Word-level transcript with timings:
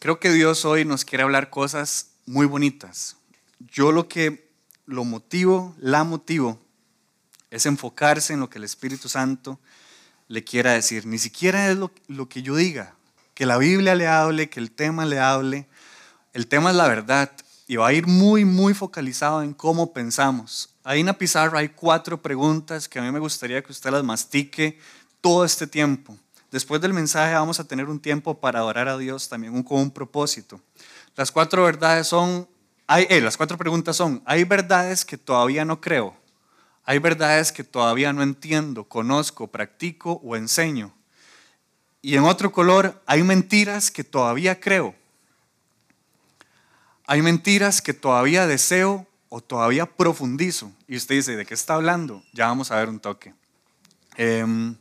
Creo 0.00 0.18
que 0.18 0.32
Dios 0.32 0.64
hoy 0.64 0.86
nos 0.86 1.04
quiere 1.04 1.24
hablar 1.24 1.50
cosas 1.50 2.12
muy 2.24 2.46
bonitas. 2.46 3.18
Yo 3.58 3.92
lo 3.92 4.08
que 4.08 4.48
lo 4.86 5.04
motivo, 5.04 5.76
la 5.78 6.04
motivo, 6.04 6.58
es 7.50 7.66
enfocarse 7.66 8.32
en 8.32 8.40
lo 8.40 8.48
que 8.48 8.56
el 8.56 8.64
Espíritu 8.64 9.10
Santo 9.10 9.60
le 10.26 10.42
quiera 10.42 10.72
decir. 10.72 11.04
Ni 11.04 11.18
siquiera 11.18 11.70
es 11.70 11.76
lo, 11.76 11.90
lo 12.08 12.30
que 12.30 12.40
yo 12.40 12.56
diga, 12.56 12.94
que 13.34 13.44
la 13.44 13.58
Biblia 13.58 13.94
le 13.94 14.06
hable, 14.06 14.48
que 14.48 14.58
el 14.58 14.70
tema 14.70 15.04
le 15.04 15.18
hable. 15.18 15.68
El 16.32 16.46
tema 16.46 16.70
es 16.70 16.76
la 16.76 16.88
verdad 16.88 17.30
y 17.68 17.76
va 17.76 17.88
a 17.88 17.92
ir 17.92 18.06
muy, 18.06 18.46
muy 18.46 18.72
focalizado 18.72 19.42
en 19.42 19.52
cómo 19.52 19.92
pensamos. 19.92 20.70
Ahí 20.82 21.00
en 21.00 21.06
la 21.06 21.18
pizarra 21.18 21.58
hay 21.58 21.68
cuatro 21.68 22.22
preguntas 22.22 22.88
que 22.88 22.98
a 22.98 23.02
mí 23.02 23.12
me 23.12 23.18
gustaría 23.18 23.62
que 23.62 23.70
usted 23.70 23.90
las 23.90 24.02
mastique 24.02 24.78
todo 25.20 25.44
este 25.44 25.66
tiempo. 25.66 26.16
Después 26.50 26.80
del 26.80 26.92
mensaje 26.92 27.34
vamos 27.34 27.60
a 27.60 27.64
tener 27.64 27.86
un 27.86 28.00
tiempo 28.00 28.40
para 28.40 28.58
adorar 28.58 28.88
a 28.88 28.98
Dios 28.98 29.28
también 29.28 29.62
con 29.62 29.78
un 29.78 29.90
propósito. 29.90 30.60
Las 31.14 31.30
cuatro 31.30 31.64
verdades 31.64 32.08
son, 32.08 32.48
hay, 32.86 33.06
eh, 33.08 33.20
las 33.20 33.36
cuatro 33.36 33.56
preguntas 33.56 33.96
son, 33.96 34.20
hay 34.24 34.42
verdades 34.44 35.04
que 35.04 35.16
todavía 35.16 35.64
no 35.64 35.80
creo, 35.80 36.16
hay 36.84 36.98
verdades 36.98 37.52
que 37.52 37.62
todavía 37.62 38.12
no 38.12 38.22
entiendo, 38.22 38.84
conozco, 38.84 39.46
practico 39.46 40.20
o 40.24 40.34
enseño. 40.34 40.92
Y 42.02 42.16
en 42.16 42.24
otro 42.24 42.50
color, 42.50 43.00
hay 43.06 43.22
mentiras 43.22 43.90
que 43.90 44.02
todavía 44.02 44.58
creo. 44.58 44.94
Hay 47.06 47.22
mentiras 47.22 47.82
que 47.82 47.92
todavía 47.92 48.46
deseo 48.46 49.06
o 49.28 49.40
todavía 49.40 49.86
profundizo. 49.86 50.72
Y 50.88 50.96
usted 50.96 51.16
dice, 51.16 51.36
¿de 51.36 51.44
qué 51.44 51.54
está 51.54 51.74
hablando? 51.74 52.24
Ya 52.32 52.46
vamos 52.46 52.70
a 52.70 52.76
ver 52.76 52.88
un 52.88 52.98
toque. 52.98 53.34
Eh, 54.16 54.74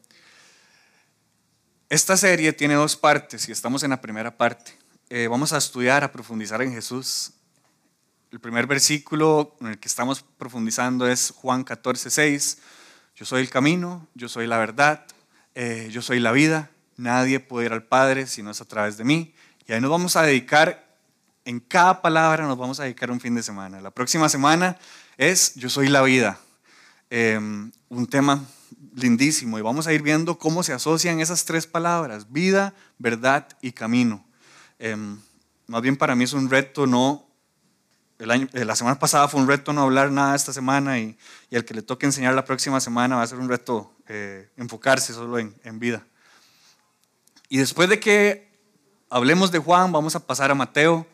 esta 1.89 2.15
serie 2.17 2.53
tiene 2.53 2.75
dos 2.75 2.95
partes 2.95 3.49
y 3.49 3.51
estamos 3.51 3.81
en 3.81 3.89
la 3.89 3.99
primera 3.99 4.37
parte. 4.37 4.77
Eh, 5.09 5.27
vamos 5.27 5.53
a 5.53 5.57
estudiar, 5.57 6.03
a 6.03 6.11
profundizar 6.11 6.61
en 6.61 6.71
Jesús. 6.71 7.31
El 8.31 8.39
primer 8.39 8.67
versículo 8.67 9.57
en 9.59 9.69
el 9.69 9.79
que 9.79 9.87
estamos 9.87 10.23
profundizando 10.37 11.07
es 11.07 11.33
Juan 11.35 11.63
14, 11.63 12.11
6. 12.11 12.59
Yo 13.15 13.25
soy 13.25 13.41
el 13.41 13.49
camino, 13.49 14.07
yo 14.13 14.29
soy 14.29 14.45
la 14.45 14.59
verdad, 14.59 15.03
eh, 15.55 15.89
yo 15.91 16.03
soy 16.03 16.19
la 16.19 16.31
vida. 16.31 16.69
Nadie 16.95 17.39
puede 17.39 17.65
ir 17.65 17.73
al 17.73 17.81
Padre 17.81 18.27
si 18.27 18.43
no 18.43 18.51
es 18.51 18.61
a 18.61 18.65
través 18.65 18.97
de 18.97 19.03
mí. 19.03 19.33
Y 19.65 19.73
ahí 19.73 19.81
nos 19.81 19.89
vamos 19.89 20.15
a 20.15 20.21
dedicar, 20.21 20.95
en 21.43 21.59
cada 21.59 22.03
palabra 22.03 22.45
nos 22.45 22.59
vamos 22.59 22.79
a 22.79 22.83
dedicar 22.83 23.09
un 23.09 23.19
fin 23.19 23.33
de 23.33 23.41
semana. 23.41 23.81
La 23.81 23.89
próxima 23.89 24.29
semana 24.29 24.77
es 25.17 25.55
Yo 25.55 25.71
soy 25.71 25.87
la 25.87 26.03
vida. 26.03 26.39
Eh, 27.09 27.39
un 27.89 28.07
tema 28.07 28.45
lindísimo 28.95 29.59
y 29.59 29.61
vamos 29.61 29.87
a 29.87 29.93
ir 29.93 30.01
viendo 30.01 30.37
cómo 30.37 30.63
se 30.63 30.73
asocian 30.73 31.19
esas 31.19 31.45
tres 31.45 31.67
palabras, 31.67 32.31
vida, 32.31 32.73
verdad 32.97 33.47
y 33.61 33.71
camino. 33.71 34.25
Em, 34.77 35.19
más 35.67 35.81
bien 35.81 35.97
para 35.97 36.15
mí 36.15 36.23
es 36.23 36.33
un 36.33 36.49
reto 36.49 36.87
no, 36.87 37.27
el 38.17 38.31
año, 38.31 38.49
eh, 38.53 38.65
la 38.65 38.75
semana 38.75 38.99
pasada 38.99 39.27
fue 39.27 39.39
un 39.39 39.47
reto 39.47 39.71
no 39.71 39.81
hablar 39.81 40.11
nada 40.11 40.35
esta 40.35 40.51
semana 40.51 40.99
y, 40.99 41.17
y, 41.49 41.55
el 41.55 41.63
que 41.63 41.73
le 41.73 41.81
toque 41.81 42.05
enseñar 42.05 42.33
la 42.33 42.43
próxima 42.43 42.81
semana 42.81 43.15
va 43.15 43.23
a 43.23 43.27
ser 43.27 43.39
un 43.39 43.47
reto 43.47 43.93
eh, 44.07 44.49
enfocarse 44.57 45.13
solo 45.13 45.39
en, 45.39 45.55
en 45.63 45.79
vida. 45.79 46.05
Y 47.47 47.57
después 47.57 47.87
de 47.89 47.99
que 47.99 48.49
hablemos 49.09 49.51
de 49.51 49.59
Juan, 49.59 49.91
vamos 49.91 50.15
a 50.15 50.25
pasar 50.25 50.51
a 50.51 50.55
Mateo, 50.55 51.07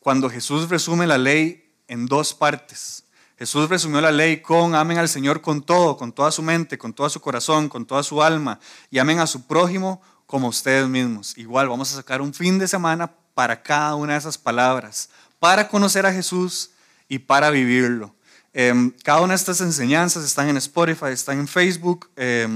cuando 0.00 0.30
Jesús 0.30 0.68
resume 0.68 1.06
la 1.06 1.18
ley 1.18 1.70
en 1.86 2.06
dos 2.06 2.32
partes. 2.32 3.04
Jesús 3.38 3.68
resumió 3.68 4.00
la 4.00 4.10
ley 4.10 4.42
con 4.42 4.74
amen 4.74 4.98
al 4.98 5.08
Señor 5.08 5.40
con 5.40 5.62
todo, 5.62 5.96
con 5.96 6.12
toda 6.12 6.32
su 6.32 6.42
mente, 6.42 6.76
con 6.76 6.92
todo 6.92 7.08
su 7.08 7.20
corazón, 7.20 7.68
con 7.68 7.86
toda 7.86 8.02
su 8.02 8.20
alma, 8.20 8.58
y 8.90 8.98
amen 8.98 9.20
a 9.20 9.28
su 9.28 9.46
prójimo 9.46 10.02
como 10.26 10.48
ustedes 10.48 10.88
mismos. 10.88 11.38
Igual 11.38 11.68
vamos 11.68 11.92
a 11.92 11.96
sacar 11.96 12.20
un 12.20 12.34
fin 12.34 12.58
de 12.58 12.66
semana 12.66 13.12
para 13.34 13.62
cada 13.62 13.94
una 13.94 14.14
de 14.14 14.18
esas 14.18 14.36
palabras, 14.36 15.08
para 15.38 15.68
conocer 15.68 16.04
a 16.04 16.12
Jesús 16.12 16.70
y 17.08 17.20
para 17.20 17.50
vivirlo. 17.50 18.12
Eh, 18.52 18.74
cada 19.04 19.20
una 19.20 19.34
de 19.34 19.36
estas 19.36 19.60
enseñanzas 19.60 20.24
están 20.24 20.48
en 20.48 20.56
Spotify, 20.56 21.10
están 21.12 21.38
en 21.38 21.46
Facebook. 21.46 22.10
Eh, 22.16 22.48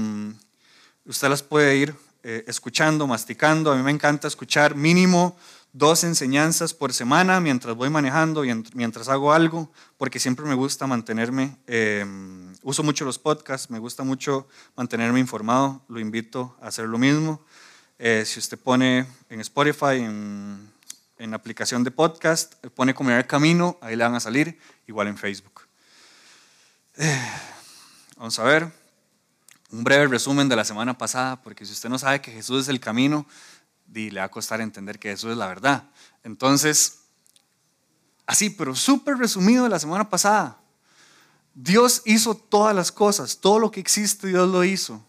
usted 1.05 1.29
las 1.29 1.41
puede 1.41 1.77
ir 1.77 1.95
eh, 2.23 2.43
escuchando, 2.45 3.07
masticando. 3.07 3.71
A 3.71 3.75
mí 3.77 3.83
me 3.83 3.91
encanta 3.91 4.27
escuchar 4.27 4.75
mínimo 4.75 5.37
dos 5.73 6.03
enseñanzas 6.03 6.73
por 6.73 6.93
semana 6.93 7.39
mientras 7.39 7.75
voy 7.75 7.89
manejando, 7.89 8.45
y 8.45 8.63
mientras 8.75 9.09
hago 9.09 9.33
algo, 9.33 9.71
porque 9.97 10.19
siempre 10.19 10.45
me 10.45 10.53
gusta 10.53 10.87
mantenerme, 10.87 11.57
eh, 11.67 12.05
uso 12.61 12.83
mucho 12.83 13.03
los 13.03 13.19
podcasts, 13.19 13.69
me 13.69 13.79
gusta 13.79 14.03
mucho 14.03 14.47
mantenerme 14.75 15.19
informado, 15.19 15.81
lo 15.89 15.99
invito 15.99 16.55
a 16.61 16.67
hacer 16.67 16.87
lo 16.87 16.97
mismo. 16.97 17.43
Eh, 17.97 18.23
si 18.25 18.39
usted 18.39 18.57
pone 18.57 19.07
en 19.29 19.41
Spotify, 19.41 19.97
en, 19.97 20.71
en 21.17 21.33
aplicación 21.33 21.83
de 21.83 21.91
podcast, 21.91 22.53
pone 22.75 22.93
Comunidad 22.93 23.27
Camino, 23.27 23.77
ahí 23.81 23.95
le 23.95 24.03
van 24.03 24.15
a 24.15 24.19
salir, 24.19 24.59
igual 24.87 25.07
en 25.07 25.17
Facebook. 25.17 25.61
Eh, 26.97 27.31
vamos 28.17 28.37
a 28.37 28.43
ver, 28.43 28.71
un 29.71 29.83
breve 29.83 30.07
resumen 30.07 30.47
de 30.47 30.55
la 30.55 30.65
semana 30.65 30.95
pasada, 30.95 31.41
porque 31.41 31.65
si 31.65 31.71
usted 31.71 31.89
no 31.89 31.97
sabe 31.97 32.21
que 32.21 32.31
Jesús 32.31 32.61
es 32.61 32.67
el 32.67 32.79
camino, 32.79 33.25
y 33.93 34.09
le 34.09 34.19
va 34.19 34.25
a 34.25 34.31
costar 34.31 34.61
entender 34.61 34.99
que 34.99 35.11
eso 35.11 35.31
es 35.31 35.37
la 35.37 35.47
verdad. 35.47 35.89
Entonces, 36.23 36.99
así, 38.25 38.49
pero 38.49 38.75
súper 38.75 39.17
resumido 39.17 39.63
de 39.63 39.69
la 39.69 39.79
semana 39.79 40.09
pasada. 40.09 40.57
Dios 41.55 42.01
hizo 42.05 42.35
todas 42.35 42.75
las 42.75 42.91
cosas, 42.91 43.39
todo 43.39 43.59
lo 43.59 43.71
que 43.71 43.79
existe 43.79 44.27
Dios 44.27 44.49
lo 44.49 44.63
hizo. 44.63 45.03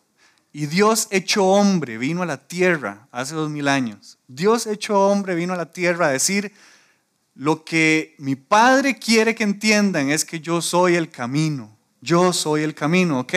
Y 0.53 0.67
Dios 0.67 1.09
hecho 1.11 1.45
hombre 1.45 1.99
vino 1.99 2.23
a 2.23 2.27
la 2.27 2.47
tierra 2.47 3.09
hace 3.11 3.35
dos 3.35 3.51
mil 3.51 3.67
años. 3.67 4.19
Dios 4.29 4.67
hecho 4.67 5.09
hombre 5.09 5.35
vino 5.35 5.53
a 5.53 5.57
la 5.57 5.73
tierra 5.73 6.07
a 6.07 6.11
decir, 6.11 6.53
lo 7.35 7.65
que 7.65 8.15
mi 8.19 8.37
Padre 8.37 8.99
quiere 8.99 9.35
que 9.35 9.43
entiendan 9.43 10.11
es 10.11 10.25
que 10.25 10.41
yo 10.41 10.63
soy 10.63 10.95
el 10.95 11.11
camino. 11.11 11.77
Yo 12.01 12.33
soy 12.33 12.63
el 12.63 12.75
camino, 12.75 13.21
¿ok? 13.21 13.35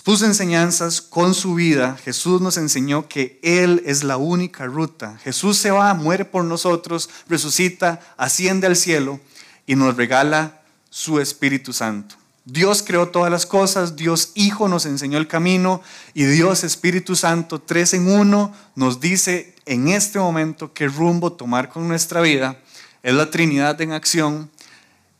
Puso 0.00 0.26
enseñanzas 0.26 1.00
con 1.00 1.32
su 1.32 1.54
vida. 1.54 1.96
Jesús 2.02 2.40
nos 2.40 2.56
enseñó 2.56 3.06
que 3.06 3.38
Él 3.42 3.82
es 3.86 4.02
la 4.02 4.16
única 4.16 4.64
ruta. 4.66 5.16
Jesús 5.22 5.58
se 5.58 5.70
va, 5.70 5.94
muere 5.94 6.24
por 6.24 6.44
nosotros, 6.44 7.08
resucita, 7.28 8.00
asciende 8.16 8.66
al 8.66 8.74
cielo 8.74 9.20
y 9.64 9.76
nos 9.76 9.96
regala 9.96 10.62
su 10.90 11.20
Espíritu 11.20 11.72
Santo. 11.72 12.16
Dios 12.44 12.82
creó 12.82 13.10
todas 13.10 13.30
las 13.30 13.46
cosas, 13.46 13.94
Dios 13.94 14.32
Hijo 14.34 14.66
nos 14.66 14.86
enseñó 14.86 15.18
el 15.18 15.28
camino 15.28 15.82
y 16.14 16.24
Dios 16.24 16.64
Espíritu 16.64 17.14
Santo, 17.14 17.60
tres 17.60 17.94
en 17.94 18.08
uno, 18.08 18.52
nos 18.74 18.98
dice 18.98 19.54
en 19.66 19.86
este 19.86 20.18
momento 20.18 20.72
qué 20.72 20.88
rumbo 20.88 21.34
tomar 21.34 21.68
con 21.68 21.86
nuestra 21.86 22.20
vida. 22.20 22.58
Es 23.04 23.14
la 23.14 23.30
Trinidad 23.30 23.80
en 23.80 23.92
acción 23.92 24.50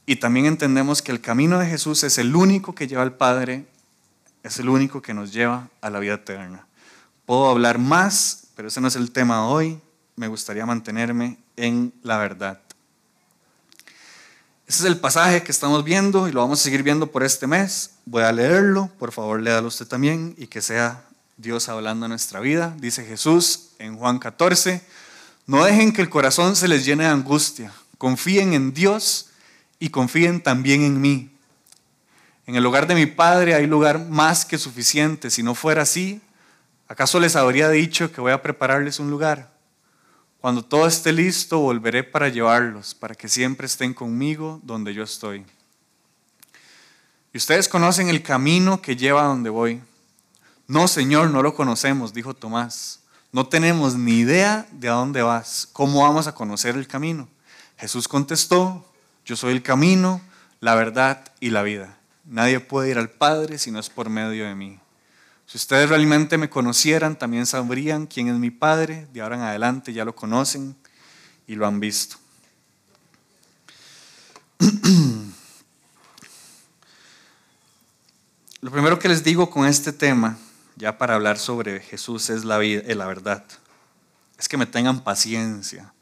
y 0.07 0.17
también 0.17 0.47
entendemos 0.47 1.03
que 1.03 1.13
el 1.13 1.21
camino 1.21 1.61
de 1.61 1.67
Jesús 1.67 2.03
es 2.03 2.19
el 2.19 2.35
único 2.35 2.75
que 2.75 2.89
lleva 2.89 3.03
al 3.03 3.17
Padre 3.17 3.67
es 4.43 4.59
el 4.59 4.69
único 4.69 5.01
que 5.03 5.15
nos 5.15 5.33
lleva 5.33 5.69
a 5.81 5.91
la 5.91 5.99
vida 5.99 6.15
eterna. 6.15 6.67
Puedo 7.27 7.49
hablar 7.49 7.79
más, 7.79 8.49
pero 8.57 8.69
ese 8.69 8.81
no 8.81 8.89
es 8.89 8.97
el 8.97 9.13
tema 9.13 9.37
de 9.37 9.43
hoy. 9.43 9.81
Me 10.17 10.29
gustaría 10.29 10.67
mantenerme 10.67 11.39
en 11.57 11.93
la 12.03 12.19
verdad. 12.19 12.61
Ese 14.67 14.81
es 14.81 14.85
el 14.87 14.99
pasaje 14.99 15.43
que 15.43 15.53
estamos 15.53 15.85
viendo 15.85 16.29
y 16.29 16.33
lo 16.33 16.41
vamos 16.41 16.61
a 16.61 16.63
seguir 16.63 16.83
viendo 16.83 17.11
por 17.11 17.23
este 17.23 17.47
mes. 17.47 17.91
Voy 18.07 18.23
a 18.23 18.33
leerlo, 18.33 18.91
por 18.99 19.13
favor 19.13 19.41
léalo 19.41 19.69
usted 19.69 19.87
también 19.87 20.35
y 20.39 20.47
que 20.47 20.63
sea 20.63 21.05
Dios 21.37 21.69
hablando 21.69 22.07
en 22.07 22.11
nuestra 22.11 22.41
vida. 22.41 22.75
Dice 22.79 23.05
Jesús 23.05 23.71
en 23.79 23.97
Juan 23.97 24.19
14, 24.19 24.83
no 25.47 25.65
dejen 25.65 25.93
que 25.93 26.03
el 26.03 26.09
corazón 26.09 26.57
se 26.57 26.69
les 26.69 26.85
llene 26.85 27.05
de 27.05 27.11
angustia, 27.11 27.73
confíen 27.99 28.55
en 28.55 28.73
Dios 28.73 29.31
y 29.79 29.91
confíen 29.91 30.43
también 30.43 30.83
en 30.83 31.01
mí. 31.01 31.32
En 32.47 32.57
el 32.57 32.67
hogar 32.67 32.87
de 32.87 32.95
mi 32.95 33.07
padre 33.07 33.55
hay 33.55 33.67
lugar 33.67 33.99
más 34.09 34.45
que 34.45 34.59
suficiente. 34.59 35.31
Si 35.31 35.43
no 35.43 35.55
fuera 35.55 35.83
así, 35.83 36.21
¿acaso 36.89 37.21
les 37.21 37.37
habría 37.37 37.69
dicho 37.69 38.13
que 38.13 38.21
voy 38.21 38.33
a 38.33 38.43
prepararles 38.43 38.99
un 38.99 39.11
lugar? 39.11 39.53
Cuando 40.41 40.65
todo 40.65 40.89
esté 40.89 41.13
listo, 41.13 41.61
volveré 41.61 42.03
para 42.03 42.29
llevarlos, 42.29 42.95
para 42.95 43.15
que 43.15 43.29
siempre 43.29 43.67
estén 43.67 43.95
conmigo 43.95 44.61
donde 44.65 44.93
yo 44.93 45.05
estoy. 45.05 45.47
Y 47.33 47.39
ustedes 47.39 47.69
conocen 47.69 48.09
el 48.09 48.23
camino 48.23 48.83
que 48.83 48.97
lleva 48.97 49.23
a 49.23 49.29
donde 49.29 49.51
voy. 49.51 49.81
No, 50.67 50.89
Señor, 50.89 51.31
no 51.31 51.43
lo 51.43 51.55
conocemos, 51.55 52.13
dijo 52.13 52.35
Tomás. 52.35 53.01
No 53.31 53.47
tenemos 53.47 53.95
ni 53.95 54.19
idea 54.19 54.67
de 54.73 54.89
a 54.89 54.95
dónde 54.95 55.23
vas. 55.23 55.69
¿Cómo 55.73 56.03
vamos 56.03 56.27
a 56.27 56.35
conocer 56.35 56.75
el 56.77 56.89
camino? 56.89 57.29
Jesús 57.79 58.09
contestó, 58.09 58.85
yo 59.25 59.37
soy 59.37 59.53
el 59.53 59.63
camino, 59.63 60.21
la 60.61 60.75
verdad 60.75 61.25
y 61.41 61.51
la 61.51 61.63
vida. 61.63 61.99
Nadie 62.25 62.61
puede 62.61 62.91
ir 62.91 62.99
al 62.99 63.11
Padre 63.11 63.59
si 63.59 63.71
no 63.71 63.79
es 63.81 63.91
por 63.91 64.09
medio 64.09 64.45
de 64.45 64.55
mí. 64.55 64.79
Si 65.47 65.59
ustedes 65.59 65.89
realmente 65.89 66.39
me 66.39 66.49
conocieran, 66.49 67.19
también 67.19 67.47
sabrían 67.47 68.07
quién 68.07 68.29
es 68.29 68.37
mi 68.37 68.51
Padre. 68.51 69.07
De 69.13 69.21
ahora 69.21 69.37
en 69.37 69.43
adelante 69.43 69.93
ya 69.93 70.05
lo 70.05 70.15
conocen 70.15 70.77
y 71.47 71.55
lo 71.57 71.67
han 71.67 71.81
visto. 71.81 72.17
Lo 78.63 78.71
primero 78.71 78.97
que 78.97 79.09
les 79.09 79.25
digo 79.25 79.51
con 79.51 79.67
este 79.67 79.93
tema, 79.93 80.39
ya 80.77 80.97
para 80.97 81.17
hablar 81.17 81.37
sobre 81.37 81.81
Jesús, 81.81 82.31
es 82.31 82.45
la, 82.45 82.59
vida, 82.59 82.83
la 82.95 83.07
verdad. 83.07 83.45
Es 84.39 84.49
que 84.49 84.57
me 84.57 84.67
tengan 84.67 85.03
paciencia. 85.03 85.93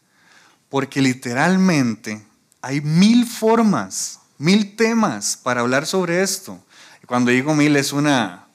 porque 0.68 1.00
literalmente 1.00 2.24
hay 2.60 2.80
mil 2.80 3.26
formas, 3.26 4.19
mil 4.40 4.74
temas 4.74 5.36
para 5.36 5.60
hablar 5.60 5.86
sobre 5.86 6.22
esto. 6.22 6.58
Y 7.02 7.06
cuando 7.06 7.30
digo 7.30 7.54
mil 7.54 7.76
es 7.76 7.92
una, 7.92 8.46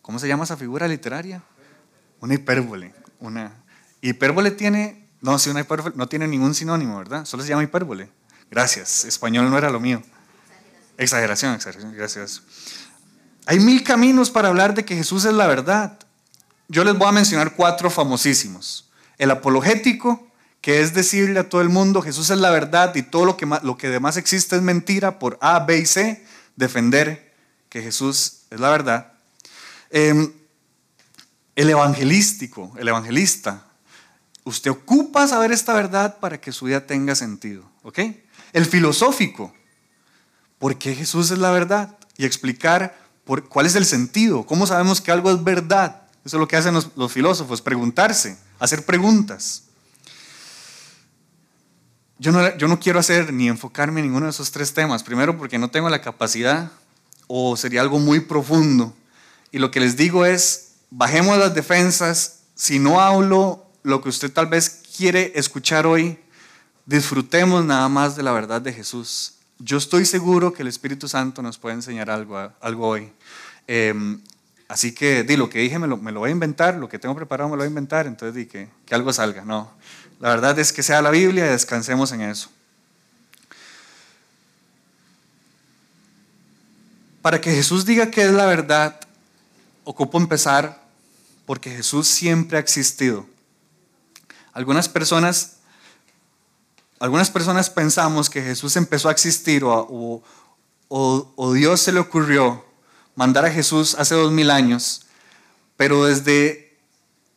¿cómo 0.00 0.20
se 0.20 0.28
llama 0.28 0.44
esa 0.44 0.56
figura 0.56 0.86
literaria? 0.86 1.42
Una 2.20 2.34
hipérbole. 2.34 2.94
Una 3.18 3.52
hipérbole 4.00 4.52
tiene, 4.52 5.08
no, 5.20 5.36
si 5.40 5.50
una 5.50 5.60
hipérbole 5.60 5.96
no 5.96 6.06
tiene 6.06 6.28
ningún 6.28 6.54
sinónimo, 6.54 6.96
¿verdad? 6.98 7.24
Solo 7.24 7.42
se 7.42 7.48
llama 7.48 7.64
hipérbole. 7.64 8.08
Gracias, 8.48 9.04
español 9.04 9.50
no 9.50 9.58
era 9.58 9.70
lo 9.70 9.80
mío. 9.80 10.02
Exageración, 10.96 11.52
exageración, 11.54 11.92
gracias. 11.92 12.42
Hay 13.46 13.58
mil 13.58 13.82
caminos 13.82 14.30
para 14.30 14.48
hablar 14.48 14.74
de 14.74 14.84
que 14.84 14.94
Jesús 14.94 15.24
es 15.24 15.34
la 15.34 15.48
verdad. 15.48 15.98
Yo 16.68 16.84
les 16.84 16.96
voy 16.96 17.08
a 17.08 17.12
mencionar 17.12 17.56
cuatro 17.56 17.90
famosísimos. 17.90 18.88
El 19.18 19.32
apologético, 19.32 20.28
que 20.64 20.80
es 20.80 20.94
decirle 20.94 21.40
a 21.40 21.48
todo 21.50 21.60
el 21.60 21.68
mundo, 21.68 22.00
Jesús 22.00 22.30
es 22.30 22.38
la 22.38 22.48
verdad 22.48 22.94
y 22.94 23.02
todo 23.02 23.26
lo 23.26 23.36
que, 23.36 23.44
lo 23.44 23.76
que 23.76 23.90
demás 23.90 24.16
existe 24.16 24.56
es 24.56 24.62
mentira 24.62 25.18
por 25.18 25.36
A, 25.42 25.58
B 25.58 25.76
y 25.76 25.84
C, 25.84 26.24
defender 26.56 27.34
que 27.68 27.82
Jesús 27.82 28.44
es 28.48 28.60
la 28.60 28.70
verdad. 28.70 29.12
Em, 29.90 30.32
el 31.54 31.68
evangelístico, 31.68 32.72
el 32.78 32.88
evangelista, 32.88 33.66
usted 34.44 34.70
ocupa 34.70 35.28
saber 35.28 35.52
esta 35.52 35.74
verdad 35.74 36.18
para 36.18 36.40
que 36.40 36.50
su 36.50 36.64
vida 36.64 36.86
tenga 36.86 37.14
sentido, 37.14 37.70
¿ok? 37.82 37.98
El 38.54 38.64
filosófico, 38.64 39.52
¿por 40.58 40.78
qué 40.78 40.94
Jesús 40.94 41.30
es 41.30 41.36
la 41.36 41.50
verdad? 41.50 41.98
Y 42.16 42.24
explicar 42.24 42.98
cuál 43.50 43.66
es 43.66 43.74
el 43.74 43.84
sentido, 43.84 44.46
cómo 44.46 44.66
sabemos 44.66 45.02
que 45.02 45.12
algo 45.12 45.30
es 45.30 45.44
verdad. 45.44 46.04
Eso 46.24 46.38
es 46.38 46.40
lo 46.40 46.48
que 46.48 46.56
hacen 46.56 46.72
los, 46.72 46.88
los 46.96 47.12
filósofos, 47.12 47.60
preguntarse, 47.60 48.38
hacer 48.58 48.86
preguntas. 48.86 49.64
Yo 52.24 52.32
no, 52.32 52.56
yo 52.56 52.68
no 52.68 52.80
quiero 52.80 52.98
hacer 52.98 53.34
ni 53.34 53.48
enfocarme 53.48 54.00
en 54.00 54.06
ninguno 54.06 54.24
de 54.24 54.30
esos 54.30 54.50
tres 54.50 54.72
temas. 54.72 55.02
Primero 55.02 55.36
porque 55.36 55.58
no 55.58 55.68
tengo 55.68 55.90
la 55.90 56.00
capacidad 56.00 56.70
o 57.26 57.54
sería 57.54 57.82
algo 57.82 57.98
muy 57.98 58.20
profundo. 58.20 58.96
Y 59.52 59.58
lo 59.58 59.70
que 59.70 59.78
les 59.78 59.98
digo 59.98 60.24
es, 60.24 60.76
bajemos 60.90 61.36
las 61.36 61.54
defensas. 61.54 62.44
Si 62.54 62.78
no 62.78 62.98
hablo 62.98 63.66
lo 63.82 64.00
que 64.00 64.08
usted 64.08 64.32
tal 64.32 64.46
vez 64.46 64.84
quiere 64.96 65.32
escuchar 65.34 65.86
hoy, 65.86 66.18
disfrutemos 66.86 67.62
nada 67.62 67.90
más 67.90 68.16
de 68.16 68.22
la 68.22 68.32
verdad 68.32 68.62
de 68.62 68.72
Jesús. 68.72 69.34
Yo 69.58 69.76
estoy 69.76 70.06
seguro 70.06 70.54
que 70.54 70.62
el 70.62 70.68
Espíritu 70.68 71.08
Santo 71.08 71.42
nos 71.42 71.58
puede 71.58 71.74
enseñar 71.74 72.08
algo, 72.08 72.38
algo 72.62 72.88
hoy. 72.88 73.12
Em, 73.66 74.18
así 74.66 74.94
que 74.94 75.24
di 75.24 75.36
lo 75.36 75.50
que 75.50 75.58
dije, 75.58 75.78
me 75.78 75.86
lo, 75.86 75.98
me 75.98 76.10
lo, 76.10 76.20
voy 76.20 76.30
a 76.30 76.32
inventar, 76.32 76.76
lo 76.76 76.88
que 76.88 76.98
tengo 76.98 77.14
preparado 77.14 77.50
me 77.50 77.56
lo 77.56 77.58
voy 77.58 77.66
a 77.66 77.68
inventar, 77.68 78.06
entonces 78.06 78.34
di 78.34 78.46
que, 78.46 78.70
que 78.86 78.94
algo 78.94 79.12
salga. 79.12 79.44
No, 79.44 79.70
la 80.24 80.30
verdad 80.30 80.58
es 80.58 80.72
que 80.72 80.82
sea 80.82 81.02
la 81.02 81.10
Biblia 81.10 81.44
y 81.44 81.50
descansemos 81.50 82.10
en 82.10 82.22
eso. 82.22 82.48
Para 87.20 87.42
que 87.42 87.50
Jesús 87.50 87.84
diga 87.84 88.10
que 88.10 88.22
es 88.22 88.30
la 88.30 88.46
verdad, 88.46 88.98
ocupo 89.84 90.16
empezar 90.16 90.82
porque 91.44 91.68
Jesús 91.68 92.08
siempre 92.08 92.56
ha 92.56 92.60
existido. 92.62 93.26
Algunas 94.54 94.88
personas, 94.88 95.56
algunas 97.00 97.30
personas 97.30 97.68
pensamos 97.68 98.30
que 98.30 98.40
Jesús 98.40 98.76
empezó 98.76 99.10
a 99.10 99.12
existir 99.12 99.62
o, 99.62 100.22
o, 100.88 101.32
o 101.36 101.52
Dios 101.52 101.82
se 101.82 101.92
le 101.92 102.00
ocurrió 102.00 102.64
mandar 103.14 103.44
a 103.44 103.50
Jesús 103.50 103.94
hace 103.98 104.14
dos 104.14 104.32
mil 104.32 104.50
años, 104.50 105.04
pero 105.76 106.06
desde 106.06 106.63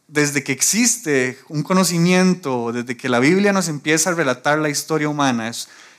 desde 0.07 0.44
que 0.44 0.54
existe 0.54 1.38
un 1.50 1.63
conocimiento, 1.63 2.71
desde 2.71 2.95
que 2.95 3.09
la 3.09 3.19
Biblia 3.19 3.54
nos 3.54 3.68
empieza 3.68 4.09
a 4.09 4.13
relatar 4.13 4.59
la 4.59 4.69
historia 4.69 5.09
humana, 5.09 5.51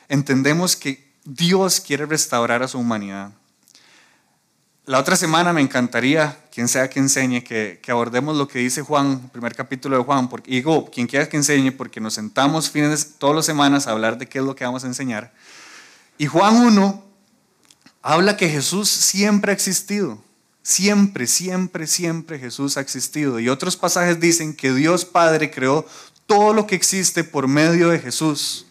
entendemos 0.09 0.77
que 0.77 1.13
Dios 1.25 1.81
quiere 1.81 2.07
restaurar 2.07 2.63
a 2.63 2.69
su 2.69 2.79
humanidad. 2.79 3.33
La 4.87 4.99
otra 4.99 5.17
semana 5.17 5.53
me 5.53 5.61
encantaría, 5.61 6.39
quien 6.51 6.67
sea 6.67 6.89
que 6.89 6.99
enseñe, 6.99 7.45
que, 7.45 7.79
abordemos 7.89 8.35
lo 8.39 8.49
que 8.49 8.61
dice 8.61 8.81
Juan, 8.81 9.29
primer 9.29 9.55
capítulo 9.55 9.99
de 9.99 10.03
Juan. 10.03 10.31
Porque, 10.31 10.51
digo, 10.51 10.91
quien 10.91 11.07
quiera 11.07 11.29
que 11.29 11.37
enseñe, 11.37 11.73
porque 11.73 12.01
nos 12.01 12.15
sentamos 12.15 12.71
fines, 12.71 13.17
todas 13.19 13.37
las 13.37 13.45
semanas 13.45 13.87
a 13.87 13.91
hablar 13.91 14.17
de 14.17 14.27
qué 14.27 14.39
es 14.39 14.45
lo 14.47 14.57
que 14.57 14.65
vamos 14.65 14.85
a 14.85 14.87
enseñar. 14.87 15.35
Y 16.17 16.25
Juan 16.25 16.57
1 16.57 17.05
habla 18.01 18.39
que 18.39 18.49
Jesús 18.49 18.89
siempre 18.89 19.53
ha 19.53 19.55
existido. 19.55 20.25
Siempre, 20.69 21.27
siempre, 21.27 21.87
siempre 21.87 22.39
Jesús 22.39 22.77
ha 22.77 22.83
existido. 22.83 23.41
Y 23.41 23.49
otros 23.49 23.75
pasajes 23.75 24.21
dicen 24.21 24.55
que 24.55 24.71
Dios 24.75 25.07
Padre 25.07 25.51
creó 25.51 25.87
todo 26.27 26.53
lo 26.53 26.67
que 26.67 26.75
existe 26.75 27.25
por 27.25 27.49
medio 27.49 27.89
de 27.89 27.99
Jesús. 27.99 28.67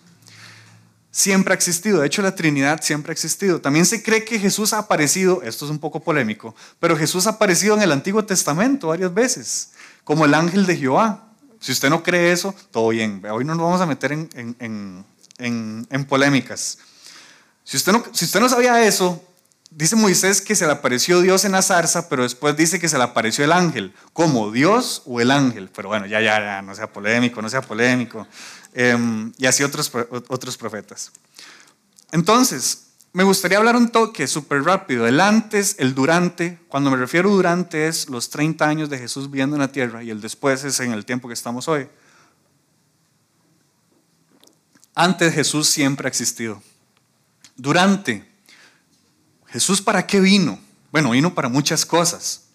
Siempre 1.09 1.53
ha 1.53 1.55
existido. 1.55 2.01
De 2.01 2.05
hecho, 2.05 2.21
la 2.21 2.35
Trinidad 2.35 2.81
siempre 2.83 3.09
ha 3.09 3.13
existido. 3.13 3.61
También 3.61 3.88
se 3.88 4.03
cree 4.03 4.23
que 4.23 4.38
Jesús 4.38 4.73
ha 4.73 4.77
aparecido, 4.77 5.41
esto 5.41 5.65
es 5.65 5.71
un 5.71 5.79
poco 5.79 5.99
polémico, 5.99 6.53
pero 6.79 6.95
Jesús 6.95 7.25
ha 7.25 7.31
aparecido 7.31 7.75
en 7.75 7.81
el 7.81 7.91
Antiguo 7.91 8.23
Testamento 8.23 8.89
varias 8.89 9.11
veces, 9.11 9.71
como 10.03 10.25
el 10.25 10.35
ángel 10.35 10.67
de 10.67 10.77
Jehová. 10.77 11.29
Si 11.59 11.71
usted 11.71 11.89
no 11.89 12.03
cree 12.03 12.31
eso, 12.31 12.53
todo 12.69 12.89
bien. 12.89 13.23
Hoy 13.25 13.44
no 13.44 13.55
nos 13.55 13.65
vamos 13.65 13.81
a 13.81 13.88
meter 13.88 14.11
en, 14.11 15.03
en, 15.39 16.05
polémicas. 16.05 16.77
Si 17.63 17.75
usted, 17.75 17.91
no, 17.91 18.03
si 18.13 18.25
usted 18.25 18.39
no 18.39 18.49
sabía 18.49 18.83
eso, 18.85 19.26
dice 19.69 19.96
Moisés 19.96 20.42
que 20.42 20.56
se 20.56 20.66
le 20.66 20.72
apareció 20.72 21.22
Dios 21.22 21.46
en 21.46 21.52
la 21.52 21.62
zarza, 21.62 22.10
pero 22.10 22.24
después 22.24 22.56
dice 22.56 22.80
que 22.80 22.90
se 22.90 22.98
le 22.98 23.04
apareció 23.04 23.44
el 23.44 23.52
ángel. 23.52 23.94
¿Cómo? 24.14 24.52
¿Dios 24.52 25.04
o 25.06 25.22
el 25.22 25.31
ángel? 25.31 25.69
Pero 25.75 25.90
bueno, 25.90 26.06
ya, 26.06 26.22
ya, 26.22 26.40
ya 26.40 26.62
no 26.62 26.74
sea 26.75 26.92
polémico, 26.92 27.42
no 27.42 27.50
sea 27.50 27.62
polémico. 27.62 28.28
Em, 28.74 29.31
y 29.38 29.46
así 29.46 29.64
otros, 29.64 29.92
otros 30.28 30.58
profetas. 30.58 31.12
Entonces, 32.12 32.88
me 33.14 33.24
gustaría 33.24 33.58
hablar 33.58 33.75
un 33.75 33.90
toque 33.90 34.28
súper 34.28 34.64
rápido. 34.64 35.08
El 35.08 35.19
antes, 35.19 35.75
el 35.80 35.96
durante. 35.96 36.60
Cuando 36.68 36.92
me 36.92 36.98
refiero 36.98 37.30
durante 37.30 37.88
es 37.88 38.10
los 38.10 38.30
30 38.30 38.68
años 38.68 38.90
de 38.90 39.00
Jesús 39.00 39.31
viviendo 39.31 39.56
en 39.56 39.62
la 39.62 39.72
tierra 39.72 40.04
y 40.04 40.12
el 40.12 40.22
después 40.22 40.64
es 40.64 40.80
en 40.80 40.92
el 40.92 41.06
tiempo 41.06 41.28
que 41.28 41.34
estamos 41.34 41.68
hoy. 41.68 41.88
Antes 44.94 45.34
Jesús 45.34 45.68
siempre 45.68 46.08
ha 46.08 46.10
existido. 46.10 46.62
Durante 47.56 48.37
Jesús 49.47 49.81
para 49.81 50.05
qué 50.07 50.19
vino? 50.19 50.59
Bueno, 50.91 51.11
vino 51.11 51.33
para 51.33 51.49
muchas 51.49 51.85
cosas, 51.85 52.45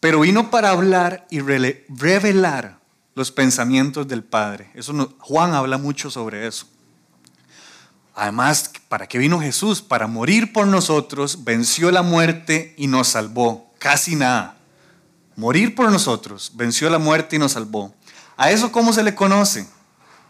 pero 0.00 0.20
vino 0.20 0.50
para 0.50 0.70
hablar 0.70 1.26
y 1.30 1.40
revelar 1.40 2.78
los 3.14 3.32
pensamientos 3.32 4.06
del 4.06 4.22
Padre. 4.22 4.70
Eso 4.74 5.16
Juan 5.18 5.54
habla 5.54 5.78
mucho 5.78 6.10
sobre 6.10 6.46
eso. 6.46 6.66
Además, 8.14 8.70
¿para 8.88 9.06
qué 9.06 9.18
vino 9.18 9.40
Jesús? 9.40 9.82
Para 9.82 10.06
morir 10.06 10.52
por 10.52 10.66
nosotros, 10.66 11.44
venció 11.44 11.90
la 11.90 12.02
muerte 12.02 12.74
y 12.78 12.86
nos 12.86 13.08
salvó. 13.08 13.74
Casi 13.78 14.16
nada. 14.16 14.56
Morir 15.36 15.74
por 15.74 15.90
nosotros, 15.92 16.52
venció 16.54 16.88
la 16.88 16.98
muerte 16.98 17.36
y 17.36 17.38
nos 17.38 17.52
salvó. 17.52 17.94
¿A 18.38 18.50
eso 18.50 18.72
cómo 18.72 18.94
se 18.94 19.02
le 19.02 19.14
conoce? 19.14 19.68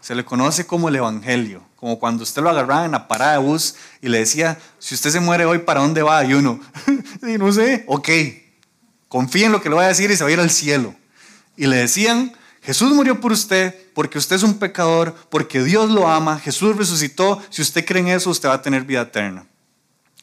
Se 0.01 0.15
le 0.15 0.23
conoce 0.23 0.65
como 0.65 0.89
el 0.89 0.95
Evangelio, 0.95 1.61
como 1.75 1.99
cuando 1.99 2.23
usted 2.23 2.41
lo 2.41 2.49
agarraba 2.49 2.85
en 2.85 2.91
la 2.91 3.07
parada 3.07 3.33
de 3.33 3.37
bus 3.39 3.75
y 4.01 4.09
le 4.09 4.19
decía, 4.19 4.57
si 4.79 4.95
usted 4.95 5.11
se 5.11 5.19
muere 5.19 5.45
hoy, 5.45 5.59
¿para 5.59 5.81
dónde 5.81 6.01
va? 6.01 6.23
Y 6.23 6.33
uno, 6.33 6.59
y 7.27 7.37
no 7.37 7.51
sé, 7.51 7.83
ok, 7.87 8.09
confía 9.07 9.47
en 9.47 9.51
lo 9.51 9.61
que 9.61 9.69
le 9.69 9.75
voy 9.75 9.85
a 9.85 9.89
decir 9.89 10.09
y 10.09 10.15
se 10.15 10.23
va 10.23 10.29
a 10.29 10.33
ir 10.33 10.39
al 10.39 10.49
cielo. 10.49 10.95
Y 11.55 11.67
le 11.67 11.77
decían, 11.77 12.33
Jesús 12.61 12.91
murió 12.91 13.19
por 13.19 13.31
usted 13.31 13.75
porque 13.93 14.17
usted 14.17 14.35
es 14.35 14.43
un 14.43 14.59
pecador, 14.59 15.15
porque 15.29 15.63
Dios 15.63 15.89
lo 15.89 16.07
ama, 16.07 16.39
Jesús 16.39 16.75
resucitó, 16.75 17.41
si 17.49 17.61
usted 17.61 17.85
cree 17.85 18.01
en 18.01 18.09
eso, 18.09 18.29
usted 18.29 18.49
va 18.49 18.55
a 18.55 18.61
tener 18.61 18.83
vida 18.83 19.01
eterna. 19.01 19.45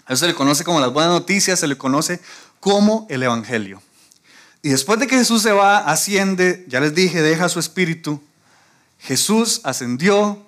Eso 0.06 0.18
se 0.18 0.26
le 0.26 0.34
conoce 0.34 0.64
como 0.64 0.80
las 0.80 0.92
buenas 0.92 1.12
noticias, 1.12 1.58
se 1.58 1.66
le 1.66 1.78
conoce 1.78 2.20
como 2.60 3.06
el 3.08 3.22
Evangelio. 3.22 3.82
Y 4.62 4.70
después 4.70 4.98
de 4.98 5.06
que 5.06 5.16
Jesús 5.16 5.42
se 5.42 5.52
va, 5.52 5.78
asciende, 5.78 6.64
ya 6.68 6.80
les 6.80 6.94
dije, 6.94 7.22
deja 7.22 7.48
su 7.48 7.58
espíritu, 7.58 8.22
Jesús 9.04 9.60
ascendió 9.64 10.42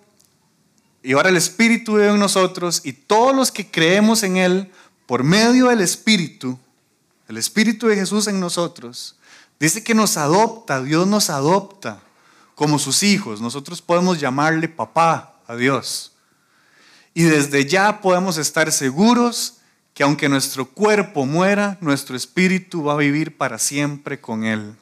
y 1.03 1.13
ahora 1.13 1.29
el 1.29 1.37
Espíritu 1.37 1.95
vive 1.95 2.09
en 2.09 2.19
nosotros 2.19 2.81
y 2.85 2.95
todos 2.95 3.37
los 3.37 3.53
que 3.53 3.71
creemos 3.71 4.23
en 4.23 4.39
Él 4.39 4.73
por 5.05 5.25
medio 5.25 5.69
del 5.69 5.83
Espíritu, 5.83 6.59
el 7.29 7.37
Espíritu 7.37 7.87
de 7.87 7.97
Jesús 7.97 8.27
en 8.29 8.41
nosotros, 8.41 9.17
dice 9.61 9.85
que 9.85 9.95
nos 9.95 10.17
adopta, 10.17 10.83
Dios 10.83 11.07
nos 11.07 11.29
adopta 11.29 12.03
como 12.55 12.79
sus 12.79 13.03
hijos. 13.03 13.43
Nosotros 13.43 13.83
podemos 13.83 14.19
llamarle 14.19 14.69
papá 14.69 15.39
a 15.47 15.55
Dios. 15.55 16.13
Y 17.13 17.25
desde 17.25 17.67
ya 17.67 18.01
podemos 18.01 18.39
estar 18.39 18.73
seguros 18.73 19.59
que 19.93 20.03
aunque 20.03 20.31
nuestro 20.31 20.67
cuerpo 20.67 21.27
muera, 21.27 21.77
nuestro 21.83 22.17
espíritu 22.17 22.85
va 22.85 22.95
a 22.95 22.97
vivir 22.97 23.37
para 23.37 23.59
siempre 23.59 24.19
con 24.19 24.45
Él. 24.45 24.77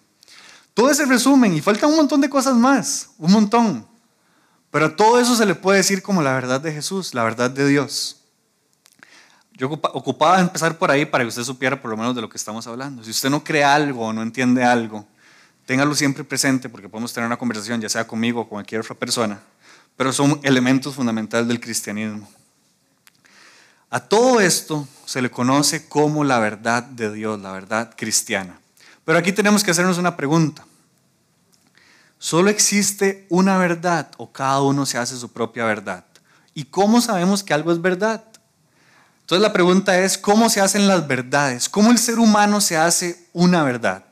Todo 0.75 0.91
ese 0.91 1.07
resumen, 1.07 1.55
y 1.55 1.61
falta 1.61 1.87
un 1.87 1.97
montón 1.97 2.21
de 2.21 2.29
cosas 2.29 2.57
más, 2.57 3.11
un 3.17 3.31
montón. 3.31 3.87
Pero 4.73 4.87
a 4.87 4.97
todo 4.97 5.21
eso 5.21 5.37
se 5.37 5.47
le 5.47 5.55
puede 5.55 5.79
decir 5.79 6.03
como 6.03 6.21
la 6.21 6.33
verdad 6.33 6.61
de 6.61 6.73
Jesús, 6.73 7.15
la 7.15 7.23
verdad 7.23 7.49
de 7.49 7.67
Dios. 7.69 8.17
Yo 9.53 9.69
ocupaba 9.69 10.41
empezar 10.41 10.77
por 10.79 10.91
ahí 10.91 11.07
para 11.07 11.23
que 11.23 11.29
usted 11.29 11.45
supiera 11.45 11.81
por 11.81 11.93
lo 11.93 11.97
menos 11.97 12.17
de 12.17 12.21
lo 12.21 12.29
que 12.29 12.37
estamos 12.37 12.67
hablando. 12.67 13.05
Si 13.05 13.13
usted 13.13 13.31
no 13.31 13.45
cree 13.45 13.63
algo 13.63 14.07
o 14.07 14.13
no 14.13 14.21
entiende 14.21 14.65
algo, 14.65 15.07
téngalo 15.65 15.95
siempre 15.95 16.25
presente 16.25 16.69
porque 16.69 16.89
podemos 16.89 17.13
tener 17.13 17.29
una 17.29 17.37
conversación, 17.37 17.81
ya 17.81 17.89
sea 17.89 18.05
conmigo 18.05 18.41
o 18.41 18.49
con 18.49 18.57
cualquier 18.57 18.81
otra 18.81 18.97
persona. 18.97 19.41
pero 19.97 20.13
son 20.13 20.41
elementos 20.43 20.97
fundamentales 20.97 21.47
del 21.47 21.61
cristianismo. 21.61 22.29
A 23.91 24.01
todo 24.01 24.41
esto 24.41 24.89
se 25.05 25.23
le 25.23 25.31
conoce 25.31 25.89
como 25.89 26.25
la 26.25 26.41
verdad 26.41 26.83
de 26.83 27.13
Dios, 27.13 27.41
la 27.41 27.53
verdad 27.53 27.95
cristiana. 27.97 28.59
Pero 29.05 29.19
aquí 29.19 29.33
tenemos 29.33 29.63
que 29.63 29.71
hacernos 29.71 29.99
una 29.99 30.17
pregunta. 30.17 30.65
¿Solo 32.19 32.49
existe 32.49 33.27
una 33.29 33.59
verdad 33.59 34.11
o 34.17 34.33
cada 34.33 34.63
uno 34.63 34.87
se 34.87 34.97
hace 34.97 35.17
su 35.17 35.31
propia 35.31 35.65
verdad? 35.65 36.05
¿Y 36.55 36.65
cómo 36.65 37.01
sabemos 37.01 37.43
que 37.43 37.53
algo 37.53 37.71
es 37.73 37.83
verdad? 37.83 38.25
Entonces 39.21 39.43
la 39.43 39.53
pregunta 39.53 39.99
es, 39.99 40.17
¿cómo 40.17 40.49
se 40.49 40.61
hacen 40.61 40.87
las 40.87 41.07
verdades? 41.07 41.69
¿Cómo 41.69 41.91
el 41.91 41.99
ser 41.99 42.19
humano 42.19 42.61
se 42.61 42.77
hace 42.77 43.29
una 43.33 43.63
verdad? 43.63 44.05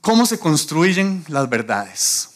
¿Cómo 0.00 0.24
se 0.24 0.38
construyen 0.38 1.24
las 1.28 1.48
verdades? 1.48 2.30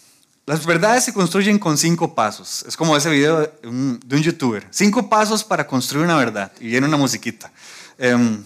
Las 0.47 0.67
verdades 0.67 1.05
se 1.05 1.15
construyen 1.15 1.59
con 1.59 1.79
cinco 1.79 2.15
pasos. 2.15 2.65
Es 2.69 2.77
como 2.77 2.97
ese 2.97 3.09
video 3.09 3.41
de 3.41 3.69
un, 3.69 4.01
youtuber. 4.11 4.67
Cinco 4.71 5.09
pasos 5.09 5.43
para 5.43 5.67
construir 5.67 6.05
una 6.05 6.17
verdad. 6.17 6.53
Y 6.61 6.67
viene 6.69 6.87
una 6.87 6.99
musiquita. 6.99 7.51
Em, 7.97 8.45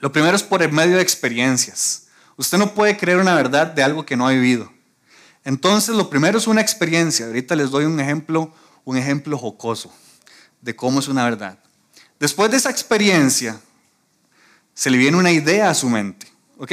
lo 0.00 0.12
primero 0.12 0.36
es 0.36 0.42
por 0.42 0.62
el 0.62 0.72
medio 0.72 0.96
de 0.96 1.02
experiencias. 1.02 2.06
Usted 2.36 2.58
no 2.58 2.74
puede 2.74 2.96
creer 2.96 3.18
una 3.18 3.34
verdad 3.34 3.66
de 3.68 3.82
algo 3.82 4.04
que 4.04 4.16
no 4.16 4.26
ha 4.26 4.32
vivido. 4.32 4.70
Entonces, 5.44 5.94
lo 5.94 6.10
primero 6.10 6.38
es 6.38 6.46
una 6.46 6.60
experiencia. 6.60 7.26
Ahorita 7.26 7.56
les 7.56 7.70
doy 7.70 7.84
un 7.84 7.98
ejemplo, 8.00 8.52
un 8.84 8.96
ejemplo 8.96 9.38
jocoso 9.38 9.92
de 10.60 10.74
cómo 10.74 11.00
es 11.00 11.08
una 11.08 11.24
verdad. 11.24 11.58
Después 12.18 12.50
de 12.50 12.56
esa 12.56 12.70
experiencia, 12.70 13.60
se 14.74 14.90
le 14.90 14.98
viene 14.98 15.16
una 15.16 15.30
idea 15.30 15.70
a 15.70 15.74
su 15.74 15.88
mente, 15.88 16.26
¿ok? 16.58 16.72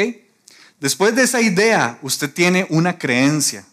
Después 0.79 1.15
de 1.15 1.23
esa 1.23 1.39
idea, 1.39 1.97
usted 2.01 2.33
tiene 2.33 2.67
una 2.69 2.97
creencia. 2.97 3.65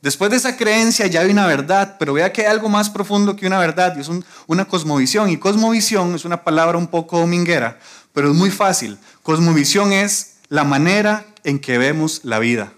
Después 0.00 0.30
de 0.30 0.36
esa 0.36 0.56
creencia 0.56 1.06
ya 1.06 1.20
hay 1.20 1.30
una 1.30 1.46
verdad, 1.46 1.96
pero 1.98 2.12
vea 2.12 2.32
que 2.32 2.42
hay 2.42 2.46
algo 2.46 2.68
más 2.68 2.88
profundo 2.88 3.34
que 3.34 3.46
una 3.46 3.58
verdad 3.58 3.96
y 3.96 4.00
es 4.00 4.08
una 4.46 4.64
cosmovisión. 4.64 5.28
Y 5.28 5.36
cosmovisión 5.36 6.14
es 6.14 6.24
una 6.24 6.42
palabra 6.44 6.78
un 6.78 6.86
poco 6.86 7.18
dominguera, 7.18 7.78
pero 8.18 8.32
es 8.32 8.36
muy 8.36 8.50
fácil. 8.50 8.98
Cosmovisión 9.22 9.92
es 9.92 10.38
la 10.48 10.64
manera 10.64 11.24
en 11.44 11.60
que 11.60 11.78
vemos 11.78 12.22
la 12.24 12.40
vida. 12.40 12.72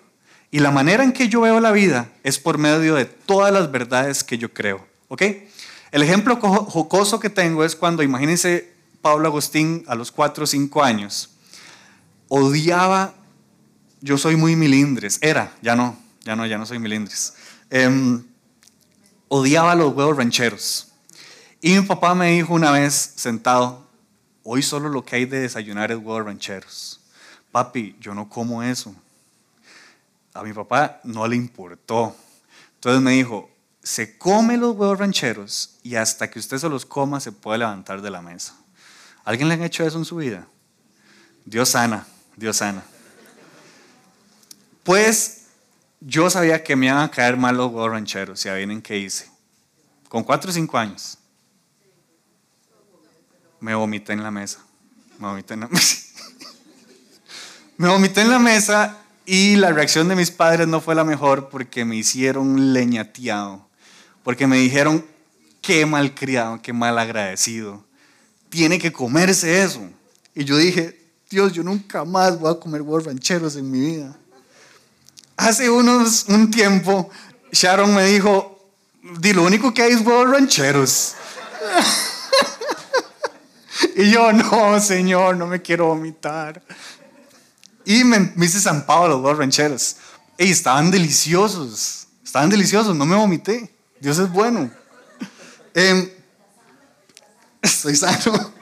Y 0.50 0.59
la 0.59 0.70
manera 0.70 1.02
en 1.02 1.12
que 1.12 1.30
yo 1.30 1.40
veo 1.40 1.61
la 1.61 1.73
vida 1.73 2.12
es 2.23 2.38
por 2.38 2.59
medio 2.59 2.94
de 2.94 3.06
todas 3.06 3.50
las 3.50 3.73
verdades 3.73 4.23
que 4.23 4.37
yo 4.37 4.52
creo. 4.52 4.87
¿Ok? 5.09 5.23
El 5.92 6.02
ejemplo 6.02 6.37
jocoso 6.37 7.20
que 7.20 7.30
tengo 7.30 7.64
es 7.64 7.75
cuando, 7.75 8.02
imagínense, 8.02 8.70
Pablo 9.00 9.28
Agustín 9.28 9.82
a 9.87 9.94
los 9.94 10.12
4 10.12 10.44
o 10.44 10.47
5 10.47 10.85
años, 10.85 11.30
odiaba, 12.28 13.14
yo 14.02 14.18
soy 14.18 14.37
muy 14.37 14.56
milindres, 14.56 15.18
era, 15.23 15.56
ya 15.62 15.75
no, 15.75 15.97
ya 16.23 16.37
no, 16.37 16.44
ya 16.44 16.59
no 16.59 16.66
soy 16.66 16.78
milindres, 16.78 17.32
em, 17.70 18.23
odiaba 19.28 19.75
los 19.75 19.94
huevos 19.94 20.18
rancheros. 20.18 20.88
Y 21.62 21.73
mi 21.78 21.87
papá 21.87 22.14
me 22.14 22.32
dijo 22.32 22.52
una 22.52 22.73
vez 22.73 23.14
sentado, 23.16 23.88
hoy 24.52 24.62
solo 24.62 24.88
lo 24.88 25.04
que 25.04 25.14
hay 25.14 25.26
de 25.26 25.38
desayunar 25.38 25.92
es 25.92 25.99
huevos 25.99 26.25
rancheros. 26.25 27.00
Papi, 27.52 27.97
yo 28.00 28.16
no 28.16 28.28
como 28.28 28.64
eso. 28.64 28.92
A 30.35 30.42
mi 30.42 30.52
papá 30.52 31.00
no 31.04 31.25
le 31.28 31.37
importó. 31.37 32.16
Entonces 32.75 33.00
me 33.00 33.12
dijo, 33.12 33.49
se 33.80 34.19
come 34.19 34.57
los 34.57 34.75
huevos 34.75 34.99
rancheros 34.99 35.78
y 35.85 35.95
hasta 35.95 36.28
que 36.28 36.40
usted 36.40 36.59
se 36.59 36.69
los 36.69 36.85
coma 36.85 37.21
se 37.21 37.30
puede 37.30 37.59
levantar 37.59 38.02
de 38.02 38.11
la 38.11 38.23
mesa. 38.23 38.57
¿Alguien 39.25 39.47
le 39.47 39.54
han 39.54 39.62
hecho 39.62 39.87
eso 39.87 39.99
en 39.99 40.04
su 40.04 40.16
vida? 40.16 40.49
Dios 41.45 41.69
sana, 41.69 42.04
Dios 42.35 42.57
sana. 42.57 42.83
Pues 44.83 45.45
yo 46.00 46.28
sabía 46.28 46.64
que 46.64 46.75
me 46.75 46.87
iban 46.87 46.99
a 46.99 47.11
caer 47.12 47.37
mal 47.37 47.57
los 47.57 47.71
huevos 47.71 47.92
rancheros, 47.92 48.42
ya 48.42 48.54
vienen 48.54 48.83
qué 48.83 48.99
hice. 48.99 49.30
Con 50.09 50.25
cuatro 50.25 50.50
o 50.50 50.52
cinco 50.52 50.76
años. 50.76 51.19
Me 53.60 53.74
vomité 53.74 54.12
en 54.12 54.22
la 54.22 54.30
mesa. 54.30 54.60
Me 55.18 55.28
vomité 55.28 55.54
en 55.54 55.60
la 55.60 55.68
mesa. 55.70 55.96
me 57.76 57.88
vomité 57.88 58.20
en 58.22 58.30
la 58.30 58.38
mesa 58.38 58.98
y 59.26 59.56
la 59.56 59.72
reacción 59.72 60.08
de 60.08 60.16
mis 60.16 60.30
padres 60.30 60.66
no 60.66 60.80
fue 60.80 60.94
la 60.94 61.04
mejor 61.04 61.48
porque 61.48 61.84
me 61.84 61.96
hicieron 61.96 62.72
leñateado 62.72 63.70
porque 64.22 64.46
me 64.46 64.58
dijeron, 64.58 65.04
qué 65.60 65.86
mal 65.86 66.14
criado, 66.14 66.60
qué 66.62 66.72
mal 66.72 66.98
agradecido. 66.98 67.84
Tiene 68.48 68.78
que 68.78 68.92
comerse 68.92 69.62
eso. 69.62 69.80
Y 70.34 70.44
yo 70.44 70.56
dije, 70.56 70.98
Dios, 71.28 71.52
yo 71.52 71.62
nunca 71.62 72.04
más 72.04 72.38
voy 72.38 72.52
a 72.52 72.58
comer 72.58 72.82
huevos 72.82 73.04
rancheros 73.04 73.56
en 73.56 73.70
mi 73.70 73.80
vida. 73.80 74.16
Hace 75.36 75.70
unos, 75.70 76.26
un 76.28 76.50
tiempo, 76.50 77.08
Sharon 77.52 77.94
me 77.94 78.04
dijo, 78.04 78.58
di 79.20 79.32
lo 79.32 79.44
único 79.44 79.72
que 79.72 79.82
hay 79.82 79.92
es 79.92 80.00
huevos 80.00 80.30
rancheros. 80.30 81.14
Y 83.96 84.10
yo, 84.10 84.32
no, 84.32 84.80
Señor, 84.80 85.37
no 85.37 85.46
me 85.46 85.62
quiero 85.62 85.87
vomitar. 85.87 86.62
Y 87.84 88.04
me, 88.04 88.32
hice 88.37 88.60
zampado 88.60 89.08
los 89.08 89.16
huevos 89.20 89.38
rancheros. 89.38 89.96
Y 90.38 90.50
estaban 90.50 90.90
deliciosos, 90.90 92.06
estaban 92.25 92.49
deliciosos, 92.49 92.94
no 92.96 93.04
me 93.04 93.16
vomité. 93.16 93.75
Dios 94.00 94.18
es 94.18 94.30
bueno. 94.30 94.70
Em, 95.75 96.08
estoy 97.62 97.96
sano. 97.96 98.52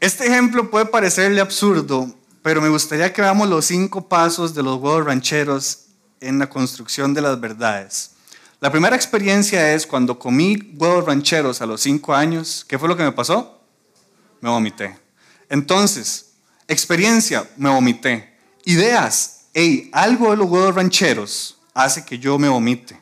Este 0.00 0.26
ejemplo 0.26 0.70
puede 0.70 0.86
parecerle 0.86 1.40
absurdo, 1.40 2.14
pero 2.42 2.62
me 2.62 2.68
gustaría 2.68 3.12
que 3.12 3.20
veamos 3.20 3.48
los 3.48 3.66
cinco 3.66 4.08
pasos 4.08 4.54
de 4.54 4.62
los 4.62 4.80
huevos 4.80 5.04
rancheros 5.04 5.86
en 6.20 6.38
la 6.38 6.48
construcción 6.48 7.12
de 7.12 7.20
las 7.20 7.38
verdades. 7.40 8.12
La 8.60 8.70
primera 8.70 8.96
experiencia 8.96 9.74
es 9.74 9.86
cuando 9.86 10.18
comí 10.18 10.74
huevos 10.76 11.04
rancheros 11.04 11.60
a 11.62 11.66
los 11.66 11.80
cinco 11.80 12.14
años. 12.14 12.64
¿Qué 12.66 12.78
fue 12.78 12.88
lo 12.88 12.96
que 12.96 13.02
me 13.02 13.12
pasó? 13.12 13.59
Me 14.40 14.48
vomité. 14.48 14.96
Entonces, 15.48 16.32
experiencia, 16.68 17.48
me 17.56 17.68
vomité. 17.68 18.36
Ideas, 18.64 19.46
hey, 19.54 19.90
algo 19.92 20.30
de 20.30 20.36
los 20.36 20.48
huevos 20.48 20.74
rancheros 20.74 21.58
hace 21.74 22.04
que 22.04 22.18
yo 22.18 22.38
me 22.38 22.48
vomite 22.48 23.00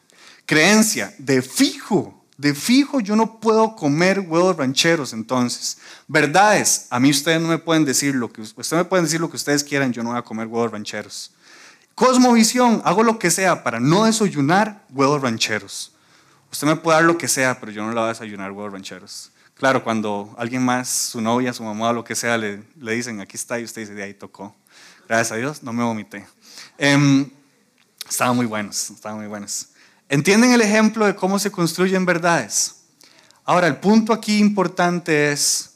creencia, 0.49 1.15
de 1.19 1.43
fijo, 1.43 2.25
de 2.39 2.55
fijo 2.55 3.01
yo 3.01 3.15
no 3.15 3.39
puedo 3.39 3.77
comer 3.77 4.21
huevos 4.21 4.57
rancheros 4.57 5.13
entonces. 5.13 5.77
Verdades, 6.07 6.87
a 6.89 6.99
mí 6.99 7.11
ustedes 7.11 7.39
no 7.39 7.49
me 7.49 7.59
pueden 7.59 7.85
decir 7.85 8.15
lo 8.15 8.33
que 8.33 8.41
ustedes 8.41 8.73
me 8.73 8.85
pueden 8.87 9.05
decir 9.05 9.21
lo 9.21 9.29
que 9.29 9.37
ustedes 9.37 9.63
quieran, 9.63 9.93
yo 9.93 10.03
no 10.03 10.09
voy 10.09 10.19
a 10.19 10.23
comer 10.23 10.47
huevos 10.47 10.73
rancheros. 10.73 11.33
Cosmovisión, 11.95 12.81
hago 12.87 13.03
lo 13.03 13.19
que 13.19 13.31
sea 13.31 13.63
para 13.63 13.79
no 13.79 14.07
desayunar 14.07 14.87
huevos 14.89 15.21
rancheros. 15.21 15.93
Usted 16.51 16.67
me 16.67 16.77
puede 16.77 16.97
dar 16.97 17.05
lo 17.05 17.19
que 17.19 17.29
sea, 17.29 17.61
pero 17.61 17.71
yo 17.71 17.83
no 17.83 17.91
le 17.91 17.97
voy 17.97 18.05
a 18.05 18.09
desayunar 18.09 18.51
huevos 18.51 18.73
rancheros. 18.73 19.31
Claro, 19.59 19.83
cuando 19.83 20.33
alguien 20.39 20.65
más, 20.65 20.89
su 20.89 21.21
novia, 21.21 21.53
su 21.53 21.65
mamá, 21.65 21.93
lo 21.93 22.05
que 22.05 22.15
sea, 22.15 22.39
le, 22.39 22.63
le 22.81 22.93
dicen, 22.93 23.21
aquí 23.21 23.37
está, 23.37 23.59
y 23.59 23.65
usted 23.65 23.83
dice, 23.83 23.95
de 23.95 24.05
ahí 24.05 24.15
tocó. 24.15 24.55
Gracias 25.09 25.33
a 25.33 25.37
Dios, 25.37 25.65
no 25.65 25.73
me 25.73 25.83
vomité. 25.83 26.25
Eh, 26.79 27.29
estaban 28.09 28.37
muy 28.37 28.47
buenos, 28.47 28.91
estaban 28.91 29.19
muy 29.19 29.27
buenos. 29.27 29.71
¿Entienden 30.09 30.53
el 30.53 30.61
ejemplo 30.61 31.07
de 31.07 31.17
cómo 31.17 31.41
se 31.41 31.51
construyen 31.51 32.07
verdades? 32.07 32.77
Ahora, 33.45 33.67
el 33.67 33.77
punto 33.79 34.13
aquí 34.13 34.39
importante 34.39 35.33
es 35.33 35.75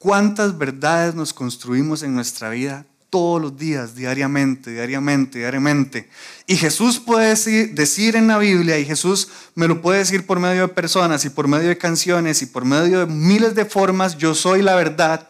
cuántas 0.00 0.58
verdades 0.58 1.14
nos 1.14 1.32
construimos 1.32 2.02
en 2.02 2.14
nuestra 2.14 2.50
vida 2.50 2.84
todos 3.14 3.40
los 3.40 3.56
días, 3.56 3.94
diariamente, 3.94 4.72
diariamente, 4.72 5.38
diariamente. 5.38 6.10
Y 6.48 6.56
Jesús 6.56 6.98
puede 6.98 7.28
decir, 7.28 8.16
en 8.16 8.26
la 8.26 8.38
Biblia, 8.38 8.76
y 8.76 8.84
Jesús 8.84 9.28
me 9.54 9.68
lo 9.68 9.80
puede 9.80 10.00
decir 10.00 10.26
por 10.26 10.40
medio 10.40 10.62
de 10.62 10.74
personas 10.74 11.24
y 11.24 11.30
por 11.30 11.46
medio 11.46 11.68
de 11.68 11.78
canciones 11.78 12.42
y 12.42 12.46
por 12.46 12.64
medio 12.64 12.98
de 12.98 13.06
miles 13.06 13.54
de 13.54 13.66
formas, 13.66 14.18
yo 14.18 14.34
soy 14.34 14.62
la 14.62 14.74
verdad, 14.74 15.28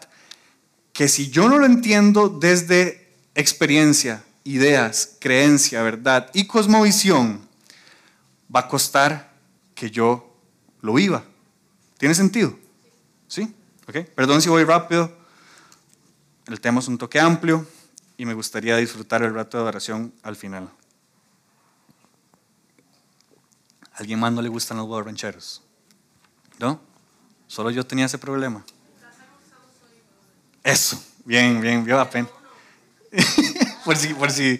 que 0.93 1.07
si 1.07 1.29
yo 1.29 1.47
no 1.47 1.59
lo 1.59 1.67
entiendo 1.67 2.27
desde 2.27 3.07
experiencia, 3.35 4.23
ideas, 4.43 5.17
creencia, 5.19 5.83
verdad 5.83 6.31
y 6.33 6.47
cosmovisión, 6.47 7.47
va 8.53 8.61
a 8.61 8.67
costar 8.67 9.31
que 9.75 9.91
yo 9.91 10.35
lo 10.81 10.95
viva. 10.95 11.23
¿Tiene 11.99 12.15
sentido? 12.15 12.57
¿Sí? 13.27 13.53
¿Ok? 13.87 13.97
Perdón 14.15 14.41
si 14.41 14.49
voy 14.49 14.63
rápido. 14.63 15.15
El 16.47 16.59
tema 16.59 16.79
es 16.79 16.87
un 16.87 16.97
toque 16.97 17.19
amplio 17.19 17.67
y 18.17 18.25
me 18.25 18.33
gustaría 18.33 18.77
disfrutar 18.77 19.23
el 19.23 19.33
rato 19.33 19.57
de 19.57 19.63
oración 19.63 20.13
al 20.23 20.35
final. 20.35 20.69
¿A 23.91 23.97
¿Alguien 23.99 24.19
más 24.19 24.31
no 24.31 24.41
le 24.41 24.49
gustan 24.49 24.77
los 24.77 24.87
huevos 24.87 25.05
rancheros? 25.05 25.61
¿No? 26.59 26.79
Solo 27.47 27.71
yo 27.71 27.85
tenía 27.85 28.05
ese 28.05 28.17
problema. 28.17 28.65
Eso, 30.63 31.01
bien, 31.25 31.61
bien, 31.61 31.85
vio 31.85 32.09
pena. 32.09 32.27
por 33.85 33.95
si, 33.95 34.13
por 34.13 34.31
si. 34.31 34.59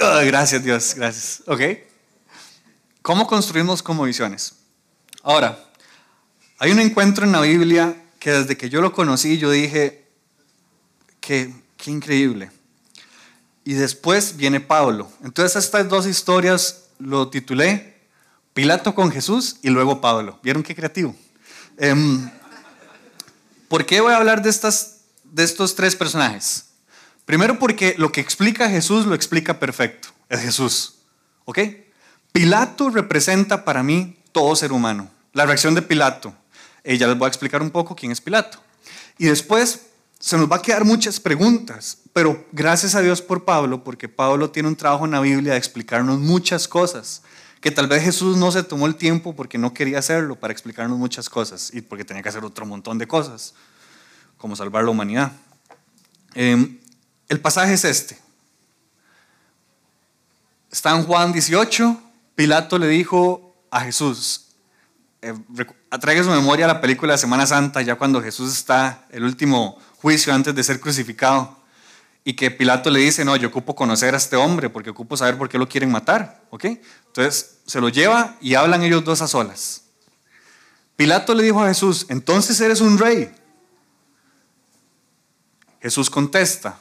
Oh, 0.00 0.20
gracias 0.24 0.62
Dios, 0.62 0.94
gracias. 0.94 1.42
¿Ok? 1.46 1.60
¿Cómo 3.02 3.26
construimos 3.26 3.82
como 3.82 4.04
visiones? 4.04 4.56
Ahora, 5.22 5.58
hay 6.58 6.70
un 6.70 6.80
encuentro 6.80 7.24
en 7.24 7.32
la 7.32 7.40
Biblia 7.40 7.96
que 8.18 8.32
desde 8.32 8.56
que 8.56 8.68
yo 8.68 8.80
lo 8.80 8.92
conocí 8.92 9.38
yo 9.38 9.50
dije, 9.50 10.06
que 11.20 11.52
qué 11.76 11.90
increíble. 11.90 12.50
Y 13.64 13.74
después 13.74 14.36
viene 14.36 14.60
Pablo. 14.60 15.10
Entonces 15.24 15.64
estas 15.64 15.88
dos 15.88 16.06
historias 16.06 16.84
lo 16.98 17.28
titulé 17.28 17.96
Pilato 18.54 18.94
con 18.94 19.10
Jesús 19.10 19.56
y 19.62 19.70
luego 19.70 20.00
Pablo. 20.00 20.38
¿Vieron 20.42 20.62
qué 20.62 20.74
creativo? 20.74 21.14
Em, 21.76 22.30
¿Por 23.68 23.84
qué 23.84 24.00
voy 24.00 24.12
a 24.12 24.16
hablar 24.16 24.42
de, 24.42 24.50
estas, 24.50 25.00
de 25.24 25.42
estos 25.42 25.74
tres 25.74 25.96
personajes? 25.96 26.66
Primero 27.24 27.58
porque 27.58 27.96
lo 27.98 28.12
que 28.12 28.20
explica 28.20 28.70
Jesús 28.70 29.04
lo 29.04 29.14
explica 29.14 29.58
perfecto. 29.58 30.08
Es 30.28 30.40
Jesús. 30.40 30.94
¿Ok? 31.44 31.58
Pilato 32.32 32.90
representa 32.90 33.64
para 33.64 33.82
mí 33.82 34.16
todo 34.32 34.54
ser 34.54 34.72
humano. 34.72 35.10
La 35.32 35.44
reacción 35.44 35.74
de 35.74 35.82
Pilato. 35.82 36.32
Eh, 36.84 36.96
ya 36.96 37.08
les 37.08 37.18
voy 37.18 37.26
a 37.26 37.28
explicar 37.28 37.62
un 37.62 37.70
poco 37.70 37.96
quién 37.96 38.12
es 38.12 38.20
Pilato. 38.20 38.58
Y 39.18 39.26
después 39.26 39.86
se 40.18 40.36
nos 40.36 40.50
va 40.50 40.56
a 40.56 40.62
quedar 40.62 40.84
muchas 40.84 41.20
preguntas, 41.20 41.98
pero 42.12 42.46
gracias 42.52 42.94
a 42.94 43.02
Dios 43.02 43.20
por 43.20 43.44
Pablo, 43.44 43.84
porque 43.84 44.08
Pablo 44.08 44.50
tiene 44.50 44.68
un 44.68 44.76
trabajo 44.76 45.04
en 45.04 45.12
la 45.12 45.20
Biblia 45.20 45.52
de 45.52 45.58
explicarnos 45.58 46.18
muchas 46.18 46.66
cosas 46.66 47.22
que 47.60 47.70
tal 47.70 47.88
vez 47.88 48.02
Jesús 48.02 48.36
no 48.36 48.52
se 48.52 48.62
tomó 48.62 48.86
el 48.86 48.96
tiempo 48.96 49.34
porque 49.34 49.58
no 49.58 49.74
quería 49.74 49.98
hacerlo 49.98 50.36
para 50.36 50.52
explicarnos 50.52 50.98
muchas 50.98 51.28
cosas 51.28 51.70
y 51.74 51.80
porque 51.80 52.04
tenía 52.04 52.22
que 52.22 52.28
hacer 52.28 52.44
otro 52.44 52.64
montón 52.64 52.98
de 52.98 53.08
cosas, 53.08 53.54
como 54.38 54.54
salvar 54.54 54.84
la 54.84 54.90
humanidad. 54.90 55.32
Em, 56.34 56.78
el 57.28 57.40
pasaje 57.40 57.72
es 57.74 57.84
este. 57.84 58.18
Está 60.70 60.96
en 60.96 61.04
Juan 61.04 61.32
18, 61.32 62.00
Pilato 62.34 62.78
le 62.78 62.88
dijo 62.88 63.54
a 63.70 63.80
Jesús, 63.80 64.46
eh, 65.22 65.34
atraiga 65.90 66.22
su 66.22 66.30
memoria 66.30 66.66
a 66.66 66.68
la 66.68 66.80
película 66.80 67.14
de 67.14 67.18
Semana 67.18 67.46
Santa, 67.46 67.82
ya 67.82 67.96
cuando 67.96 68.22
Jesús 68.22 68.52
está, 68.52 69.06
el 69.10 69.24
último 69.24 69.78
juicio 70.00 70.32
antes 70.32 70.54
de 70.54 70.62
ser 70.62 70.80
crucificado 70.80 71.56
y 72.24 72.34
que 72.34 72.50
Pilato 72.50 72.90
le 72.90 73.00
dice, 73.00 73.24
no, 73.24 73.36
yo 73.36 73.48
ocupo 73.48 73.74
conocer 73.74 74.14
a 74.14 74.16
este 74.16 74.34
hombre 74.34 74.68
porque 74.68 74.90
ocupo 74.90 75.16
saber 75.16 75.38
por 75.38 75.48
qué 75.48 75.58
lo 75.58 75.68
quieren 75.68 75.92
matar, 75.92 76.42
¿ok? 76.50 76.64
Entonces 77.06 77.58
se 77.66 77.80
lo 77.80 77.88
lleva 77.88 78.36
y 78.40 78.54
hablan 78.54 78.82
ellos 78.82 79.04
dos 79.04 79.22
a 79.22 79.28
solas. 79.28 79.84
Pilato 80.96 81.34
le 81.34 81.44
dijo 81.44 81.62
a 81.62 81.68
Jesús, 81.68 82.06
entonces 82.08 82.60
eres 82.60 82.80
un 82.80 82.98
rey. 82.98 83.32
Jesús 85.80 86.10
contesta, 86.10 86.80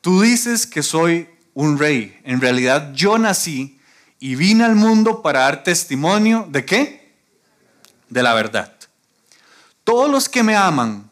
tú 0.00 0.22
dices 0.22 0.66
que 0.66 0.82
soy 0.82 1.28
un 1.54 1.78
rey. 1.78 2.18
En 2.24 2.40
realidad 2.40 2.92
yo 2.92 3.18
nací 3.18 3.78
y 4.18 4.34
vine 4.34 4.64
al 4.64 4.74
mundo 4.74 5.22
para 5.22 5.40
dar 5.40 5.62
testimonio 5.62 6.48
de 6.50 6.64
qué? 6.64 7.14
De 8.08 8.22
la 8.22 8.34
verdad. 8.34 8.74
Todos 9.84 10.10
los 10.10 10.28
que 10.28 10.42
me 10.42 10.56
aman, 10.56 11.09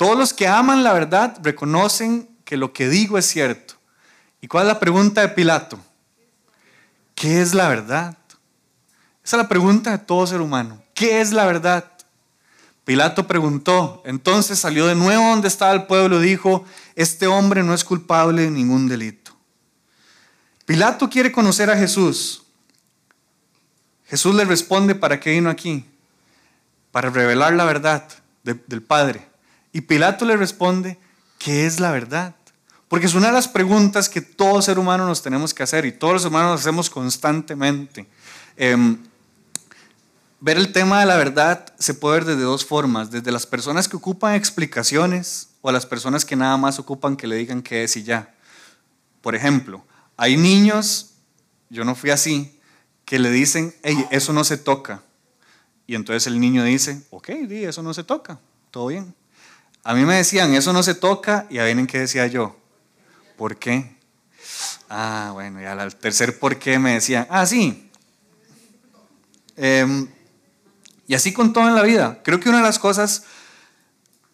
todos 0.00 0.16
los 0.16 0.32
que 0.32 0.48
aman 0.48 0.82
la 0.82 0.94
verdad 0.94 1.36
reconocen 1.42 2.26
que 2.46 2.56
lo 2.56 2.72
que 2.72 2.88
digo 2.88 3.18
es 3.18 3.26
cierto. 3.26 3.74
¿Y 4.40 4.48
cuál 4.48 4.66
es 4.66 4.72
la 4.72 4.80
pregunta 4.80 5.20
de 5.20 5.28
Pilato? 5.28 5.78
¿Qué 7.14 7.42
es 7.42 7.52
la 7.52 7.68
verdad? 7.68 8.16
Esa 9.22 9.36
es 9.36 9.42
la 9.42 9.48
pregunta 9.50 9.90
de 9.90 9.98
todo 9.98 10.26
ser 10.26 10.40
humano. 10.40 10.82
¿Qué 10.94 11.20
es 11.20 11.32
la 11.32 11.44
verdad? 11.44 11.84
Pilato 12.86 13.26
preguntó, 13.26 14.02
entonces 14.06 14.58
salió 14.58 14.86
de 14.86 14.94
nuevo 14.94 15.22
donde 15.22 15.48
estaba 15.48 15.74
el 15.74 15.84
pueblo 15.84 16.24
y 16.24 16.28
dijo, 16.28 16.64
este 16.94 17.26
hombre 17.26 17.62
no 17.62 17.74
es 17.74 17.84
culpable 17.84 18.40
de 18.40 18.50
ningún 18.50 18.88
delito. 18.88 19.32
Pilato 20.64 21.10
quiere 21.10 21.30
conocer 21.30 21.68
a 21.68 21.76
Jesús. 21.76 22.44
Jesús 24.06 24.34
le 24.34 24.46
responde, 24.46 24.94
¿para 24.94 25.20
qué 25.20 25.32
vino 25.32 25.50
aquí? 25.50 25.84
Para 26.90 27.10
revelar 27.10 27.52
la 27.52 27.66
verdad 27.66 28.08
del 28.42 28.82
Padre. 28.82 29.29
Y 29.72 29.82
Pilato 29.82 30.24
le 30.24 30.36
responde, 30.36 30.98
¿qué 31.38 31.66
es 31.66 31.80
la 31.80 31.90
verdad? 31.92 32.34
Porque 32.88 33.06
es 33.06 33.14
una 33.14 33.28
de 33.28 33.32
las 33.32 33.46
preguntas 33.46 34.08
que 34.08 34.20
todo 34.20 34.60
ser 34.62 34.78
humano 34.78 35.06
nos 35.06 35.22
tenemos 35.22 35.54
que 35.54 35.62
hacer 35.62 35.86
y 35.86 35.92
todos 35.92 36.14
los 36.14 36.24
humanos 36.24 36.50
nos 36.50 36.60
hacemos 36.62 36.90
constantemente. 36.90 38.08
Em, 38.56 38.98
ver 40.40 40.56
el 40.56 40.72
tema 40.72 40.98
de 40.98 41.06
la 41.06 41.16
verdad 41.16 41.72
se 41.78 41.94
puede 41.94 42.16
ver 42.16 42.24
desde 42.24 42.42
dos 42.42 42.64
formas, 42.64 43.12
desde 43.12 43.30
las 43.30 43.46
personas 43.46 43.88
que 43.88 43.96
ocupan 43.96 44.34
explicaciones 44.34 45.50
o 45.60 45.68
a 45.68 45.72
las 45.72 45.86
personas 45.86 46.24
que 46.24 46.34
nada 46.34 46.56
más 46.56 46.80
ocupan 46.80 47.16
que 47.16 47.28
le 47.28 47.36
digan 47.36 47.62
qué 47.62 47.84
es 47.84 47.96
y 47.96 48.02
ya. 48.02 48.34
Por 49.20 49.36
ejemplo, 49.36 49.84
hay 50.16 50.36
niños, 50.36 51.12
yo 51.68 51.84
no 51.84 51.94
fui 51.94 52.10
así, 52.10 52.58
que 53.04 53.18
le 53.20 53.30
dicen, 53.30 53.74
hey, 53.82 54.04
eso 54.10 54.32
no 54.32 54.42
se 54.42 54.56
toca. 54.56 55.02
Y 55.86 55.94
entonces 55.94 56.26
el 56.26 56.40
niño 56.40 56.64
dice, 56.64 57.02
ok, 57.10 57.28
eso 57.28 57.82
no 57.82 57.94
se 57.94 58.02
toca, 58.02 58.40
todo 58.70 58.88
bien. 58.88 59.14
A 59.82 59.94
mí 59.94 60.04
me 60.04 60.16
decían, 60.16 60.54
eso 60.54 60.72
no 60.72 60.82
se 60.82 60.94
toca, 60.94 61.46
y 61.50 61.58
a 61.58 61.64
ver 61.64 61.78
en 61.78 61.86
qué 61.86 62.00
decía 62.00 62.26
yo, 62.26 62.60
¿Por 63.40 63.56
qué? 63.56 63.96
Ah, 64.90 65.30
bueno, 65.32 65.62
y 65.62 65.64
al 65.64 65.96
tercer 65.96 66.38
por 66.38 66.58
qué 66.58 66.78
me 66.78 66.92
decían, 66.92 67.26
ah, 67.30 67.46
sí. 67.46 67.90
Em, 69.56 70.08
y 71.06 71.14
así 71.14 71.32
con 71.32 71.54
todo 71.54 71.66
en 71.66 71.74
la 71.74 71.82
vida. 71.82 72.20
Creo 72.22 72.38
que 72.38 72.50
una 72.50 72.58
de 72.58 72.64
las 72.64 72.78
cosas, 72.78 73.24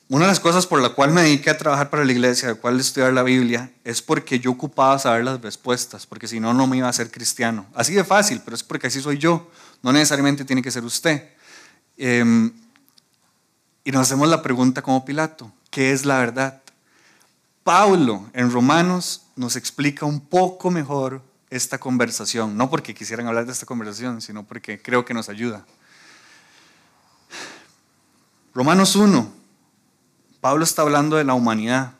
una 0.09 0.25
de 0.25 0.33
las 0.33 0.41
cosas 0.41 0.67
por 0.67 0.83
la 0.83 0.89
cual 0.89 1.13
me 1.13 1.23
dediqué 1.23 1.51
a 1.51 1.57
trabajar 1.57 1.89
para 1.89 2.05
la 2.05 2.11
iglesia, 2.11 2.49
de 2.49 2.55
cual 2.57 2.81
estudiar 2.81 3.13
la 3.13 3.23
Biblia, 3.23 3.71
es 3.85 4.03
porque 4.03 4.41
yo 4.41 4.51
ocupaba 4.51 4.99
saber 4.99 5.23
las 5.23 5.41
respuestas, 5.41 6.05
porque 6.05 6.27
si 6.27 6.41
no, 6.41 6.53
no 6.53 6.67
me 6.67 6.79
iba 6.79 6.89
a 6.89 6.93
ser 6.93 7.13
cristiano. 7.13 7.67
Así 7.77 7.95
de 7.95 8.03
fácil, 8.03 8.43
pero 8.45 8.57
es 8.57 8.65
porque 8.65 8.89
así 8.89 9.01
soy 9.01 9.19
yo. 9.19 9.49
No 9.85 9.93
necesariamente 9.93 10.45
tiene 10.45 10.63
que 10.63 10.73
ser 10.73 10.83
usted. 10.83 11.29
Em, 11.97 12.53
y 13.87 13.93
nos 13.93 14.03
hacemos 14.03 14.29
la 14.29 14.43
pregunta 14.43 14.83
como 14.83 15.05
Pilato, 15.05 15.53
¿qué 15.71 15.93
es 15.93 16.05
la 16.05 16.19
verdad? 16.19 16.61
Pablo 17.63 18.29
en 18.33 18.51
Romanos 18.51 19.27
nos 19.37 19.55
explica 19.55 20.05
un 20.05 20.19
poco 20.19 20.73
mejor 20.73 21.23
esta 21.51 21.79
conversación, 21.79 22.57
no 22.57 22.69
porque 22.69 22.97
quisieran 22.97 23.29
hablar 23.29 23.47
de 23.47 23.53
esta 23.53 23.65
conversación, 23.65 24.21
sino 24.21 24.43
porque 24.43 24.83
creo 24.83 25.05
que 25.05 25.15
nos 25.15 25.29
ayuda. 25.29 25.65
Romanos 28.53 28.97
1, 28.97 29.33
Pablo 30.41 30.65
está 30.65 30.83
hablando 30.83 31.15
de 31.15 31.23
la 31.23 31.35
humanidad. 31.35 31.93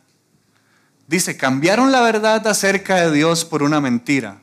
Dice, 1.07 1.37
cambiaron 1.37 1.93
la 1.93 2.01
verdad 2.01 2.45
acerca 2.49 2.97
de 2.97 3.13
Dios 3.13 3.45
por 3.45 3.63
una 3.63 3.81
mentira. 3.81 4.41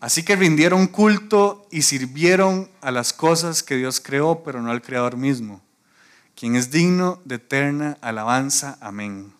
Así 0.00 0.22
que 0.22 0.36
rindieron 0.36 0.86
culto 0.86 1.66
y 1.70 1.80
sirvieron 1.80 2.70
a 2.82 2.90
las 2.90 3.14
cosas 3.14 3.62
que 3.62 3.76
Dios 3.76 4.00
creó, 4.00 4.42
pero 4.44 4.60
no 4.60 4.70
al 4.70 4.82
Creador 4.82 5.16
mismo, 5.16 5.62
quien 6.40 6.56
es 6.56 6.70
digno 6.70 7.20
de 7.26 7.34
eterna 7.34 7.98
alabanza. 8.00 8.78
Amén. 8.80 9.30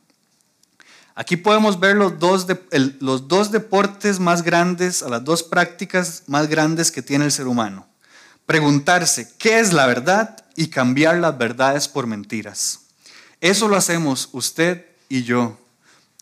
Aquí 1.15 1.39
podemos 1.39 1.81
ver 1.81 1.97
los 1.97 2.19
dos, 2.19 2.47
los 2.99 3.27
dos 3.27 3.51
deportes 3.51 4.21
más 4.21 4.43
grandes, 4.43 5.03
a 5.03 5.09
las 5.09 5.25
dos 5.25 5.43
prácticas 5.43 6.25
más 6.27 6.47
grandes 6.47 6.91
que 6.93 7.01
tiene 7.01 7.25
el 7.25 7.33
ser 7.33 7.47
humano. 7.47 7.89
Preguntarse 8.45 9.33
qué 9.39 9.61
es 9.61 9.73
la 9.73 9.87
verdad 9.87 10.45
y 10.57 10.69
cambiar 10.69 11.17
las 11.17 11.39
verdades 11.39 11.89
por 11.89 12.07
mentiras. 12.07 12.81
Eso 13.41 13.67
lo 13.67 13.77
hacemos 13.77 14.29
usted 14.33 14.85
y 15.09 15.23
yo. 15.23 15.59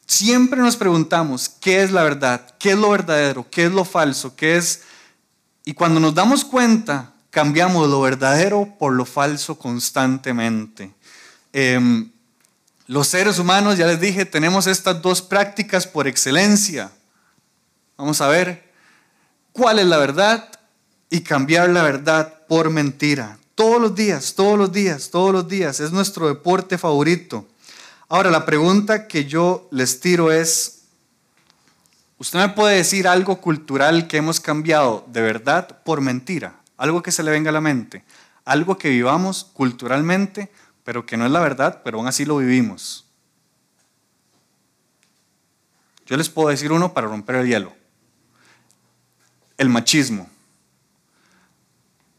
Siempre 0.07 0.61
nos 0.61 0.77
preguntamos 0.77 1.49
qué 1.49 1.83
es 1.83 1.91
la 1.91 2.05
verdad, 2.05 2.55
qué 2.61 2.71
es 2.71 2.79
lo 2.79 2.91
verdadero, 2.91 3.51
qué 3.51 3.65
es 3.65 3.73
lo 3.73 3.85
falso, 3.85 4.37
qué 4.37 4.57
es... 4.57 4.83
Y 5.65 5.75
cuando 5.75 5.99
nos 5.99 6.15
damos 6.15 6.45
cuenta, 6.45 7.15
cambiamos 7.39 7.89
lo 7.89 8.01
verdadero 8.01 8.75
por 8.81 8.93
lo 8.95 9.05
falso 9.05 9.57
constantemente. 9.57 10.93
Eh, 11.53 11.79
los 12.89 13.07
seres 13.07 13.39
humanos, 13.39 13.79
ya 13.79 13.87
les 13.87 14.01
dije, 14.01 14.25
tenemos 14.25 14.67
estas 14.67 15.01
dos 15.01 15.23
prácticas 15.23 15.87
por 15.87 16.09
excelencia. 16.09 16.91
Vamos 17.97 18.21
a 18.21 18.27
ver 18.27 18.73
cuál 19.53 19.79
es 19.79 19.87
la 19.87 19.99
verdad 19.99 20.51
y 21.11 21.21
cambiar 21.21 21.69
la 21.69 21.85
verdad 21.85 22.45
por 22.49 22.71
mentira. 22.71 23.39
Todos 23.55 23.81
los 23.81 23.95
días, 23.95 24.35
todos 24.35 24.59
los 24.59 24.73
días, 24.73 25.11
todos 25.11 25.33
los 25.33 25.47
días. 25.47 25.79
Es 25.79 25.93
nuestro 25.93 26.27
deporte 26.27 26.77
favorito. 26.77 27.47
Ahora, 28.09 28.33
la 28.33 28.47
pregunta 28.47 29.07
que 29.07 29.27
yo 29.27 29.69
les 29.71 30.01
tiro 30.01 30.33
es, 30.33 30.81
¿usted 32.19 32.41
me 32.41 32.49
puede 32.49 32.79
decir 32.79 33.07
algo 33.07 33.41
cultural 33.41 34.09
que 34.09 34.17
hemos 34.17 34.41
cambiado 34.41 35.05
de 35.07 35.21
verdad 35.21 35.83
por 35.85 36.01
mentira? 36.01 36.58
Algo 36.79 37.03
que 37.03 37.13
se 37.13 37.23
le 37.23 37.31
venga 37.31 37.51
a 37.51 37.53
la 37.53 37.61
mente. 37.61 38.05
Algo 38.47 38.79
que 38.79 38.89
vivamos 38.89 39.45
culturalmente 39.53 40.51
pero 40.89 41.05
que 41.05 41.19
no 41.19 41.27
es 41.27 41.31
la 41.31 41.41
verdad, 41.41 41.83
pero 41.85 41.99
aún 41.99 42.07
así 42.07 42.25
lo 42.25 42.39
vivimos. 42.39 43.05
Yo 46.07 46.17
les 46.17 46.31
puedo 46.31 46.49
decir 46.49 46.73
uno 46.73 46.95
para 46.95 47.09
romper 47.09 47.37
el 47.37 47.47
hielo. 47.47 47.77
El 49.59 49.69
machismo. 49.69 50.31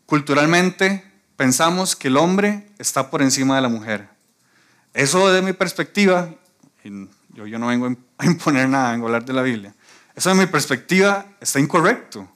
Culturalmente 0.05 1.03
pensamos 1.35 1.95
que 1.95 2.09
el 2.09 2.17
hombre 2.17 2.69
está 2.77 3.09
por 3.09 3.23
encima 3.23 3.55
de 3.55 3.63
la 3.63 3.69
mujer. 3.69 4.07
Eso 4.93 5.33
de 5.33 5.41
mi 5.41 5.53
perspectiva, 5.53 6.29
yo, 6.83 7.57
no 7.57 7.65
vengo 7.65 7.87
a 8.19 8.25
imponer 8.27 8.69
nada, 8.69 8.91
vengo 8.91 9.07
a 9.07 9.09
hablar 9.09 9.25
de 9.25 9.33
la 9.33 9.41
Biblia. 9.41 9.73
Eso 10.13 10.29
de 10.29 10.35
mi 10.35 10.45
perspectiva 10.45 11.25
está 11.41 11.59
incorrecto. 11.59 12.29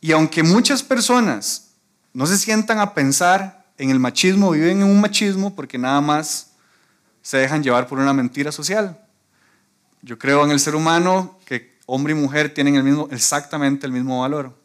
Y 0.00 0.12
aunque 0.12 0.42
muchas 0.42 0.82
personas 0.82 1.70
no 2.12 2.26
se 2.26 2.38
sientan 2.38 2.78
a 2.78 2.94
pensar 2.94 3.66
en 3.76 3.90
el 3.90 3.98
machismo, 3.98 4.50
viven 4.50 4.82
en 4.82 4.88
un 4.88 5.00
machismo 5.00 5.54
porque 5.54 5.78
nada 5.78 6.00
más 6.00 6.52
se 7.22 7.38
dejan 7.38 7.62
llevar 7.62 7.86
por 7.86 7.98
una 7.98 8.12
mentira 8.12 8.52
social. 8.52 8.98
Yo 10.02 10.18
creo 10.18 10.44
en 10.44 10.50
el 10.50 10.60
ser 10.60 10.74
humano 10.74 11.38
que 11.44 11.78
hombre 11.86 12.12
y 12.12 12.16
mujer 12.16 12.52
tienen 12.52 12.76
el 12.76 12.84
mismo, 12.84 13.08
exactamente 13.10 13.86
el 13.86 13.92
mismo 13.92 14.20
valor. 14.20 14.56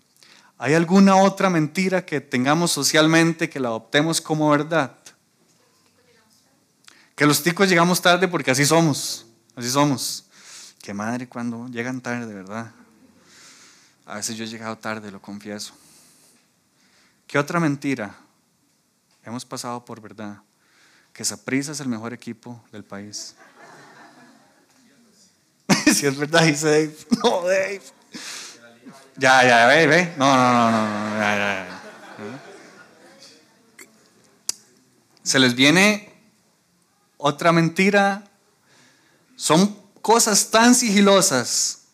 ¿Hay 0.57 0.73
alguna 0.75 1.15
otra 1.15 1.49
mentira 1.49 2.05
que 2.05 2.21
tengamos 2.21 2.71
socialmente 2.71 3.49
que 3.49 3.59
la 3.59 3.69
adoptemos 3.69 4.21
como 4.21 4.49
verdad? 4.49 4.95
Que 7.15 7.25
los 7.25 7.43
ticos 7.43 7.69
llegamos 7.69 8.01
tarde 8.01 8.27
porque 8.27 8.51
así 8.51 8.65
somos, 8.65 9.25
así 9.55 9.69
somos. 9.69 10.25
Qué 10.81 10.93
madre 10.93 11.27
cuando 11.27 11.67
llegan 11.67 12.01
tarde, 12.01 12.25
de 12.25 12.33
verdad. 12.33 12.71
A 14.05 14.15
veces 14.15 14.35
yo 14.35 14.43
he 14.43 14.47
llegado 14.47 14.77
tarde, 14.77 15.11
lo 15.11 15.21
confieso. 15.21 15.73
¿Qué 17.27 17.39
otra 17.39 17.59
mentira 17.59 18.15
hemos 19.23 19.45
pasado 19.45 19.83
por 19.83 20.01
verdad? 20.01 20.41
Que 21.13 21.23
Saprissa 21.23 21.71
es 21.71 21.79
el 21.79 21.87
mejor 21.87 22.13
equipo 22.13 22.61
del 22.71 22.83
país. 22.83 23.35
si 25.93 26.05
es 26.05 26.17
verdad, 26.17 26.43
dice 26.43 26.67
Dave. 26.67 26.97
No, 27.23 27.41
Dave. 27.41 27.81
Ya, 29.15 29.43
ya, 29.47 29.67
ve, 29.67 29.87
ve. 29.87 30.13
No, 30.17 30.35
no, 30.35 30.71
no, 30.71 31.09
no, 31.09 31.19
ya. 31.19 31.81
Se 35.21 35.39
les 35.39 35.55
viene 35.55 36.11
otra 37.17 37.51
mentira. 37.51 38.23
Son 39.35 39.75
cosas 40.01 40.49
tan 40.51 40.75
sigilosas, 40.75 41.85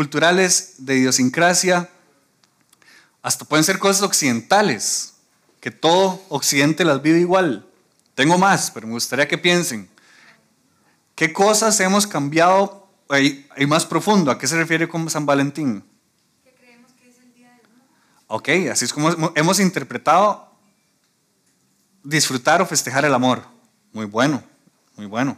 culturales, 0.00 0.76
de 0.78 0.96
idiosincrasia, 0.96 1.90
hasta 3.20 3.44
pueden 3.44 3.64
ser 3.64 3.78
cosas 3.78 4.00
occidentales, 4.00 5.12
que 5.60 5.70
todo 5.70 6.24
occidente 6.30 6.86
las 6.86 7.02
vive 7.02 7.20
igual. 7.20 7.68
Tengo 8.14 8.38
más, 8.38 8.70
pero 8.70 8.86
me 8.86 8.94
gustaría 8.94 9.28
que 9.28 9.36
piensen. 9.36 9.90
¿Qué 11.14 11.34
cosas 11.34 11.78
hemos 11.80 12.06
cambiado 12.06 12.88
ahí, 13.10 13.46
más 13.68 13.84
profundo? 13.84 14.30
¿A 14.30 14.38
qué 14.38 14.46
se 14.46 14.56
refiere 14.56 14.88
con 14.88 15.10
San 15.10 15.26
Valentín? 15.26 15.84
Que 16.44 16.54
creemos 16.54 16.92
que 16.94 17.10
es 17.10 17.18
el 17.18 17.34
día 17.34 17.50
del 17.56 17.66
amor. 17.66 17.86
Ok, 18.28 18.48
así 18.72 18.86
es 18.86 18.94
como 18.94 19.10
hemos 19.34 19.60
interpretado 19.60 20.50
disfrutar 22.02 22.62
o 22.62 22.66
festejar 22.66 23.04
el 23.04 23.12
amor. 23.12 23.42
Muy 23.92 24.06
bueno, 24.06 24.42
muy 24.96 25.04
bueno. 25.04 25.36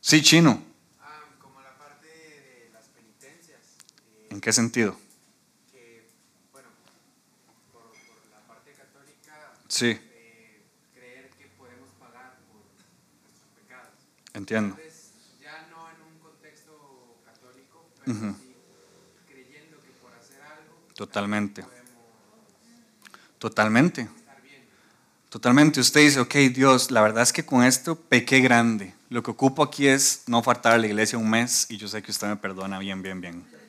Sí, 0.00 0.22
chino. 0.22 0.62
Ah, 1.00 1.20
como 1.40 1.60
la 1.60 1.76
parte 1.76 2.06
de 2.06 2.70
las 2.72 2.84
penitencias. 2.88 3.58
Eh, 4.29 4.29
¿En 4.40 4.42
qué 4.42 4.54
sentido? 4.54 4.96
Que, 5.70 6.08
bueno, 6.50 6.68
por, 7.70 7.82
por, 7.82 7.92
la 8.30 8.40
parte 8.48 8.72
católica. 8.72 9.52
Sí. 9.68 9.88
Eh, 9.88 10.62
creer 10.94 11.28
que 11.38 11.44
podemos 11.58 11.90
pagar 12.00 12.38
por 12.48 12.62
nuestros 13.20 13.50
pecados. 13.54 13.90
Entiendo. 14.32 14.76
Entonces, 14.78 15.10
ya 15.42 15.68
no 15.70 15.90
en 15.90 16.14
un 16.14 16.18
contexto 16.20 17.18
católico, 17.26 17.86
pero 18.02 18.18
uh 18.18 18.18
-huh. 18.18 18.34
sí 18.34 18.54
creyendo 19.28 19.76
que 19.82 19.90
por 20.00 20.14
hacer 20.14 20.40
algo. 20.40 20.72
Totalmente. 20.94 21.66
Totalmente. 23.38 24.08
Totalmente. 25.28 25.80
Usted 25.80 26.00
dice, 26.00 26.20
ok, 26.20 26.34
Dios, 26.54 26.90
la 26.90 27.02
verdad 27.02 27.24
es 27.24 27.34
que 27.34 27.44
con 27.44 27.62
esto 27.62 27.94
pequé 27.94 28.40
grande. 28.40 28.94
Lo 29.10 29.22
que 29.22 29.32
ocupo 29.32 29.62
aquí 29.62 29.86
es 29.86 30.22
no 30.28 30.42
faltar 30.42 30.72
a 30.72 30.78
la 30.78 30.86
iglesia 30.86 31.18
un 31.18 31.28
mes 31.28 31.66
y 31.68 31.76
yo 31.76 31.88
sé 31.88 32.00
que 32.02 32.10
usted 32.10 32.26
me 32.26 32.36
perdona 32.36 32.78
bien, 32.78 33.02
bien, 33.02 33.20
bien. 33.20 33.59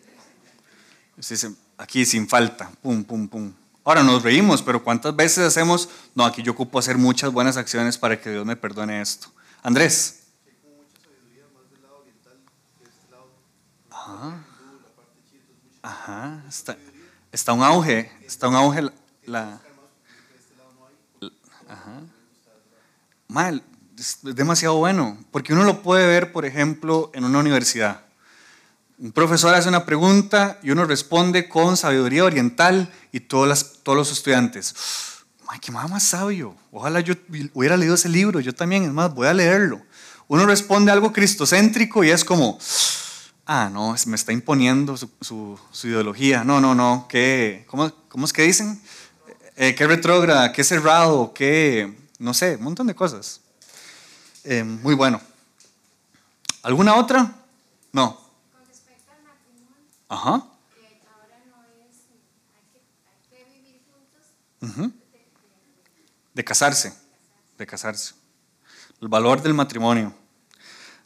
Aquí 1.78 2.06
sin 2.06 2.28
falta, 2.28 2.72
pum, 2.82 3.04
pum, 3.04 3.28
pum. 3.28 3.54
Ahora 3.84 4.04
nos 4.04 4.22
reímos, 4.22 4.62
pero 4.62 4.84
¿cuántas 4.84 5.16
veces 5.16 5.40
hacemos, 5.40 5.90
no, 6.14 6.24
aquí 6.26 6.44
yo 6.44 6.52
ocupo 6.52 6.78
hacer 6.78 6.98
muchas 6.98 7.32
buenas 7.32 7.58
acciones 7.58 7.98
para 7.98 8.20
que 8.20 8.30
Dios 8.30 8.46
me 8.46 8.56
perdone 8.56 9.02
esto? 9.02 9.32
Andrés. 9.64 10.24
Ajá. 13.90 14.44
Ajá. 15.82 16.44
Está, 16.48 16.78
está 17.32 17.54
un 17.54 17.64
auge, 17.64 18.12
está 18.26 18.48
un 18.48 18.56
auge 18.56 18.84
la, 18.84 18.94
la 19.26 19.62
Ajá. 21.68 22.02
Mal, 23.28 23.64
es 23.98 24.20
demasiado 24.22 24.76
bueno, 24.76 25.18
porque 25.32 25.54
uno 25.54 25.64
lo 25.64 25.82
puede 25.82 26.06
ver, 26.06 26.32
por 26.32 26.46
ejemplo, 26.46 27.10
en 27.14 27.24
una 27.24 27.40
universidad. 27.40 28.02
Un 29.02 29.12
profesor 29.12 29.54
hace 29.56 29.68
una 29.68 29.84
pregunta 29.84 30.60
y 30.62 30.70
uno 30.70 30.86
responde 30.86 31.50
con 31.50 31.76
sabiduría 31.76 32.24
oriental 32.24 32.94
y 33.12 33.20
todos, 33.20 33.82
los 33.86 34.12
estudiantes, 34.12 34.76
¡ay, 35.48 35.60
qué 35.60 35.72
más 35.72 36.04
sabio! 36.04 36.56
Ojalá 36.72 37.00
yo 37.00 37.16
hubiera 37.54 37.76
leído 37.78 37.96
ese 37.96 38.10
libro, 38.10 38.40
yo 38.40 38.54
también, 38.54 38.84
es 38.84 38.92
más, 38.92 39.14
voy 39.14 39.28
a 39.28 39.34
leerlo. 39.34 39.82
Uno 40.28 40.46
responde 40.46 40.92
algo 40.92 41.12
cristocéntrico 41.12 42.04
y 42.04 42.12
es 42.12 42.24
como, 42.24 42.60
ah, 43.48 43.70
no, 43.74 43.96
me 44.06 44.16
está 44.16 44.32
imponiendo 44.32 44.96
su 44.96 45.60
ideología. 45.84 46.44
No, 46.44 46.62
no, 46.62 46.76
no, 46.76 47.08
¿qué, 47.10 47.66
cómo, 47.68 47.92
¿cómo 48.08 48.26
es 48.26 48.32
que 48.32 48.44
dicen? 48.44 48.80
Eh, 49.56 49.76
qué 49.76 49.86
retrógrada, 49.88 50.54
qué 50.54 50.64
cerrado, 50.64 51.34
qué, 51.34 51.94
no 52.20 52.34
sé, 52.34 52.56
un 52.56 52.64
montón 52.64 52.88
de 52.88 52.96
cosas. 52.96 53.42
Eh, 54.44 54.64
muy 54.64 54.96
bueno. 54.96 55.20
¿Alguna 56.64 56.96
otra? 56.96 57.36
No. 57.92 58.20
Con 58.52 58.68
respecto 58.68 59.12
al 59.12 59.24
matrimonio, 59.24 59.86
Ajá. 60.01 60.01
que 60.01 60.01
ahora 60.01 60.01
no 60.01 60.01
es, 60.01 60.01
hay 60.01 60.01
que, 60.01 60.01
hay 60.01 60.01
que 60.01 60.01
vivir 63.50 63.82
juntos, 63.90 64.26
Ujú. 64.62 64.92
De 66.34 66.44
casarse, 66.44 66.94
de 67.58 67.66
casarse. 67.66 68.14
El 69.02 69.08
valor 69.08 69.42
del 69.42 69.54
matrimonio. 69.54 70.14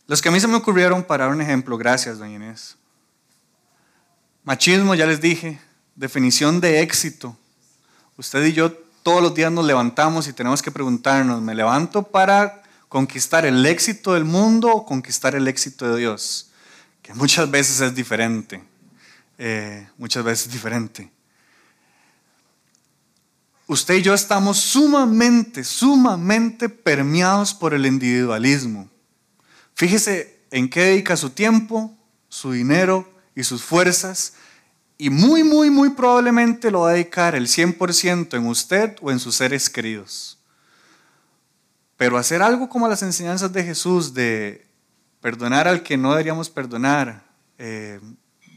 Los 0.07 0.21
que 0.21 0.29
a 0.29 0.31
mí 0.31 0.39
se 0.39 0.47
me 0.47 0.55
ocurrieron 0.55 1.03
para 1.03 1.25
dar 1.25 1.33
un 1.33 1.41
ejemplo, 1.41 1.77
gracias, 1.77 2.17
doña 2.17 2.35
Inés. 2.35 2.77
Machismo, 4.43 4.95
ya 4.95 5.05
les 5.05 5.21
dije, 5.21 5.59
definición 5.95 6.59
de 6.59 6.81
éxito. 6.81 7.37
Usted 8.17 8.43
y 8.45 8.53
yo 8.53 8.71
todos 9.03 9.21
los 9.21 9.35
días 9.35 9.51
nos 9.51 9.65
levantamos 9.65 10.27
y 10.27 10.33
tenemos 10.33 10.61
que 10.61 10.71
preguntarnos, 10.71 11.41
¿me 11.41 11.53
levanto 11.53 12.03
para 12.03 12.63
conquistar 12.89 13.45
el 13.45 13.63
éxito 13.65 14.13
del 14.13 14.25
mundo 14.25 14.69
o 14.69 14.85
conquistar 14.85 15.35
el 15.35 15.47
éxito 15.47 15.91
de 15.91 15.99
Dios? 15.99 16.49
Que 17.03 17.13
muchas 17.13 17.49
veces 17.51 17.81
es 17.81 17.93
diferente. 17.93 18.63
Eh, 19.37 19.87
muchas 19.97 20.23
veces 20.23 20.47
es 20.47 20.53
diferente. 20.53 21.11
Usted 23.67 23.95
y 23.95 24.01
yo 24.03 24.13
estamos 24.13 24.57
sumamente, 24.57 25.63
sumamente 25.63 26.69
permeados 26.69 27.53
por 27.53 27.73
el 27.73 27.85
individualismo. 27.85 28.89
Fíjese 29.73 30.39
en 30.51 30.69
qué 30.69 30.81
dedica 30.81 31.17
su 31.17 31.31
tiempo, 31.31 31.97
su 32.29 32.51
dinero 32.51 33.11
y 33.35 33.43
sus 33.43 33.63
fuerzas 33.63 34.33
y 34.97 35.09
muy, 35.09 35.43
muy, 35.43 35.69
muy 35.69 35.89
probablemente 35.89 36.71
lo 36.71 36.81
va 36.81 36.91
a 36.91 36.93
dedicar 36.93 37.35
el 37.35 37.47
100% 37.47 38.37
en 38.37 38.45
usted 38.45 38.95
o 39.01 39.11
en 39.11 39.19
sus 39.19 39.35
seres 39.35 39.69
queridos. 39.69 40.39
Pero 41.97 42.17
hacer 42.17 42.41
algo 42.41 42.69
como 42.69 42.87
las 42.87 43.03
enseñanzas 43.03 43.51
de 43.51 43.63
Jesús 43.63 44.13
de 44.13 44.65
perdonar 45.21 45.67
al 45.67 45.81
que 45.81 45.97
no 45.97 46.11
deberíamos 46.11 46.49
perdonar, 46.49 47.25
eh, 47.57 47.99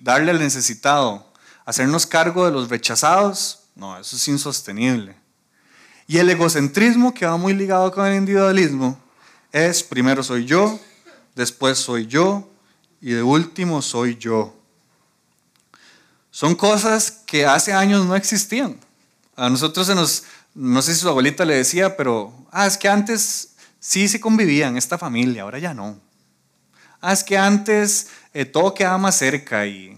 darle 0.08 0.30
al 0.30 0.38
necesitado, 0.38 1.30
hacernos 1.66 2.06
cargo 2.06 2.46
de 2.46 2.52
los 2.52 2.70
rechazados, 2.70 3.64
no, 3.74 3.98
eso 3.98 4.16
es 4.16 4.26
insostenible. 4.28 5.14
Y 6.06 6.16
el 6.16 6.30
egocentrismo 6.30 7.12
que 7.12 7.26
va 7.26 7.36
muy 7.36 7.52
ligado 7.52 7.92
con 7.92 8.06
el 8.06 8.16
individualismo 8.16 8.98
es 9.52 9.82
primero 9.82 10.22
soy 10.22 10.46
yo, 10.46 10.80
después 11.34 11.78
soy 11.78 12.06
yo 12.06 12.48
y 13.02 13.12
de 13.12 13.22
último 13.22 13.82
soy 13.82 14.16
yo. 14.16 14.56
Son 16.30 16.54
cosas 16.54 17.10
que 17.26 17.44
hace 17.44 17.74
años 17.74 18.06
no 18.06 18.16
existían. 18.16 18.80
A 19.36 19.50
nosotros 19.50 19.88
se 19.88 19.94
nos, 19.94 20.24
no 20.54 20.80
sé 20.80 20.94
si 20.94 21.00
su 21.00 21.08
abuelita 21.10 21.44
le 21.44 21.56
decía, 21.56 21.98
pero, 21.98 22.32
ah, 22.50 22.66
es 22.66 22.78
que 22.78 22.88
antes 22.88 23.56
sí 23.78 24.08
se 24.08 24.20
convivían 24.20 24.78
esta 24.78 24.96
familia, 24.96 25.42
ahora 25.42 25.58
ya 25.58 25.74
no. 25.74 26.00
Ah, 27.02 27.12
es 27.12 27.22
que 27.22 27.36
antes 27.36 28.08
eh, 28.32 28.46
todo 28.46 28.72
quedaba 28.72 28.96
más 28.96 29.16
cerca 29.16 29.66
y 29.66 29.97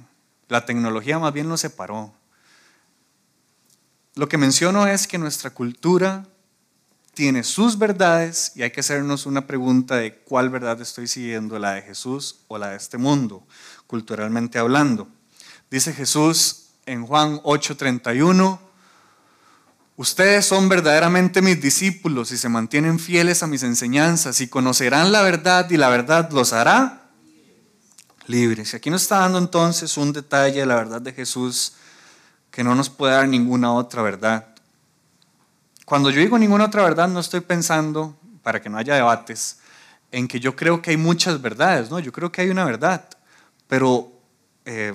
la 0.51 0.67
tecnología 0.67 1.19
más 1.19 1.33
bien 1.33 1.49
nos 1.49 1.61
separó. 1.61 2.13
Lo 4.17 4.29
que 4.29 4.37
menciono 4.37 4.87
es 4.87 5.07
que 5.07 5.17
nuestra 5.17 5.51
cultura 5.51 6.27
tiene 7.15 7.45
sus 7.45 7.79
verdades 7.79 8.53
y 8.57 8.63
hay 8.63 8.73
que 8.73 8.81
hacernos 8.81 9.27
una 9.27 9.47
pregunta 9.47 9.97
de 9.97 10.17
cuál 10.17 10.51
verdad 10.51 10.81
estoy 10.81 11.07
siguiendo, 11.07 11.59
la 11.61 11.75
de 11.75 11.83
Jesús 11.83 12.41
o 12.49 12.59
la 12.59 12.71
de 12.71 12.77
este 12.77 12.99
mundo, 12.99 13.47
culturalmente 13.87 14.59
hablando. 14.59 15.09
Dice 15.71 15.93
Jesús 15.93 16.71
en 16.85 17.07
Juan 17.07 17.41
8:31, 17.45 18.59
ustedes 19.97 20.47
son 20.47 20.69
verdaderamente 20.69 21.43
mis 21.43 21.61
discípulos 21.63 22.33
y 22.33 22.39
se 22.39 22.49
mantienen 22.49 22.99
fieles 22.99 23.45
a 23.45 23.47
mis 23.47 23.63
enseñanzas 23.63 24.41
y 24.41 24.49
conocerán 24.49 25.13
la 25.13 25.23
verdad 25.23 25.71
y 25.71 25.77
la 25.77 25.91
verdad 25.91 26.29
los 26.33 26.53
hará 26.53 27.00
libres. 28.31 28.73
Y 28.73 28.77
aquí 28.77 28.91
nos 28.91 29.03
está 29.03 29.19
dando 29.19 29.39
entonces 29.39 29.97
un 29.97 30.13
detalle 30.13 30.61
de 30.61 30.67
la 30.67 30.77
verdad 30.77 31.01
de 31.01 31.13
Jesús 31.13 31.75
que 32.51 32.65
no 32.65 32.75
nos 32.75 32.89
puede 32.89 33.15
dar 33.15 33.29
ninguna 33.29 33.73
otra 33.73 34.03
verdad. 34.03 34.47
Cuando 35.85 36.11
yo 36.11 36.21
digo 36.21 36.39
ninguna 36.39 36.67
otra 36.67 36.83
verdad, 36.83 37.09
no 37.09 37.21
estoy 37.21 37.41
pensando, 37.41 38.17
para 38.43 38.63
que 38.63 38.69
no 38.69 38.79
haya 38.79 38.95
debates, 38.95 39.59
en 40.13 40.29
que 40.29 40.41
yo 40.41 40.57
creo 40.57 40.81
que 40.81 40.91
hay 40.91 40.97
muchas 40.97 41.41
verdades, 41.43 41.91
¿no? 41.91 41.99
Yo 41.99 42.13
creo 42.13 42.31
que 42.33 42.43
hay 42.43 42.51
una 42.51 42.65
verdad, 42.65 43.09
pero 43.69 44.13
eh, 44.65 44.95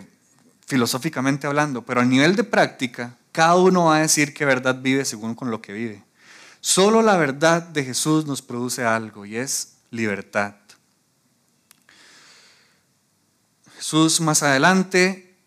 filosóficamente 0.65 1.47
hablando, 1.47 1.81
pero 1.81 2.01
a 2.01 2.05
nivel 2.05 2.35
de 2.35 2.43
práctica, 2.43 3.15
cada 3.31 3.55
uno 3.55 3.85
va 3.85 3.97
a 3.97 3.99
decir 3.99 4.33
qué 4.33 4.45
verdad 4.45 4.79
vive 4.81 5.05
según 5.05 5.35
con 5.35 5.51
lo 5.51 5.61
que 5.61 5.73
vive. 5.73 6.03
Solo 6.61 7.01
la 7.01 7.17
verdad 7.17 7.61
de 7.61 7.83
Jesús 7.83 8.25
nos 8.25 8.41
produce 8.41 8.83
algo 8.83 9.25
y 9.25 9.37
es 9.37 9.75
libertad. 9.91 10.55
Jesús 13.85 14.19
más 14.19 14.41
adelante, 14.41 15.37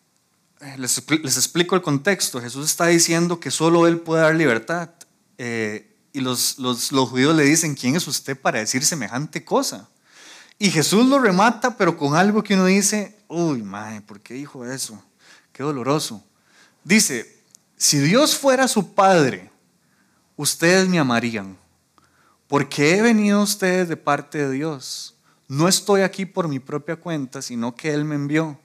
eh, 0.60 0.76
les, 0.78 0.96
explico 0.96 1.74
el 1.74 1.82
contexto, 1.82 2.40
Jesús 2.40 2.66
está 2.66 2.86
diciendo 2.86 3.40
que 3.40 3.50
solo 3.50 3.88
Él 3.88 3.98
puede 3.98 4.22
dar 4.22 4.36
libertad. 4.36 4.90
Eh, 5.38 5.92
y 6.12 6.20
los, 6.20 6.60
los, 6.60 6.88
judíos 6.92 7.34
le 7.34 7.42
dicen, 7.42 7.74
¿quién 7.74 7.96
es 7.96 8.06
usted 8.06 8.40
para 8.40 8.60
decir 8.60 8.84
semejante 8.84 9.44
cosa? 9.44 9.88
Y 10.56 10.70
Jesús 10.70 11.04
lo 11.06 11.18
remata, 11.18 11.76
pero 11.76 11.96
con 11.96 12.14
algo 12.14 12.44
que 12.44 12.54
uno 12.54 12.66
dice, 12.66 13.18
uy, 13.26 13.64
madre, 13.64 14.02
¿por 14.02 14.20
qué 14.20 14.34
dijo 14.34 14.64
eso? 14.64 15.02
Qué 15.52 15.64
doloroso. 15.64 16.22
Dice, 16.84 17.42
si 17.76 17.98
Dios 17.98 18.36
fuera 18.36 18.68
su 18.68 18.94
padre, 18.94 19.50
ustedes 20.36 20.88
me 20.88 21.00
amarían, 21.00 21.58
porque 22.46 22.96
he 22.98 23.02
venido 23.02 23.40
a 23.40 23.42
ustedes 23.42 23.88
de 23.88 23.96
parte 23.96 24.38
de 24.38 24.52
Dios. 24.52 25.17
No 25.48 25.66
estoy 25.66 26.02
aquí 26.02 26.26
por 26.26 26.46
mi 26.46 26.58
propia 26.58 26.96
cuenta, 26.96 27.40
sino 27.40 27.74
que 27.74 27.92
Él 27.92 28.04
me 28.04 28.14
envió. 28.14 28.58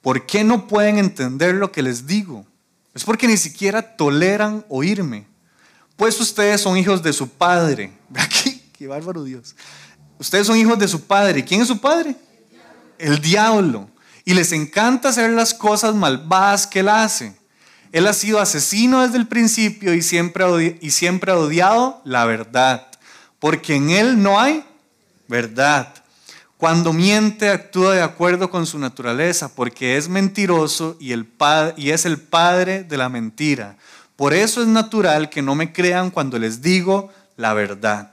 ¿Por 0.00 0.24
qué 0.26 0.42
no 0.42 0.66
pueden 0.66 0.98
entender 0.98 1.54
lo 1.54 1.70
que 1.70 1.82
les 1.82 2.06
digo? 2.06 2.46
Es 2.94 3.04
porque 3.04 3.28
ni 3.28 3.36
siquiera 3.36 3.96
toleran 3.96 4.64
oírme. 4.70 5.26
Pues 5.96 6.18
ustedes 6.18 6.62
son 6.62 6.78
hijos 6.78 7.02
de 7.02 7.12
su 7.12 7.28
padre. 7.28 7.92
Qué, 8.42 8.60
qué 8.72 8.86
bárbaro 8.86 9.22
Dios. 9.22 9.54
Ustedes 10.18 10.46
son 10.46 10.56
hijos 10.56 10.78
de 10.78 10.88
su 10.88 11.02
padre. 11.02 11.44
¿Quién 11.44 11.60
es 11.60 11.68
su 11.68 11.80
padre? 11.80 12.16
El 12.98 13.20
diablo. 13.20 13.90
Y 14.24 14.34
les 14.34 14.52
encanta 14.52 15.10
hacer 15.10 15.30
las 15.30 15.52
cosas 15.52 15.94
malvadas 15.94 16.66
que 16.66 16.80
él 16.80 16.88
hace. 16.88 17.36
Él 17.90 18.06
ha 18.06 18.12
sido 18.12 18.40
asesino 18.40 19.02
desde 19.02 19.18
el 19.18 19.26
principio 19.26 20.00
siempre, 20.00 20.78
y 20.80 20.90
siempre 20.90 21.32
ha 21.32 21.36
odiado 21.36 22.00
la 22.04 22.24
verdad. 22.24 22.86
Porque 23.38 23.74
en 23.74 23.90
él 23.90 24.22
no 24.22 24.40
hay 24.40 24.64
verdad. 25.28 25.94
Cuando 26.56 26.92
miente 26.92 27.48
actúa 27.48 27.94
de 27.94 28.02
acuerdo 28.02 28.50
con 28.50 28.66
su 28.66 28.78
naturaleza 28.78 29.52
porque 29.52 29.96
es 29.96 30.08
mentiroso 30.08 30.96
y, 31.00 31.12
el 31.12 31.28
y 31.76 31.90
es 31.90 32.06
el 32.06 32.18
padre 32.18 32.84
de 32.84 32.96
la 32.96 33.08
mentira. 33.08 33.76
Por 34.14 34.32
eso 34.32 34.62
es 34.62 34.68
natural 34.68 35.28
que 35.28 35.42
no 35.42 35.54
me 35.54 35.72
crean 35.72 36.10
cuando 36.10 36.38
les 36.38 36.62
digo 36.62 37.10
la 37.36 37.54
verdad. 37.54 38.12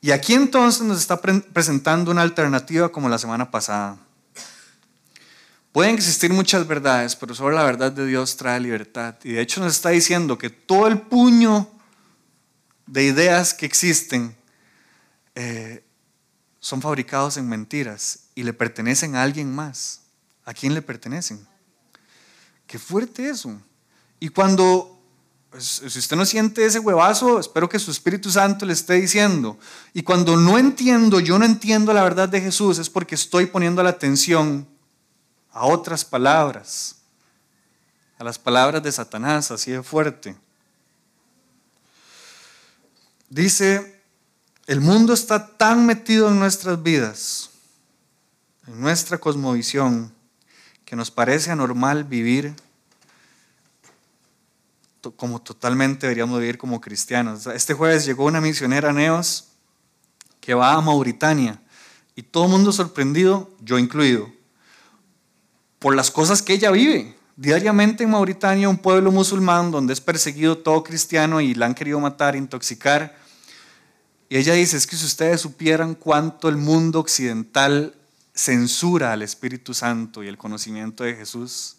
Y 0.00 0.10
aquí 0.10 0.34
entonces 0.34 0.82
nos 0.82 0.98
está 0.98 1.20
presentando 1.20 2.10
una 2.10 2.22
alternativa 2.22 2.88
como 2.88 3.08
la 3.08 3.18
semana 3.18 3.50
pasada. 3.50 3.96
Pueden 5.72 5.94
existir 5.94 6.32
muchas 6.32 6.66
verdades, 6.66 7.14
pero 7.14 7.34
solo 7.34 7.54
la 7.54 7.62
verdad 7.62 7.92
de 7.92 8.06
Dios 8.06 8.36
trae 8.36 8.58
libertad. 8.58 9.14
Y 9.22 9.32
de 9.32 9.40
hecho 9.40 9.60
nos 9.60 9.74
está 9.74 9.90
diciendo 9.90 10.38
que 10.38 10.50
todo 10.50 10.88
el 10.88 10.98
puño 10.98 11.68
de 12.86 13.04
ideas 13.04 13.54
que 13.54 13.66
existen 13.66 14.34
eh, 15.34 15.84
son 16.60 16.82
fabricados 16.82 17.36
en 17.36 17.48
mentiras 17.48 18.20
y 18.34 18.42
le 18.42 18.52
pertenecen 18.52 19.14
a 19.16 19.22
alguien 19.22 19.54
más. 19.54 20.02
¿A 20.44 20.54
quién 20.54 20.74
le 20.74 20.82
pertenecen? 20.82 21.46
Qué 22.66 22.78
fuerte 22.78 23.28
eso. 23.28 23.60
Y 24.20 24.28
cuando 24.30 24.98
pues, 25.50 25.64
si 25.64 25.98
usted 25.98 26.16
no 26.16 26.26
siente 26.26 26.64
ese 26.64 26.78
huevazo, 26.78 27.38
espero 27.38 27.68
que 27.68 27.78
su 27.78 27.90
Espíritu 27.90 28.30
Santo 28.30 28.66
le 28.66 28.74
esté 28.74 28.94
diciendo. 28.94 29.58
Y 29.94 30.02
cuando 30.02 30.36
no 30.36 30.58
entiendo, 30.58 31.20
yo 31.20 31.38
no 31.38 31.44
entiendo 31.44 31.92
la 31.92 32.02
verdad 32.02 32.28
de 32.28 32.40
Jesús, 32.40 32.78
es 32.78 32.90
porque 32.90 33.14
estoy 33.14 33.46
poniendo 33.46 33.82
la 33.82 33.90
atención 33.90 34.68
a 35.50 35.66
otras 35.66 36.04
palabras, 36.04 36.96
a 38.18 38.24
las 38.24 38.38
palabras 38.38 38.82
de 38.82 38.92
Satanás, 38.92 39.50
así 39.50 39.70
de 39.70 39.82
fuerte. 39.82 40.36
Dice, 43.30 43.97
el 44.68 44.80
mundo 44.80 45.12
está 45.12 45.56
tan 45.56 45.84
metido 45.86 46.28
en 46.28 46.38
nuestras 46.38 46.80
vidas, 46.80 47.50
en 48.68 48.80
nuestra 48.80 49.18
cosmovisión, 49.18 50.12
que 50.84 50.94
nos 50.94 51.10
parece 51.10 51.50
anormal 51.50 52.04
vivir 52.04 52.54
como 55.16 55.40
totalmente 55.40 56.06
deberíamos 56.06 56.38
vivir 56.38 56.58
como 56.58 56.80
cristianos. 56.80 57.46
Este 57.46 57.72
jueves 57.72 58.04
llegó 58.04 58.26
una 58.26 58.42
misionera 58.42 58.92
Neos 58.92 59.48
que 60.40 60.52
va 60.52 60.74
a 60.74 60.80
Mauritania 60.82 61.60
y 62.14 62.22
todo 62.22 62.44
el 62.44 62.50
mundo 62.50 62.72
sorprendido, 62.72 63.50
yo 63.60 63.78
incluido, 63.78 64.30
por 65.78 65.94
las 65.94 66.10
cosas 66.10 66.42
que 66.42 66.52
ella 66.52 66.70
vive. 66.70 67.16
Diariamente 67.36 68.04
en 68.04 68.10
Mauritania, 68.10 68.68
un 68.68 68.78
pueblo 68.78 69.12
musulmán 69.12 69.70
donde 69.70 69.94
es 69.94 70.00
perseguido 70.02 70.58
todo 70.58 70.82
cristiano 70.82 71.40
y 71.40 71.54
la 71.54 71.66
han 71.66 71.74
querido 71.74 72.00
matar, 72.00 72.36
intoxicar. 72.36 73.16
Y 74.28 74.36
ella 74.36 74.54
dice, 74.54 74.76
es 74.76 74.86
que 74.86 74.96
si 74.96 75.06
ustedes 75.06 75.40
supieran 75.40 75.94
cuánto 75.94 76.48
el 76.48 76.56
mundo 76.56 77.00
occidental 77.00 77.94
censura 78.34 79.12
al 79.12 79.22
Espíritu 79.22 79.74
Santo 79.74 80.22
y 80.22 80.28
el 80.28 80.36
conocimiento 80.36 81.04
de 81.04 81.14
Jesús, 81.14 81.76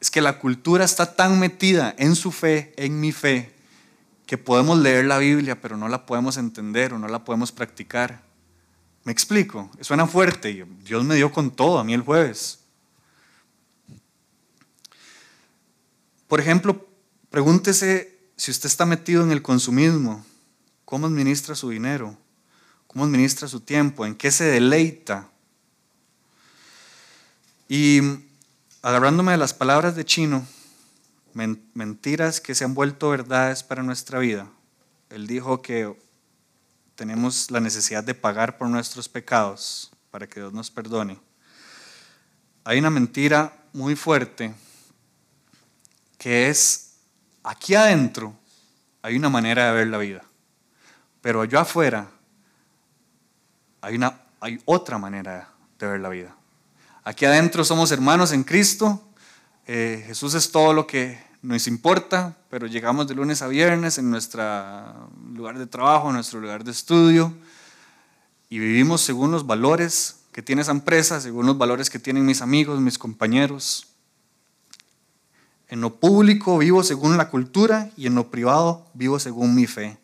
es 0.00 0.10
que 0.10 0.20
la 0.20 0.38
cultura 0.38 0.84
está 0.84 1.16
tan 1.16 1.38
metida 1.38 1.94
en 1.98 2.14
su 2.14 2.30
fe, 2.32 2.72
en 2.76 3.00
mi 3.00 3.12
fe, 3.12 3.54
que 4.26 4.36
podemos 4.36 4.78
leer 4.78 5.06
la 5.06 5.18
Biblia, 5.18 5.60
pero 5.60 5.76
no 5.76 5.88
la 5.88 6.04
podemos 6.04 6.36
entender 6.36 6.92
o 6.92 6.98
no 6.98 7.08
la 7.08 7.24
podemos 7.24 7.50
practicar. 7.50 8.22
¿Me 9.04 9.12
explico? 9.12 9.70
Suena 9.80 10.06
fuerte. 10.06 10.66
Dios 10.84 11.04
me 11.04 11.14
dio 11.14 11.32
con 11.32 11.50
todo 11.50 11.78
a 11.78 11.84
mí 11.84 11.94
el 11.94 12.02
jueves. 12.02 12.58
Por 16.28 16.40
ejemplo, 16.40 16.86
pregúntese 17.30 18.18
si 18.36 18.50
usted 18.50 18.66
está 18.66 18.84
metido 18.84 19.24
en 19.24 19.32
el 19.32 19.40
consumismo, 19.40 20.24
¿cómo 20.88 21.06
administra 21.06 21.54
su 21.54 21.68
dinero? 21.68 22.16
¿Cómo 22.86 23.04
administra 23.04 23.46
su 23.46 23.60
tiempo? 23.60 24.06
¿En 24.06 24.14
qué 24.14 24.30
se 24.30 24.44
deleita? 24.44 25.28
Y 27.68 28.00
agarrándome 28.80 29.32
de 29.32 29.36
las 29.36 29.52
palabras 29.52 29.96
de 29.96 30.06
Chino, 30.06 30.46
mentiras 31.74 32.40
que 32.40 32.54
se 32.54 32.64
han 32.64 32.72
vuelto 32.72 33.10
verdades 33.10 33.62
para 33.62 33.82
nuestra 33.82 34.18
vida. 34.18 34.50
Él 35.10 35.26
dijo 35.26 35.60
que 35.60 35.94
tenemos 36.94 37.50
la 37.50 37.60
necesidad 37.60 38.02
de 38.02 38.14
pagar 38.14 38.56
por 38.56 38.70
nuestros 38.70 39.10
pecados 39.10 39.90
para 40.10 40.26
que 40.26 40.40
Dios 40.40 40.54
nos 40.54 40.70
perdone. 40.70 41.20
Hay 42.64 42.78
una 42.78 42.88
mentira 42.88 43.62
muy 43.74 43.94
fuerte 43.94 44.54
que 46.16 46.48
es, 46.48 46.94
aquí 47.42 47.74
adentro 47.74 48.34
hay 49.02 49.16
una 49.16 49.28
manera 49.28 49.66
de 49.66 49.72
ver 49.72 49.88
la 49.88 49.98
vida, 49.98 50.27
pero 51.28 51.42
allá 51.42 51.60
afuera 51.60 52.10
hay, 53.82 53.96
una, 53.96 54.18
hay 54.40 54.58
otra 54.64 54.96
manera 54.96 55.52
de 55.78 55.86
ver 55.86 56.00
la 56.00 56.08
vida. 56.08 56.34
Aquí 57.04 57.26
adentro 57.26 57.66
somos 57.66 57.92
hermanos 57.92 58.32
en 58.32 58.44
Cristo. 58.44 59.06
Eh, 59.66 60.04
Jesús 60.06 60.32
es 60.32 60.50
todo 60.50 60.72
lo 60.72 60.86
que 60.86 61.22
nos 61.42 61.66
importa, 61.66 62.34
pero 62.48 62.66
llegamos 62.66 63.08
de 63.08 63.14
lunes 63.14 63.42
a 63.42 63.46
viernes 63.48 63.98
en 63.98 64.10
nuestro 64.10 64.42
lugar 65.34 65.58
de 65.58 65.66
trabajo, 65.66 66.08
en 66.08 66.14
nuestro 66.14 66.40
lugar 66.40 66.64
de 66.64 66.70
estudio, 66.70 67.34
y 68.48 68.58
vivimos 68.58 69.02
según 69.02 69.30
los 69.30 69.46
valores 69.46 70.20
que 70.32 70.40
tiene 70.40 70.62
esa 70.62 70.72
empresa, 70.72 71.20
según 71.20 71.44
los 71.44 71.58
valores 71.58 71.90
que 71.90 71.98
tienen 71.98 72.24
mis 72.24 72.40
amigos, 72.40 72.80
mis 72.80 72.96
compañeros. 72.96 73.86
En 75.68 75.82
lo 75.82 75.94
público 75.96 76.56
vivo 76.56 76.82
según 76.82 77.18
la 77.18 77.28
cultura 77.28 77.90
y 77.98 78.06
en 78.06 78.14
lo 78.14 78.30
privado 78.30 78.86
vivo 78.94 79.18
según 79.18 79.54
mi 79.54 79.66
fe. 79.66 79.98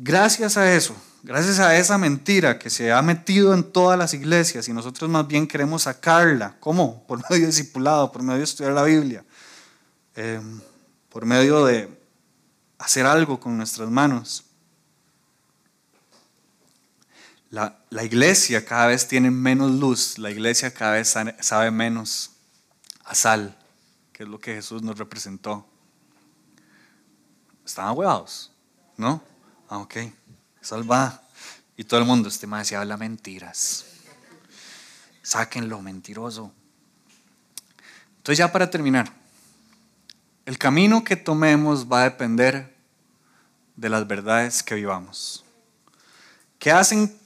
Gracias 0.00 0.56
a 0.56 0.72
eso, 0.76 0.94
gracias 1.24 1.58
a 1.58 1.76
esa 1.76 1.98
mentira 1.98 2.56
que 2.56 2.70
se 2.70 2.92
ha 2.92 3.02
metido 3.02 3.52
en 3.52 3.64
todas 3.64 3.98
las 3.98 4.14
iglesias 4.14 4.68
y 4.68 4.72
nosotros 4.72 5.10
más 5.10 5.26
bien 5.26 5.48
queremos 5.48 5.82
sacarla. 5.82 6.54
¿Cómo? 6.60 7.04
Por 7.08 7.18
medio 7.28 7.40
de 7.40 7.46
discipulado, 7.46 8.12
por 8.12 8.22
medio 8.22 8.38
de 8.38 8.44
estudiar 8.44 8.74
la 8.74 8.84
Biblia, 8.84 9.24
em, 10.14 10.60
por 11.08 11.26
medio 11.26 11.64
de 11.64 11.88
hacer 12.78 13.06
algo 13.06 13.40
con 13.40 13.56
nuestras 13.56 13.90
manos. 13.90 14.44
La, 17.50 17.74
iglesia 18.04 18.64
cada 18.64 18.86
vez 18.86 19.08
tiene 19.08 19.32
menos 19.32 19.72
luz, 19.72 20.16
la 20.16 20.30
iglesia 20.30 20.72
cada 20.72 20.92
vez 20.92 21.12
sabe 21.40 21.72
menos 21.72 22.30
a 23.02 23.16
sal, 23.16 23.58
que 24.12 24.22
es 24.22 24.28
lo 24.28 24.38
que 24.38 24.54
Jesús 24.54 24.80
nos 24.80 24.96
representó. 24.96 25.66
¿Están 27.66 27.98
huevados? 27.98 28.52
¿No? 28.96 29.27
Ah, 29.68 29.78
ok 29.78 29.96
salva. 30.68 31.22
Y 31.76 31.84
todo 31.84 32.00
el 32.00 32.06
mundo, 32.06 32.28
este 32.28 32.46
más 32.46 32.68
se 32.68 32.76
habla 32.76 32.96
mentiras. 32.96 33.84
Sáquenlo, 35.22 35.80
mentiroso. 35.80 36.52
Entonces 38.18 38.38
ya 38.38 38.52
para 38.52 38.68
terminar, 38.68 39.10
el 40.44 40.58
camino 40.58 41.04
que 41.04 41.16
tomemos 41.16 41.90
va 41.90 42.00
a 42.00 42.04
depender 42.04 42.76
de 43.76 43.88
las 43.88 44.06
verdades 44.06 44.62
que 44.62 44.74
vivamos. 44.74 45.44
¿Qué 46.58 46.72
hacen 46.72 47.16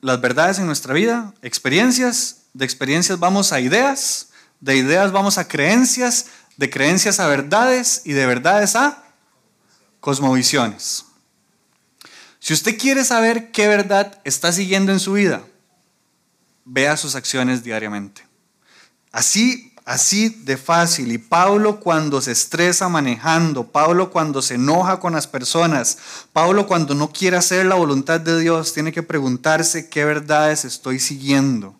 las 0.00 0.20
verdades 0.20 0.58
en 0.58 0.66
nuestra 0.66 0.92
vida? 0.92 1.32
Experiencias. 1.42 2.42
De 2.52 2.64
experiencias 2.64 3.18
vamos 3.18 3.52
a 3.52 3.60
ideas. 3.60 4.28
De 4.60 4.76
ideas 4.76 5.10
vamos 5.10 5.38
a 5.38 5.48
creencias, 5.48 6.26
de 6.56 6.70
creencias 6.70 7.18
a 7.18 7.26
verdades 7.26 8.02
y 8.04 8.12
de 8.12 8.26
verdades 8.26 8.76
a 8.76 9.02
cosmovisiones. 10.00 11.06
Si 12.42 12.52
usted 12.52 12.76
quiere 12.76 13.04
saber 13.04 13.52
qué 13.52 13.68
verdad 13.68 14.18
está 14.24 14.50
siguiendo 14.50 14.90
en 14.90 14.98
su 14.98 15.12
vida, 15.12 15.44
vea 16.64 16.96
sus 16.96 17.14
acciones 17.14 17.62
diariamente. 17.62 18.26
Así, 19.12 19.72
así 19.84 20.28
de 20.28 20.56
fácil. 20.56 21.12
Y 21.12 21.18
Pablo 21.18 21.78
cuando 21.78 22.20
se 22.20 22.32
estresa 22.32 22.88
manejando, 22.88 23.70
Pablo 23.70 24.10
cuando 24.10 24.42
se 24.42 24.54
enoja 24.54 24.98
con 24.98 25.12
las 25.12 25.28
personas, 25.28 25.98
Pablo 26.32 26.66
cuando 26.66 26.96
no 26.96 27.12
quiere 27.12 27.36
hacer 27.36 27.64
la 27.64 27.76
voluntad 27.76 28.18
de 28.18 28.40
Dios, 28.40 28.74
tiene 28.74 28.90
que 28.90 29.04
preguntarse 29.04 29.88
qué 29.88 30.04
verdades 30.04 30.64
estoy 30.64 30.98
siguiendo. 30.98 31.76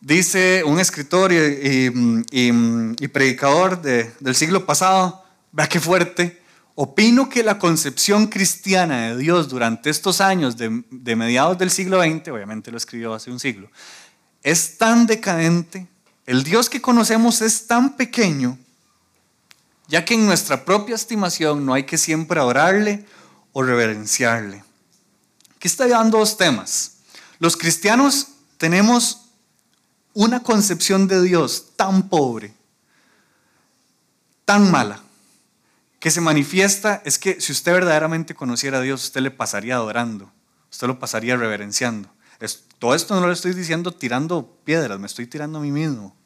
Dice 0.00 0.64
un 0.64 0.80
escritor 0.80 1.32
y, 1.34 3.08
predicador 3.12 3.82
del 3.82 4.34
siglo 4.34 4.64
pasado, 4.64 5.22
vea 5.52 5.68
qué 5.68 5.78
fuerte, 5.78 6.39
opino 6.82 7.28
que 7.28 7.42
la 7.42 7.58
concepción 7.58 8.28
cristiana 8.28 9.10
de 9.10 9.18
Dios 9.18 9.50
durante 9.50 9.90
estos 9.90 10.22
años 10.22 10.56
de, 10.56 10.70
mediados 11.14 11.58
del 11.58 11.70
siglo 11.70 12.00
XX, 12.00 12.28
obviamente 12.28 12.70
lo 12.70 12.78
escribió 12.78 13.12
hace 13.12 13.30
un 13.30 13.38
siglo, 13.38 13.70
es 14.42 14.78
tan 14.78 15.06
decadente, 15.06 15.88
el 16.24 16.42
Dios 16.42 16.70
que 16.70 16.80
conocemos 16.80 17.42
es 17.42 17.66
tan 17.66 17.96
pequeño, 17.98 18.58
ya 19.88 20.06
que 20.06 20.14
en 20.14 20.24
nuestra 20.24 20.64
propia 20.64 20.94
estimación 20.94 21.66
no 21.66 21.74
hay 21.74 21.84
que 21.84 21.98
siempre 21.98 22.40
orarle 22.40 23.04
o 23.52 23.62
reverenciarle. 23.62 24.64
Aquí 25.56 25.68
está 25.68 25.86
dando 25.86 26.16
dos 26.16 26.38
temas. 26.38 26.92
Los 27.40 27.58
cristianos 27.58 28.28
tenemos 28.56 29.26
una 30.14 30.42
concepción 30.42 31.06
de 31.06 31.20
Dios 31.20 31.72
tan 31.76 32.08
pobre, 32.08 32.54
tan 34.46 34.70
mala, 34.70 35.02
que 36.00 36.10
se 36.10 36.22
manifiesta 36.22 37.02
es 37.04 37.18
que 37.18 37.40
si 37.40 37.52
usted 37.52 37.72
verdaderamente 37.72 38.34
conociera 38.34 38.78
a 38.78 38.80
Dios, 38.80 39.04
usted 39.04 39.20
le 39.20 39.30
pasaría 39.30 39.76
adorando, 39.76 40.32
usted 40.70 40.86
lo 40.86 40.98
pasaría 40.98 41.36
reverenciando. 41.36 42.10
todo 42.78 42.94
esto 42.94 43.20
no 43.20 43.26
lo 43.26 43.32
estoy 43.32 43.52
diciendo 43.52 43.92
tirando 43.92 44.56
piedras, 44.64 44.98
me 44.98 45.06
estoy 45.06 45.26
tirando 45.26 45.58
a 45.58 45.62
mí 45.62 45.70
mismo. 45.70 46.16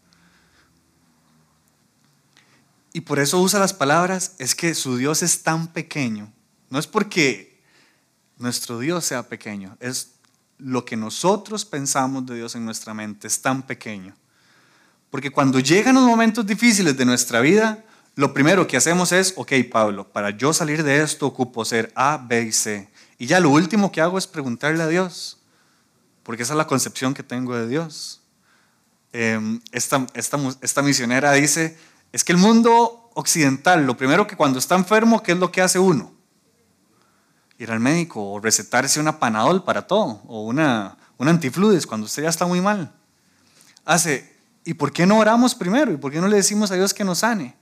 Y 2.93 3.01
por 3.01 3.19
eso 3.19 3.41
usa 3.41 3.59
las 3.59 3.75
palabras, 3.75 4.37
es 4.39 4.55
que 4.55 4.77
su 4.77 4.97
Dios 4.97 5.25
es 5.25 5.43
tan 5.43 5.73
pequeño. 5.73 6.33
No 6.71 6.79
es 6.79 6.87
porque 6.87 7.61
nuestro 8.39 8.79
Dios 8.79 9.05
sea 9.05 9.29
pequeño, 9.29 9.77
es 9.81 10.13
lo 10.59 10.85
que 10.85 10.97
nosotros 10.97 11.65
pensamos 11.65 12.25
de 12.27 12.37
Dios 12.37 12.55
en 12.55 12.65
nuestra 12.65 12.95
mente 12.95 13.27
es 13.27 13.43
tan 13.43 13.67
pequeño. 13.67 14.15
Porque 15.11 15.33
cuando 15.33 15.59
llegan 15.59 15.97
los 15.97 16.05
momentos 16.05 16.47
difíciles 16.47 16.97
de 16.97 17.05
nuestra 17.05 17.41
vida, 17.41 17.85
lo 18.17 18.33
primero 18.33 18.67
que 18.67 18.77
hacemos 18.77 19.13
es, 19.13 19.35
ok, 19.37 19.53
Pablo, 19.71 20.13
para 20.13 20.31
yo 20.31 20.53
salir 20.53 20.85
de 20.85 21.03
esto 21.03 21.27
ocupo 21.27 21.65
ser 21.65 21.93
A, 21.97 22.17
B 22.17 22.43
y 22.43 22.53
C. 22.53 22.89
Y 23.19 23.27
ya 23.27 23.41
lo 23.41 23.51
último 23.51 23.91
que 23.91 24.01
hago 24.01 24.19
es 24.19 24.27
preguntarle 24.27 24.83
a 24.83 24.87
Dios, 24.87 25.39
porque 26.23 26.45
esa 26.45 26.53
es 26.53 26.59
la 26.59 26.67
concepción 26.67 27.15
que 27.15 27.23
tengo 27.23 27.57
de 27.57 27.67
Dios. 27.67 28.23
Em, 29.13 29.61
esta, 29.73 30.83
misionera 30.83 31.33
dice, 31.33 31.77
es 32.13 32.25
que 32.25 32.33
el 32.33 32.39
mundo 32.39 33.11
occidental, 33.15 33.87
lo 33.87 33.97
primero 33.97 34.27
que 34.27 34.37
cuando 34.37 34.59
está 34.59 34.77
enfermo, 34.77 35.23
¿qué 35.23 35.33
es 35.33 35.39
lo 35.39 35.51
que 35.51 35.63
hace 35.63 35.79
uno? 35.79 36.15
ir 37.59 37.71
al 37.71 37.81
médico 37.81 38.33
o 38.33 38.41
recetarse 38.41 38.99
una 39.01 39.19
panadol 39.19 39.63
para 39.63 39.87
todo 39.87 40.21
o 40.27 40.43
una, 40.43 40.97
un 41.19 41.29
antifludes 41.29 41.87
cuando 41.87 42.07
usted 42.07 42.25
ya 42.25 42.29
está 42.29 42.47
muy 42.47 42.61
mal. 42.61 42.93
Hace, 43.85 44.37
¿y 44.65 44.75
por 44.75 44.93
qué 44.93 45.07
no 45.07 45.19
oramos 45.19 45.55
primero? 45.55 45.93
¿Y 45.93 45.97
por 45.97 46.11
qué 46.11 46.21
no 46.21 46.29
le 46.29 46.37
decimos 46.37 46.71
a 46.71 46.75
Dios 46.75 46.93
que 46.93 47.05
nos 47.05 47.19
sane? 47.19 47.57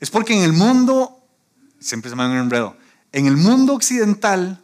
Es 0.00 0.10
porque 0.10 0.36
en 0.36 0.42
el 0.42 0.52
mundo, 0.52 1.26
siempre 1.80 2.10
se 2.10 2.16
me 2.16 2.26
un 2.26 2.36
enredo, 2.36 2.76
en 3.12 3.26
el 3.26 3.36
mundo 3.36 3.74
occidental, 3.74 4.62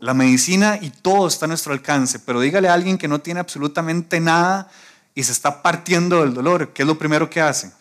la 0.00 0.14
medicina 0.14 0.78
y 0.80 0.90
todo 0.90 1.26
está 1.26 1.46
a 1.46 1.48
nuestro 1.48 1.72
alcance, 1.72 2.18
pero 2.18 2.40
dígale 2.40 2.68
a 2.68 2.74
alguien 2.74 2.98
que 2.98 3.08
no 3.08 3.20
tiene 3.20 3.40
absolutamente 3.40 4.20
nada 4.20 4.70
y 5.14 5.24
se 5.24 5.32
está 5.32 5.62
partiendo 5.62 6.20
del 6.20 6.34
dolor, 6.34 6.72
¿qué 6.72 6.82
es 6.82 6.86
lo 6.86 6.98
primero 6.98 7.28
que 7.28 7.40
hace? 7.40 7.72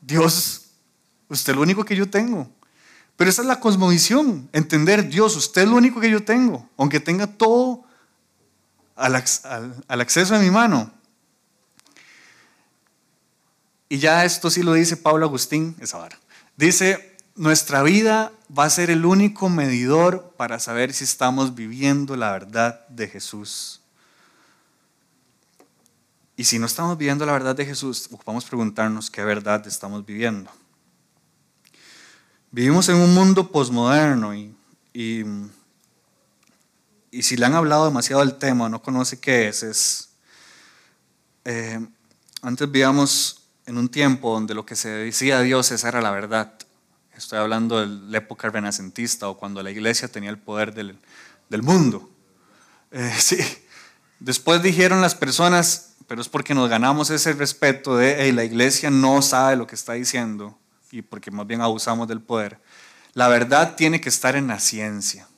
Dios, 0.00 0.70
usted 1.28 1.52
es 1.52 1.56
lo 1.56 1.62
único 1.62 1.84
que 1.84 1.96
yo 1.96 2.08
tengo. 2.08 2.50
Pero 3.16 3.30
esa 3.30 3.42
es 3.42 3.48
la 3.48 3.60
cosmovisión, 3.60 4.48
entender, 4.52 5.08
Dios, 5.08 5.36
usted 5.36 5.62
es 5.62 5.68
lo 5.68 5.76
único 5.76 6.00
que 6.00 6.10
yo 6.10 6.24
tengo, 6.24 6.68
aunque 6.76 6.98
tenga 6.98 7.26
todo 7.26 7.84
al, 8.96 9.14
acceso 9.14 10.34
de 10.34 10.40
mi 10.40 10.50
mano. 10.50 10.90
Y 13.92 13.98
ya 13.98 14.24
esto 14.24 14.48
sí 14.48 14.62
lo 14.62 14.72
dice 14.72 14.96
Pablo 14.96 15.26
Agustín, 15.26 15.76
esa 15.78 15.98
vara. 15.98 16.18
Dice, 16.56 17.14
nuestra 17.34 17.82
vida 17.82 18.32
va 18.48 18.64
a 18.64 18.70
ser 18.70 18.88
el 18.88 19.04
único 19.04 19.50
medidor 19.50 20.32
para 20.38 20.58
saber 20.60 20.94
si 20.94 21.04
estamos 21.04 21.54
viviendo 21.54 22.16
la 22.16 22.32
verdad 22.32 22.88
de 22.88 23.06
Jesús. 23.06 23.82
Y 26.38 26.44
si 26.44 26.58
no 26.58 26.64
estamos 26.64 26.96
viviendo 26.96 27.26
la 27.26 27.32
verdad 27.32 27.54
de 27.54 27.66
Jesús, 27.66 28.08
ocupamos 28.10 28.46
preguntarnos 28.46 29.10
qué 29.10 29.24
verdad 29.24 29.66
estamos 29.66 30.06
viviendo. 30.06 30.50
Vivimos 32.50 32.88
en 32.88 32.96
un 32.96 33.12
mundo 33.12 33.52
posmoderno 33.52 34.34
y, 34.34 34.54
y, 34.94 35.22
si 37.20 37.36
le 37.36 37.44
han 37.44 37.52
hablado 37.52 37.84
demasiado 37.84 38.24
del 38.24 38.38
tema, 38.38 38.70
no 38.70 38.80
conoce 38.80 39.20
qué 39.20 39.48
es, 39.48 39.62
es 39.62 40.08
eh, 41.44 41.78
antes 42.40 42.70
vivíamos 42.70 43.41
en 43.66 43.78
un 43.78 43.88
tiempo 43.88 44.32
donde 44.32 44.54
lo 44.54 44.66
que 44.66 44.76
se 44.76 44.88
decía 44.88 45.38
a 45.38 45.42
Dios 45.42 45.70
era 45.70 46.00
la 46.00 46.10
verdad. 46.10 46.54
Estoy 47.16 47.38
hablando 47.38 47.80
de 47.80 47.86
la 47.86 48.18
época 48.18 48.48
renacentista 48.50 49.28
o 49.28 49.36
cuando 49.36 49.62
la 49.62 49.70
iglesia 49.70 50.08
tenía 50.08 50.30
el 50.30 50.38
poder 50.38 50.74
del, 50.74 51.62
mundo. 51.62 52.10
Eh, 52.90 53.14
sí. 53.18 53.38
Después 54.18 54.62
dijeron 54.62 55.00
las 55.00 55.14
personas, 55.14 55.94
pero 56.06 56.20
es 56.20 56.28
porque 56.28 56.54
nos 56.54 56.68
ganamos 56.68 57.10
ese 57.10 57.32
respeto 57.32 57.96
de 57.96 58.32
la 58.32 58.44
iglesia 58.44 58.90
no 58.90 59.20
sabe 59.22 59.56
lo 59.56 59.66
que 59.66 59.74
está 59.74 59.94
diciendo 59.94 60.58
y 60.90 61.02
porque 61.02 61.30
más 61.30 61.46
bien 61.46 61.60
abusamos 61.60 62.06
del 62.06 62.20
poder. 62.20 62.60
La 63.14 63.28
verdad 63.28 63.74
tiene 63.76 64.00
que 64.00 64.08
estar 64.08 64.36
en 64.36 64.46
la 64.46 64.60
ciencia. 64.60 65.28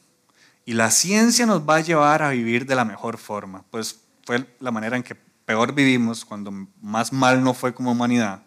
Y 0.66 0.74
la 0.74 0.90
ciencia 0.90 1.46
nos 1.46 1.68
va 1.68 1.76
a 1.76 1.80
llevar 1.80 2.22
a 2.22 2.30
vivir 2.30 2.66
de 2.66 2.74
la 2.74 2.84
mejor 2.84 3.18
forma. 3.18 3.64
Pues 3.70 4.00
fue 4.24 4.46
la 4.60 4.70
manera 4.70 4.96
en 4.96 5.02
que 5.02 5.16
peor 5.44 5.74
vivimos, 5.74 6.24
cuando 6.24 6.50
más 6.80 7.12
mal 7.12 7.42
no 7.42 7.54
fue 7.54 7.74
como 7.74 7.92
humanidad. 7.92 8.42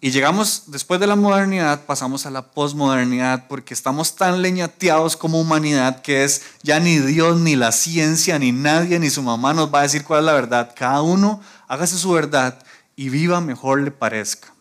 Y 0.00 0.12
llegamos, 0.12 0.64
después 0.68 1.00
de 1.00 1.08
la 1.08 1.16
modernidad, 1.16 1.84
pasamos 1.84 2.24
a 2.24 2.30
la 2.30 2.52
posmodernidad 2.52 3.48
porque 3.48 3.74
estamos 3.74 4.14
tan 4.14 4.42
leñateados 4.42 5.16
como 5.16 5.40
humanidad 5.40 6.02
que 6.02 6.22
es 6.22 6.42
ya 6.62 6.78
ni 6.78 6.98
Dios, 6.98 7.40
ni 7.40 7.56
la 7.56 7.72
ciencia, 7.72 8.38
ni 8.38 8.52
nadie, 8.52 9.00
ni 9.00 9.10
su 9.10 9.22
mamá 9.22 9.54
nos 9.54 9.74
va 9.74 9.80
a 9.80 9.82
decir 9.82 10.04
cuál 10.04 10.20
es 10.20 10.26
la 10.26 10.34
verdad. 10.34 10.72
Cada 10.76 11.02
uno 11.02 11.40
hágase 11.66 11.98
su 11.98 12.12
verdad 12.12 12.62
y 12.94 13.08
viva 13.08 13.40
mejor 13.40 13.80
le 13.80 13.90
parezca. 13.90 14.54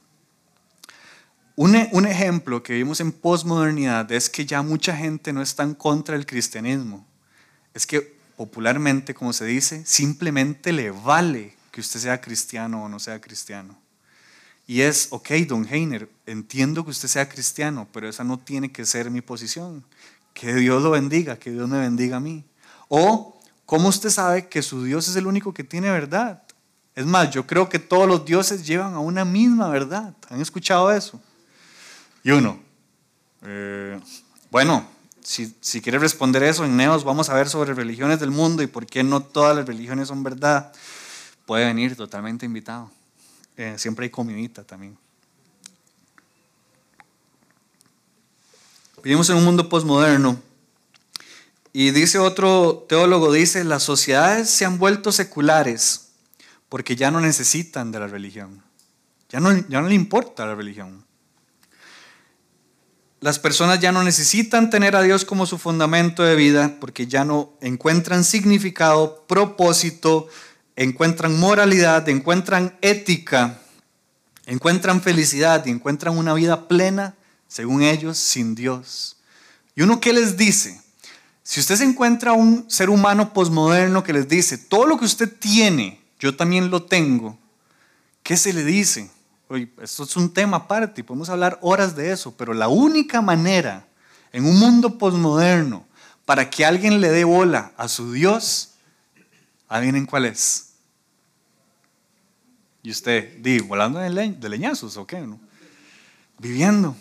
Un, 1.56 1.76
ejemplo 1.76 2.62
que 2.62 2.74
vimos 2.74 3.00
en 3.00 3.12
posmodernidad 3.12 4.12
es 4.12 4.30
que 4.30 4.46
ya 4.46 4.62
mucha 4.62 4.96
gente 4.96 5.34
no 5.34 5.42
está 5.42 5.64
en 5.64 5.74
contra 5.74 6.16
del 6.16 6.28
cristianismo. 6.28 7.04
Es 7.74 7.88
que 7.88 8.16
popularmente, 8.38 9.16
como 9.16 9.34
se 9.34 9.46
dice, 9.46 9.84
simplemente 9.86 10.72
le 10.72 10.92
vale 10.92 11.57
que 11.78 11.82
usted 11.82 12.00
sea 12.00 12.20
cristiano 12.20 12.84
o 12.84 12.90
no 12.90 12.98
sea 12.98 13.22
cristiano. 13.22 13.78
Y 14.66 14.82
es, 14.82 15.10
ok, 15.12 15.30
don 15.48 15.64
Heiner, 15.72 16.10
entiendo 16.26 16.84
que 16.84 16.90
usted 16.90 17.08
sea 17.08 17.30
cristiano, 17.30 17.88
pero 17.94 18.10
esa 18.10 18.24
no 18.24 18.40
tiene 18.40 18.72
que 18.72 18.84
ser 18.84 19.12
mi 19.12 19.22
posición. 19.22 19.86
Que 20.34 20.56
Dios 20.56 20.82
lo 20.82 20.90
bendiga, 20.90 21.38
que 21.38 21.52
Dios 21.52 21.70
me 21.70 21.78
bendiga 21.78 22.18
a 22.18 22.20
mí. 22.20 22.44
O, 22.88 23.40
¿cómo 23.68 23.90
usted 23.90 24.10
sabe 24.10 24.48
que 24.48 24.64
su 24.64 24.86
Dios 24.86 25.08
es 25.08 25.16
el 25.18 25.28
único 25.28 25.54
que 25.54 25.64
tiene 25.64 25.92
verdad? 25.92 26.42
Es 26.96 27.06
más, 27.06 27.30
yo 27.30 27.46
creo 27.46 27.70
que 27.70 27.78
todos 27.78 28.08
los 28.08 28.26
dioses 28.26 28.66
llevan 28.66 28.96
a 28.96 29.00
una 29.00 29.24
misma 29.24 29.70
verdad. 29.70 30.16
¿Han 30.32 30.42
escuchado 30.42 30.92
eso? 30.92 31.22
Y 32.24 32.32
uno, 32.32 32.60
eh, 33.44 34.00
bueno, 34.50 34.84
si, 35.22 35.56
si 35.62 35.80
quieres 35.80 36.02
responder 36.02 36.42
eso, 36.42 36.66
en 36.66 36.76
Neos 36.76 37.04
vamos 37.04 37.30
a 37.30 37.36
ver 37.36 37.48
sobre 37.48 37.76
religiones 37.76 38.20
del 38.20 38.32
mundo 38.32 38.64
y 38.64 38.68
por 38.68 38.88
qué 38.88 39.04
no 39.04 39.22
todas 39.22 39.56
las 39.56 39.68
religiones 39.68 40.08
son 40.08 40.24
verdad. 40.24 40.74
Puede 41.48 41.64
venir 41.64 41.96
totalmente 41.96 42.46
invitado. 42.46 42.92
Eh, 43.56 43.76
siempre 43.78 44.04
hay 44.04 44.10
comidita 44.10 44.66
también. 44.66 44.98
Vivimos 49.02 49.30
en 49.30 49.38
un 49.38 49.46
mundo 49.46 49.70
posmoderno 49.70 50.42
y 51.72 51.92
dice 51.92 52.20
otro 52.20 52.86
teólogo, 52.90 53.32
dice, 53.32 53.64
las 53.64 53.84
sociedades 53.84 54.50
se 54.50 54.66
han 54.66 54.78
vuelto 54.78 55.14
seculares 55.14 56.10
porque 56.68 56.98
ya 56.98 57.12
no 57.12 57.22
necesitan 57.22 57.94
de 57.94 58.00
la 58.02 58.08
religión. 58.08 58.62
Ya 59.30 59.40
no, 59.40 59.56
ya 59.70 59.80
no 59.80 59.88
le 59.88 59.96
importa 59.96 60.46
la 60.46 60.54
religión. 60.54 61.06
Las 63.22 63.40
personas 63.40 63.80
ya 63.80 63.94
no 63.94 64.04
necesitan 64.04 64.70
tener 64.70 64.98
a 64.98 65.02
Dios 65.02 65.24
como 65.24 65.46
su 65.46 65.58
fundamento 65.58 66.24
de 66.24 66.36
vida 66.36 66.76
porque 66.82 67.08
ya 67.08 67.24
no 67.24 67.54
encuentran 67.62 68.26
significado, 68.26 69.24
propósito 69.28 70.28
encuentran 70.78 71.38
moralidad, 71.38 72.08
encuentran 72.08 72.78
ética, 72.82 73.60
encuentran 74.46 75.02
felicidad 75.02 75.66
y 75.66 75.72
encuentran 75.72 76.18
una 76.18 76.34
vida 76.36 76.68
plena, 76.68 77.16
según 77.48 77.82
ellos, 77.82 78.18
sin 78.18 78.56
Dios. 78.56 79.18
¿Y 79.76 79.82
uno 79.82 80.00
qué 80.00 80.14
les 80.14 80.38
dice? 80.38 80.80
Si 81.44 81.60
usted 81.60 81.76
se 81.76 81.84
encuentra 81.84 82.34
un 82.34 82.70
ser 82.70 82.90
humano 82.90 83.34
posmoderno 83.34 84.04
que 84.04 84.14
les 84.14 84.30
dice, 84.30 84.58
todo 84.58 84.86
lo 84.86 84.98
que 84.98 85.06
usted 85.06 85.34
tiene, 85.38 86.00
yo 86.20 86.36
también 86.36 86.70
lo 86.70 86.84
tengo, 86.84 87.38
¿qué 88.22 88.38
se 88.38 88.54
le 88.54 88.64
dice? 88.64 89.10
Oye, 89.50 89.70
esto 89.82 90.04
es 90.04 90.16
un 90.16 90.32
tema 90.32 90.58
aparte 90.58 91.02
y 91.02 91.04
podemos 91.04 91.30
hablar 91.30 91.58
horas 91.62 91.96
de 91.96 92.12
eso, 92.12 92.36
pero 92.38 92.54
la 92.54 92.68
única 92.68 93.22
manera 93.22 93.88
en 94.32 94.46
un 94.46 94.60
mundo 94.60 94.98
posmoderno 94.98 95.86
para 96.26 96.50
que 96.50 96.66
alguien 96.66 97.02
le 97.02 97.10
dé 97.10 97.24
bola 97.24 97.72
a 97.78 97.88
su 97.88 98.12
Dios, 98.12 98.74
adivinen 99.70 100.06
cuál 100.06 100.26
es. 100.26 100.67
Y 102.88 102.92
usted, 102.92 103.40
di, 103.40 103.60
volando 103.60 104.00
de, 104.00 104.10
de 104.10 104.48
leñazos, 104.48 104.96
¿o 104.96 105.06
qué? 105.06 105.20
No? 105.20 105.38
Viviendo. 106.40 106.96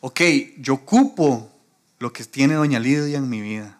Ok, 0.00 0.22
yo 0.56 0.72
ocupo 0.72 1.52
lo 1.98 2.14
que 2.14 2.24
tiene 2.24 2.54
Doña 2.54 2.80
Lidia 2.80 3.18
en 3.18 3.28
mi 3.28 3.42
vida. 3.42 3.78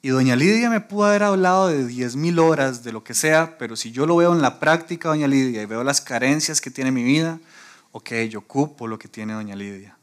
Y 0.00 0.10
Doña 0.10 0.36
Lidia 0.36 0.70
me 0.70 0.80
pudo 0.80 1.06
haber 1.06 1.24
hablado 1.24 1.66
de 1.66 1.84
10.000 1.84 2.38
horas, 2.38 2.84
de 2.84 2.92
lo 2.92 3.02
que 3.02 3.14
sea, 3.14 3.58
pero 3.58 3.74
si 3.74 3.90
yo 3.90 4.06
lo 4.06 4.14
veo 4.14 4.32
en 4.32 4.40
la 4.40 4.60
práctica, 4.60 5.08
Doña 5.08 5.26
Lidia, 5.26 5.60
y 5.60 5.66
veo 5.66 5.82
las 5.82 6.00
carencias 6.00 6.60
que 6.60 6.70
tiene 6.70 6.92
mi 6.92 7.02
vida, 7.02 7.40
ok, 7.90 8.12
yo 8.30 8.38
ocupo 8.38 8.86
lo 8.86 8.96
que 8.96 9.08
tiene 9.08 9.32
Doña 9.32 9.56
Lidia. 9.56 9.98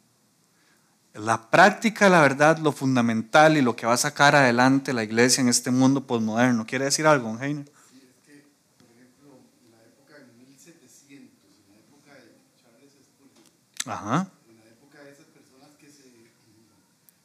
La 1.13 1.49
práctica, 1.49 2.09
la 2.09 2.19
verdad, 2.19 2.57
lo 2.57 2.73
fundamental 2.73 3.55
y 3.55 3.61
lo 3.61 3.73
que 3.77 3.85
va 3.85 3.93
a 3.93 3.97
sacar 3.97 4.35
adelante 4.35 4.91
la 4.91 5.05
iglesia 5.05 5.39
en 5.39 5.47
este 5.47 5.71
mundo 5.71 6.05
posmoderno. 6.05 6.65
¿Quiere 6.65 6.83
decir 6.83 7.07
algo, 7.07 7.39
Heiner? 7.41 7.71
Sí, 7.89 8.01
es 8.03 8.19
que, 8.25 8.43
por 8.77 8.91
ejemplo, 8.91 9.39
en 9.63 9.71
la 9.71 9.79
época 9.85 10.19
de 10.19 10.25
1700, 10.45 11.31
en 11.55 11.71
la 11.71 11.79
época 11.79 12.13
de 12.13 12.35
Charles 12.61 12.91
Spurgeon, 12.91 13.47
Ajá. 13.85 14.31
en 14.49 14.57
la 14.57 14.65
época 14.71 15.03
de 15.03 15.11
esas 15.11 15.25
personas 15.27 15.69
que, 15.77 15.89
se, 15.89 16.03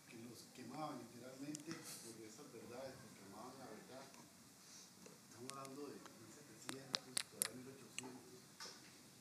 que 0.09 0.17
los 0.29 0.39
quemaban 0.55 0.99
literalmente 0.99 1.73
por 2.05 2.15
esas 2.25 2.53
verdades, 2.53 2.95
que 3.01 3.25
quemaban 3.25 3.57
la 3.59 3.67
verdad. 3.67 4.05
Estamos 5.31 5.53
hablando 5.57 5.87
de 5.89 5.95
1700, 6.21 7.15
todavía 7.31 7.65
1800, 7.65 8.41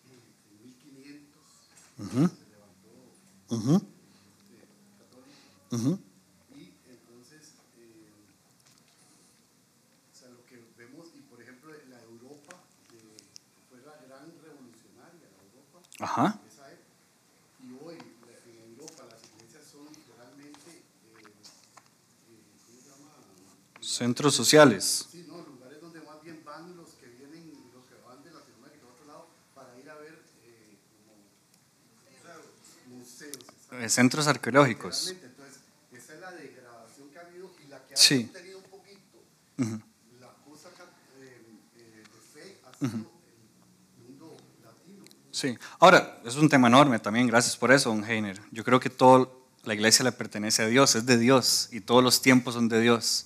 en 0.10 0.64
1500 0.64 1.40
Ujú, 2.00 2.28
se 2.28 2.46
levantó 2.50 2.92
ujú, 3.56 3.76
este, 3.76 4.68
católico 4.98 5.40
ujú. 5.72 6.00
y 6.56 6.74
entonces, 6.92 7.56
eh, 7.78 8.12
o 10.12 10.16
sea, 10.18 10.30
lo 10.30 10.46
que 10.46 10.58
vemos, 10.78 11.08
y 11.16 11.22
por 11.22 11.42
ejemplo, 11.42 11.72
la 11.90 12.02
Europa, 12.04 12.54
eh, 12.94 13.18
fue 13.70 13.80
la 13.80 13.96
gran 14.08 14.28
revolucionaria, 14.42 15.28
la 15.30 15.44
Europa, 15.44 15.80
Ajá. 16.00 16.42
esa 16.48 16.72
época. 16.72 16.88
Y 17.62 17.74
hoy 17.84 17.98
la- 18.26 18.40
en 18.50 18.58
Europa 18.72 19.04
las 19.12 19.22
iglesias 19.36 19.66
son 19.70 19.86
realmente, 20.18 20.72
eh, 20.72 21.34
eh, 22.30 22.44
¿cómo 22.66 22.80
se 22.82 22.90
llama? 22.90 23.12
Centros 24.00 24.34
sociales. 24.34 25.08
Sí, 25.12 25.26
no, 25.28 25.36
lugares 25.44 25.82
donde 25.82 26.00
más 26.02 26.24
bien 26.24 26.42
van 26.46 26.74
los 26.78 26.92
que 26.92 27.08
vienen, 27.08 27.52
los 27.76 27.84
que 27.86 27.96
van 28.08 28.24
de 28.24 28.32
Latinoamérica 28.32 28.86
a 28.88 28.90
otro 28.94 29.06
lado 29.08 29.28
para 29.54 29.78
ir 29.78 29.90
a 29.90 29.96
ver 29.96 30.14
eh, 30.46 30.78
como 32.88 32.96
museos. 32.98 33.36
eh, 33.74 33.90
Centros 33.90 34.28
arqueológicos. 34.28 35.10
Entonces, 35.10 35.60
esa 35.92 36.14
es 36.14 36.20
la 36.22 36.32
degradación 36.32 37.10
que 37.10 37.18
ha 37.20 37.22
habido 37.24 37.52
y 37.66 37.68
la 37.68 37.86
que 37.86 37.94
ha 37.94 37.98
Sí. 37.98 38.24
tenido 38.32 38.60
un 38.60 38.64
poquito. 38.66 39.20
La 40.22 40.32
cosa 40.48 40.70
eh, 41.20 41.44
eh, 41.76 42.04
de 42.08 42.42
fe 42.42 42.58
ha 42.66 42.72
sido 42.78 42.92
el 42.96 44.04
mundo 44.08 44.38
latino. 44.64 45.04
Sí. 45.32 45.58
Ahora, 45.80 46.22
es 46.24 46.36
un 46.38 46.48
tema 46.48 46.70
enorme 46.70 47.00
también, 47.00 47.28
gracias 47.28 47.58
por 47.58 47.74
eso, 47.74 47.90
don 47.90 48.06
Heiner. 48.10 48.40
Yo 48.52 48.64
creo 48.64 48.80
que 48.80 48.90
toda 48.90 49.28
la 49.66 49.74
iglesia 49.74 50.06
le 50.06 50.14
pertenece 50.14 50.64
a 50.64 50.68
Dios, 50.68 50.96
es 50.96 51.06
de 51.06 51.18
Dios 51.18 51.68
y 51.74 51.82
todos 51.82 52.02
los 52.02 52.22
tiempos 52.22 52.54
son 52.54 52.70
de 52.70 52.80
Dios. 52.80 53.26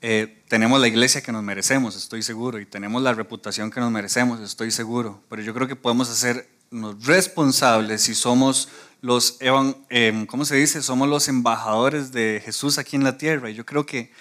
Eh, 0.00 0.42
tenemos 0.48 0.80
la 0.80 0.88
iglesia 0.88 1.22
que 1.22 1.32
nos 1.32 1.42
merecemos, 1.42 1.96
estoy 1.96 2.22
seguro, 2.22 2.60
y 2.60 2.66
tenemos 2.66 3.02
la 3.02 3.14
reputación 3.14 3.70
que 3.70 3.80
nos 3.80 3.90
merecemos, 3.90 4.40
estoy 4.40 4.70
seguro. 4.70 5.22
Pero 5.28 5.42
yo 5.42 5.54
creo 5.54 5.66
que 5.66 5.76
podemos 5.76 6.08
hacernos 6.10 7.04
responsables 7.04 8.02
si 8.02 8.14
somos 8.14 8.68
los, 9.00 9.38
em, 9.40 10.26
¿cómo 10.26 10.44
se 10.44 10.56
dice? 10.56 10.82
Somos 10.82 11.08
los 11.08 11.28
embajadores 11.28 12.12
de 12.12 12.42
Jesús 12.44 12.78
aquí 12.78 12.96
en 12.96 13.04
la 13.04 13.16
tierra. 13.18 13.50
Y 13.50 13.54
yo 13.54 13.64
creo 13.64 13.86
que 13.86 14.12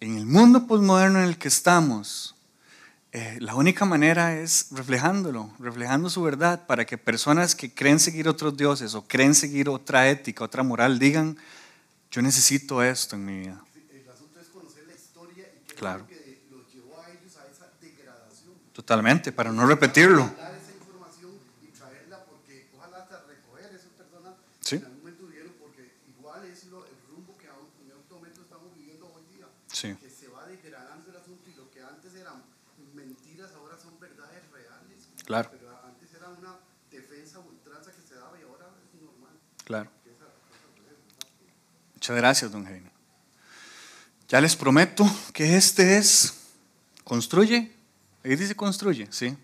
en 0.00 0.16
el 0.16 0.26
mundo 0.26 0.66
posmoderno 0.66 1.18
en 1.18 1.24
el 1.24 1.38
que 1.38 1.48
estamos, 1.48 2.34
eh, 3.12 3.38
la 3.40 3.54
única 3.54 3.84
manera 3.84 4.38
es 4.38 4.66
reflejándolo, 4.72 5.50
reflejando 5.58 6.10
su 6.10 6.22
verdad, 6.22 6.66
para 6.66 6.84
que 6.84 6.98
personas 6.98 7.54
que 7.54 7.72
creen 7.72 7.98
seguir 7.98 8.28
otros 8.28 8.56
dioses 8.56 8.94
o 8.94 9.06
creen 9.06 9.34
seguir 9.34 9.68
otra 9.70 10.08
ética, 10.10 10.44
otra 10.44 10.62
moral, 10.62 10.98
digan, 10.98 11.38
yo 12.10 12.20
necesito 12.20 12.82
esto 12.82 13.16
en 13.16 13.24
mi 13.24 13.38
vida. 13.40 13.62
Sí, 13.72 13.86
El 13.90 14.10
asunto 14.10 14.38
es 14.38 14.48
conocer 14.48 14.84
la 14.86 14.94
historia 14.94 15.44
y 15.44 15.65
qué 15.65 15.65
Claro. 15.76 16.06
es 16.10 16.18
lo 16.18 16.24
que 16.24 16.46
los 16.50 16.74
llevó 16.74 17.00
a 17.00 17.10
ellos 17.10 17.36
a 17.36 17.46
esa 17.46 17.70
degradación. 17.80 18.54
Totalmente, 18.72 19.32
para 19.32 19.52
no 19.52 19.66
repetirlo. 19.66 20.30
Sí. 24.66 24.80
que 24.80 24.82
en 24.82 24.90
algún 24.90 24.98
momento 24.98 25.26
vivieron 25.26 25.52
porque 25.60 25.92
igual 26.08 26.44
es 26.44 26.64
lo, 26.64 26.84
el 26.84 26.98
rumbo 27.08 27.38
que 27.38 27.46
aún 27.46 27.68
en 27.78 28.14
momento 28.16 28.42
estamos 28.42 28.74
viviendo 28.74 29.06
hoy 29.14 29.22
día. 29.36 29.46
Sí. 29.68 29.94
Que 29.94 30.10
se 30.10 30.26
va 30.26 30.44
degradando 30.44 31.08
el 31.08 31.16
asunto 31.16 31.48
y 31.48 31.54
lo 31.54 31.70
que 31.70 31.84
antes 31.84 32.12
eran 32.16 32.42
mentiras 32.92 33.52
ahora 33.52 33.78
son 33.78 34.00
verdades 34.00 34.42
reales. 34.50 35.06
Claro. 35.24 35.50
Pero 35.52 35.70
antes 35.84 36.12
era 36.14 36.30
una 36.30 36.56
defensa 36.90 37.38
ultranza 37.38 37.92
que 37.92 38.02
se 38.02 38.16
daba 38.16 38.36
y 38.40 38.42
ahora 38.42 38.66
es 38.66 39.00
normal. 39.00 39.38
Claro. 39.64 39.90
Muchas 41.94 42.16
gracias, 42.16 42.50
don 42.50 42.66
Heine. 42.66 42.95
Ya 44.28 44.40
les 44.40 44.56
prometo 44.56 45.08
que 45.32 45.56
este 45.56 45.98
es, 45.98 46.34
construye, 47.04 47.72
ahí 48.24 48.36
dice 48.36 48.56
construye, 48.56 49.06
sí. 49.10 49.36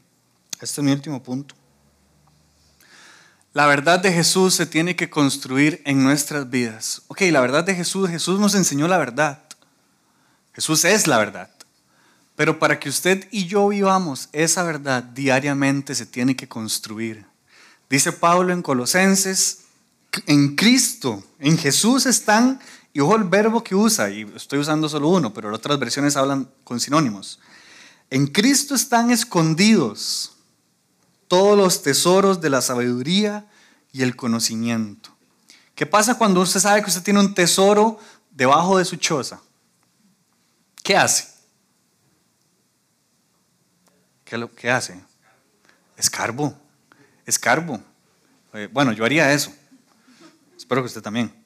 Este 0.60 0.80
es 0.80 0.84
mi 0.84 0.92
último 0.92 1.22
punto. 1.22 1.54
La 3.52 3.66
verdad 3.66 4.00
de 4.00 4.12
Jesús 4.12 4.54
se 4.54 4.64
tiene 4.64 4.96
que 4.96 5.10
construir 5.10 5.82
en 5.84 6.02
nuestras 6.02 6.48
vidas. 6.48 7.02
Ok, 7.08 7.20
la 7.30 7.40
verdad 7.40 7.64
de 7.64 7.74
Jesús, 7.74 8.08
Jesús 8.08 8.40
nos 8.40 8.54
enseñó 8.54 8.88
la 8.88 8.98
verdad. 8.98 9.42
Jesús 10.54 10.84
es 10.84 11.06
la 11.06 11.18
verdad. 11.18 11.50
Pero 12.34 12.58
para 12.58 12.80
que 12.80 12.88
usted 12.88 13.28
y 13.30 13.46
yo 13.46 13.68
vivamos 13.68 14.30
esa 14.32 14.62
verdad 14.62 15.02
diariamente 15.02 15.94
se 15.94 16.06
tiene 16.06 16.34
que 16.34 16.48
construir. 16.48 17.26
Dice 17.90 18.10
Pablo 18.10 18.54
en 18.54 18.62
Colosenses, 18.62 19.64
en 20.26 20.56
Cristo, 20.56 21.22
en 21.38 21.58
Jesús 21.58 22.06
están, 22.06 22.58
y 22.92 23.00
ojo 23.00 23.16
el 23.16 23.24
verbo 23.24 23.64
que 23.64 23.74
usa, 23.74 24.10
y 24.10 24.22
estoy 24.36 24.58
usando 24.58 24.88
solo 24.88 25.08
uno, 25.08 25.32
pero 25.32 25.52
otras 25.54 25.78
versiones 25.78 26.16
hablan 26.16 26.48
con 26.64 26.78
sinónimos. 26.78 27.40
En 28.10 28.26
Cristo 28.26 28.74
están 28.74 29.10
escondidos 29.10 30.32
todos 31.26 31.56
los 31.56 31.82
tesoros 31.82 32.42
de 32.42 32.50
la 32.50 32.60
sabiduría 32.60 33.46
y 33.90 34.02
el 34.02 34.14
conocimiento. 34.16 35.16
¿Qué 35.74 35.86
pasa 35.86 36.18
cuando 36.18 36.42
usted 36.42 36.60
sabe 36.60 36.82
que 36.82 36.90
usted 36.90 37.02
tiene 37.02 37.20
un 37.20 37.32
tesoro 37.32 37.98
debajo 38.30 38.76
de 38.76 38.84
su 38.84 38.96
choza? 38.96 39.40
¿Qué 40.82 40.94
hace? 40.94 41.28
¿Qué, 44.24 44.36
lo, 44.36 44.54
qué 44.54 44.70
hace? 44.70 45.00
Escarbo. 45.96 46.54
Escarbo. 47.24 47.80
Eh, 48.52 48.68
bueno, 48.70 48.92
yo 48.92 49.04
haría 49.04 49.32
eso. 49.32 49.52
Espero 50.56 50.82
que 50.82 50.88
usted 50.88 51.02
también. 51.02 51.41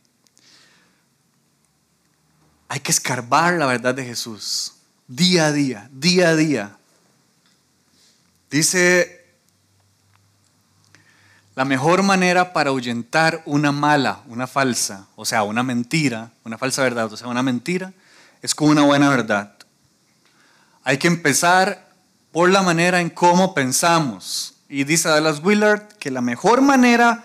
Hay 2.68 2.80
que 2.80 2.92
escarbar 2.92 3.54
la 3.54 3.66
verdad 3.66 3.94
de 3.94 4.04
Jesús. 4.04 4.72
Día 5.06 5.46
a 5.46 5.52
día, 5.52 5.88
día 5.92 6.30
a 6.30 6.36
día. 6.36 6.76
Dice, 8.50 9.24
la 11.54 11.64
mejor 11.64 12.02
manera 12.02 12.52
para 12.52 12.70
ahuyentar 12.70 13.42
una 13.46 13.72
mala, 13.72 14.20
una 14.26 14.46
falsa, 14.46 15.06
o 15.16 15.24
sea, 15.24 15.42
una 15.42 15.62
mentira, 15.62 16.30
una 16.44 16.58
falsa 16.58 16.82
verdad, 16.82 17.12
o 17.12 17.16
sea, 17.16 17.28
una 17.28 17.42
mentira, 17.42 17.92
es 18.42 18.54
con 18.54 18.68
una 18.68 18.82
buena 18.82 19.08
verdad. 19.08 19.54
Hay 20.84 20.98
que 20.98 21.08
empezar 21.08 21.88
por 22.30 22.50
la 22.50 22.62
manera 22.62 23.00
en 23.00 23.10
cómo 23.10 23.54
pensamos. 23.54 24.54
Y 24.68 24.84
dice 24.84 25.08
Dallas 25.08 25.40
Willard 25.42 25.88
que 25.98 26.10
la 26.10 26.20
mejor 26.20 26.60
manera 26.60 27.24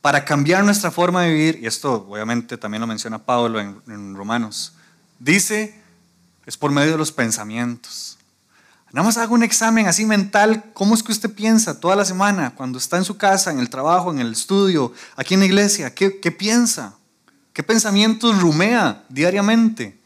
para 0.00 0.24
cambiar 0.24 0.64
nuestra 0.64 0.90
forma 0.90 1.22
de 1.22 1.32
vivir, 1.32 1.58
y 1.62 1.66
esto 1.66 2.06
obviamente 2.08 2.56
también 2.56 2.80
lo 2.80 2.86
menciona 2.86 3.18
Pablo 3.18 3.60
en, 3.60 4.14
Romanos, 4.14 4.72
dice, 5.18 5.78
es 6.46 6.56
por 6.56 6.70
medio 6.70 6.92
de 6.92 6.98
los 6.98 7.12
pensamientos. 7.12 8.16
Nada 8.92 9.06
más 9.06 9.18
haga 9.18 9.32
un 9.32 9.42
examen 9.42 9.86
así 9.86 10.04
mental, 10.04 10.64
¿cómo 10.72 10.94
es 10.94 11.02
que 11.02 11.12
usted 11.12 11.32
piensa 11.32 11.78
toda 11.78 11.94
la 11.94 12.04
semana, 12.04 12.54
cuando 12.54 12.78
está 12.78 12.96
en 12.96 13.04
su 13.04 13.16
casa, 13.16 13.50
en 13.50 13.60
el 13.60 13.70
trabajo, 13.70 14.10
en 14.10 14.18
el 14.18 14.32
estudio, 14.32 14.92
aquí 15.16 15.34
en 15.34 15.40
la 15.40 15.46
iglesia? 15.46 15.94
¿Qué, 15.94 16.18
qué 16.18 16.32
piensa? 16.32 16.94
¿Qué 17.52 17.62
pensamientos 17.62 18.40
rumea 18.40 19.04
diariamente? 19.08 20.00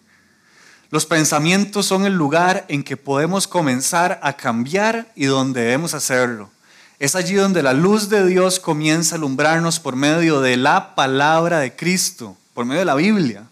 Los 0.90 1.06
pensamientos 1.06 1.86
son 1.86 2.04
el 2.04 2.14
lugar 2.14 2.66
en 2.68 2.84
que 2.84 2.96
podemos 2.96 3.48
comenzar 3.48 4.20
a 4.22 4.34
cambiar 4.34 5.10
y 5.14 5.26
donde 5.26 5.62
debemos 5.62 5.94
hacerlo. 5.94 6.50
Es 7.04 7.14
allí 7.14 7.34
donde 7.34 7.62
la 7.62 7.74
luz 7.74 8.08
de 8.08 8.26
Dios 8.26 8.58
comienza 8.58 9.14
a 9.14 9.18
alumbrarnos 9.18 9.78
por 9.78 9.94
medio 9.94 10.40
de 10.40 10.56
la 10.56 10.94
palabra 10.94 11.58
de 11.58 11.76
Cristo, 11.76 12.34
por 12.54 12.64
medio 12.64 12.78
de 12.78 12.86
la 12.86 12.94
Biblia. 12.94 13.46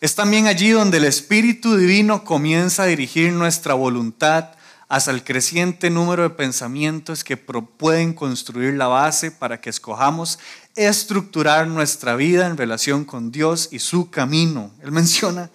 Es 0.00 0.14
también 0.14 0.46
allí 0.46 0.70
donde 0.70 0.98
el 0.98 1.06
Espíritu 1.06 1.76
Divino 1.76 2.22
comienza 2.22 2.84
a 2.84 2.86
dirigir 2.86 3.32
nuestra 3.32 3.74
voluntad 3.74 4.50
hasta 4.88 5.10
el 5.10 5.24
creciente 5.24 5.90
número 5.90 6.22
de 6.22 6.30
pensamientos 6.30 7.24
que 7.24 7.36
pueden 7.36 8.14
construir 8.14 8.74
la 8.74 8.86
base 8.86 9.32
para 9.32 9.60
que 9.60 9.70
escojamos 9.70 10.38
estructurar 10.76 11.66
nuestra 11.66 12.14
vida 12.14 12.46
en 12.46 12.56
relación 12.56 13.04
con 13.04 13.32
Dios 13.32 13.70
y 13.72 13.80
su 13.80 14.08
camino. 14.08 14.70
Él 14.84 14.92
menciona 14.92 15.50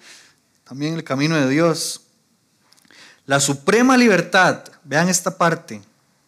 también 0.64 0.92
el 0.92 1.04
camino 1.04 1.36
de 1.36 1.48
Dios. 1.48 2.02
La 3.24 3.40
suprema 3.40 3.96
libertad, 3.96 4.62
vean 4.84 5.08
esta 5.08 5.38
parte, 5.38 5.80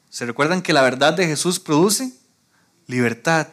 ¿se 0.08 0.26
recuerdan 0.26 0.62
que 0.62 0.72
la 0.72 0.82
verdad 0.82 1.14
de 1.14 1.26
Jesús 1.26 1.58
produce 1.58 2.12
libertad? 2.86 3.48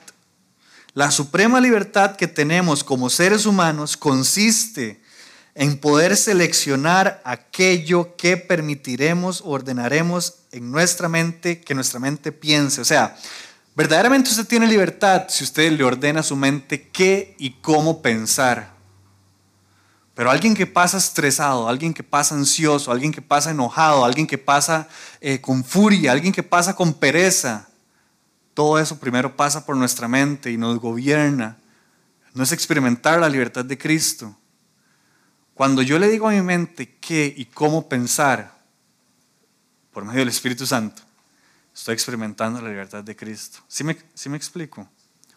La 0.93 1.11
suprema 1.11 1.59
libertad 1.59 2.15
que 2.15 2.27
tenemos 2.27 2.83
como 2.83 3.09
seres 3.09 3.45
humanos 3.45 3.97
consiste 3.97 5.01
en 5.55 5.77
poder 5.77 6.17
seleccionar 6.17 7.21
aquello 7.23 8.15
que 8.17 8.37
permitiremos, 8.37 9.41
ordenaremos 9.45 10.35
en 10.51 10.69
nuestra 10.69 11.09
mente, 11.09 11.61
que 11.61 11.73
nuestra 11.73 11.99
mente 11.99 12.31
piense. 12.33 12.81
O 12.81 12.85
sea, 12.85 13.17
verdaderamente 13.73 14.29
usted 14.29 14.45
tiene 14.45 14.67
libertad 14.67 15.25
si 15.29 15.45
usted 15.45 15.71
le 15.71 15.83
ordena 15.83 16.19
a 16.19 16.23
su 16.23 16.35
mente 16.35 16.89
qué 16.89 17.35
y 17.39 17.51
cómo 17.61 18.01
pensar. 18.01 18.74
Pero 20.15 20.31
alguien 20.31 20.55
que 20.55 20.65
pasa 20.65 20.97
estresado, 20.97 21.67
alguien 21.67 21.93
que 21.93 22.01
pasa 22.01 22.35
ansioso, 22.35 22.91
alguien 22.91 23.11
que 23.11 23.21
pasa 23.21 23.51
enojado, 23.51 24.05
alguien 24.05 24.25
que 24.25 24.37
pasa 24.37 24.87
eh, 25.19 25.41
con 25.41 25.63
furia, 25.63 26.13
alguien 26.13 26.31
que 26.31 26.41
pasa 26.41 26.73
con 26.73 26.93
pereza, 26.93 27.67
todo 28.53 28.79
eso 28.79 28.97
primero 28.97 29.35
pasa 29.35 29.65
por 29.65 29.75
nuestra 29.75 30.07
mente 30.07 30.49
y 30.49 30.57
nos 30.57 30.79
gobierna. 30.79 31.57
No 32.33 32.43
es 32.43 32.53
experimentar 32.53 33.19
la 33.19 33.27
libertad 33.27 33.65
de 33.65 33.77
Cristo. 33.77 34.33
Cuando 35.53 35.81
yo 35.81 35.99
le 35.99 36.07
digo 36.07 36.29
a 36.29 36.31
mi 36.31 36.41
mente 36.41 36.97
qué 36.99 37.33
y 37.35 37.45
cómo 37.45 37.89
pensar, 37.89 38.55
por 39.91 40.05
medio 40.05 40.19
del 40.19 40.29
Espíritu 40.29 40.65
Santo, 40.65 41.01
estoy 41.73 41.93
experimentando 41.93 42.61
la 42.61 42.69
libertad 42.69 43.03
de 43.03 43.15
Cristo. 43.15 43.59
¿Sí 43.67 43.83
me, 43.83 43.97
me 44.27 44.37
explico? 44.37 44.87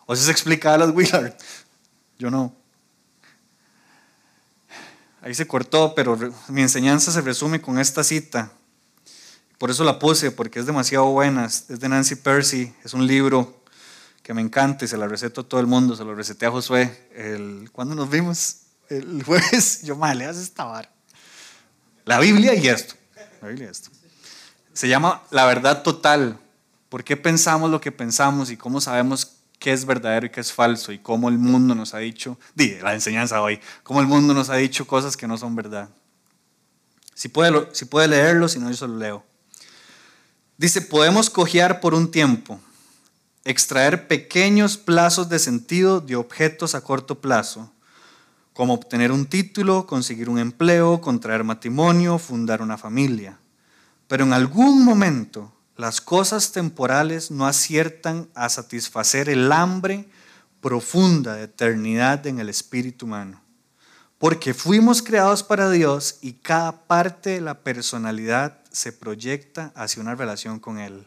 ¿O 0.07 0.14
si 0.14 0.24
se 0.24 0.31
explica 0.31 0.74
a 0.74 0.79
las 0.79 0.91
Willard? 0.91 1.37
Yo 2.18 2.31
no. 2.31 2.57
Ahí 5.21 5.35
se 5.35 5.47
cortó, 5.47 5.95
pero 5.95 6.16
mi 6.49 6.62
enseñanza 6.62 7.11
se 7.11 7.21
resume 7.21 7.61
con 7.61 7.79
esta 7.79 8.05
cita. 8.05 8.53
Por 9.59 9.71
eso 9.71 9.83
la 9.83 9.99
puse, 9.99 10.31
porque 10.31 10.61
es 10.61 10.66
demasiado 10.66 11.07
buena. 11.07 11.47
Es 11.47 11.66
de 11.66 11.89
Nancy 11.89 12.14
Percy, 12.14 12.73
es 12.85 12.95
un 12.95 13.07
libro 13.07 13.62
que 14.23 14.33
me 14.33 14.41
encanta 14.41 14.85
y 14.85 14.89
se 14.89 14.97
la 14.97 15.09
receto 15.09 15.41
a 15.41 15.45
todo 15.45 15.61
el 15.61 15.66
mundo. 15.66 15.97
Se 15.97 16.05
lo 16.05 16.14
receté 16.14 16.47
a 16.47 16.51
Josué. 16.51 17.09
El, 17.14 17.69
¿Cuándo 17.73 17.97
nos 17.97 18.09
vimos? 18.09 18.59
El 18.89 19.23
jueves. 19.25 19.83
Yo, 19.85 19.97
mal, 19.97 20.19
le 20.19 20.27
haces 20.27 20.45
esta 20.45 20.64
vara. 20.64 20.91
La 22.05 22.21
Biblia 22.21 22.55
y 22.55 22.69
esto. 22.69 22.95
La 23.43 23.49
Biblia 23.49 23.66
y 23.66 23.71
esto. 23.71 23.91
Se 24.73 24.89
llama 24.89 25.23
La 25.31 25.45
verdad 25.47 25.83
total. 25.83 26.39
¿Por 26.89 27.03
qué 27.03 27.16
pensamos 27.16 27.71
lo 27.71 27.81
que 27.81 27.91
pensamos 27.91 28.51
y 28.51 28.57
cómo 28.57 28.81
sabemos 28.81 29.38
qué 29.59 29.72
es 29.72 29.84
verdadero 29.84 30.26
y 30.26 30.30
qué 30.30 30.40
es 30.40 30.52
falso 30.52 30.92
y 30.92 30.98
cómo 30.98 31.28
el 31.28 31.38
mundo 31.38 31.74
nos 31.74 31.94
ha 31.94 31.98
dicho, 31.98 32.38
di, 32.54 32.76
la 32.76 32.94
enseñanza 32.94 33.42
hoy, 33.42 33.61
cómo 33.82 34.00
el 34.00 34.06
mundo 34.06 34.34
nos 34.34 34.50
ha 34.50 34.56
dicho 34.56 34.86
cosas 34.86 35.16
que 35.16 35.26
no 35.26 35.36
son 35.36 35.56
verdad. 35.56 35.88
Si 37.14 37.28
puede, 37.28 37.68
si 37.72 37.84
puede 37.84 38.09
leerlo, 38.09 38.48
si 38.48 38.61
no, 38.61 38.70
yo 38.70 38.76
solo 38.76 38.96
leo. 38.96 39.24
Dice, 40.56 40.82
podemos 40.82 41.30
cojear 41.30 41.80
por 41.80 41.94
un 41.94 42.11
tiempo, 42.11 42.61
extraer 43.44 44.06
pequeños 44.09 44.76
plazos 44.76 45.28
de 45.28 45.38
sentido 45.38 46.00
de 46.00 46.16
objetos 46.16 46.74
a 46.74 46.80
corto 46.80 47.20
plazo, 47.20 47.72
como 48.52 48.74
obtener 48.74 49.12
un 49.12 49.26
título, 49.26 49.86
conseguir 49.86 50.28
un 50.28 50.38
empleo, 50.38 51.00
contraer 51.00 51.44
matrimonio, 51.44 52.18
fundar 52.18 52.61
una 52.61 52.76
familia. 52.76 53.38
Pero 54.09 54.24
en 54.24 54.32
algún 54.32 54.84
momento 54.84 55.52
las 55.79 56.01
cosas 56.01 56.51
temporales 56.51 57.31
no 57.31 57.47
aciertan 57.47 58.29
a 58.35 58.49
satisfacer 58.49 59.29
el 59.29 59.53
hambre 59.53 60.09
profunda 60.61 61.37
de 61.37 61.45
eternidad 61.45 62.26
en 62.26 62.41
el 62.41 62.49
espíritu 62.49 63.07
humano. 63.07 63.41
Porque 64.18 64.55
fuimos 64.55 65.03
creados 65.03 65.45
para 65.45 65.70
Dios 65.70 66.18
y 66.20 66.33
cada 66.33 66.87
parte 66.89 67.31
de 67.31 67.41
la 67.41 67.61
personalidad 67.62 68.59
se 68.72 68.91
proyecta 68.91 69.72
hacia 69.76 70.03
una 70.03 70.16
relación 70.16 70.59
con 70.59 70.81
Él. 70.81 71.07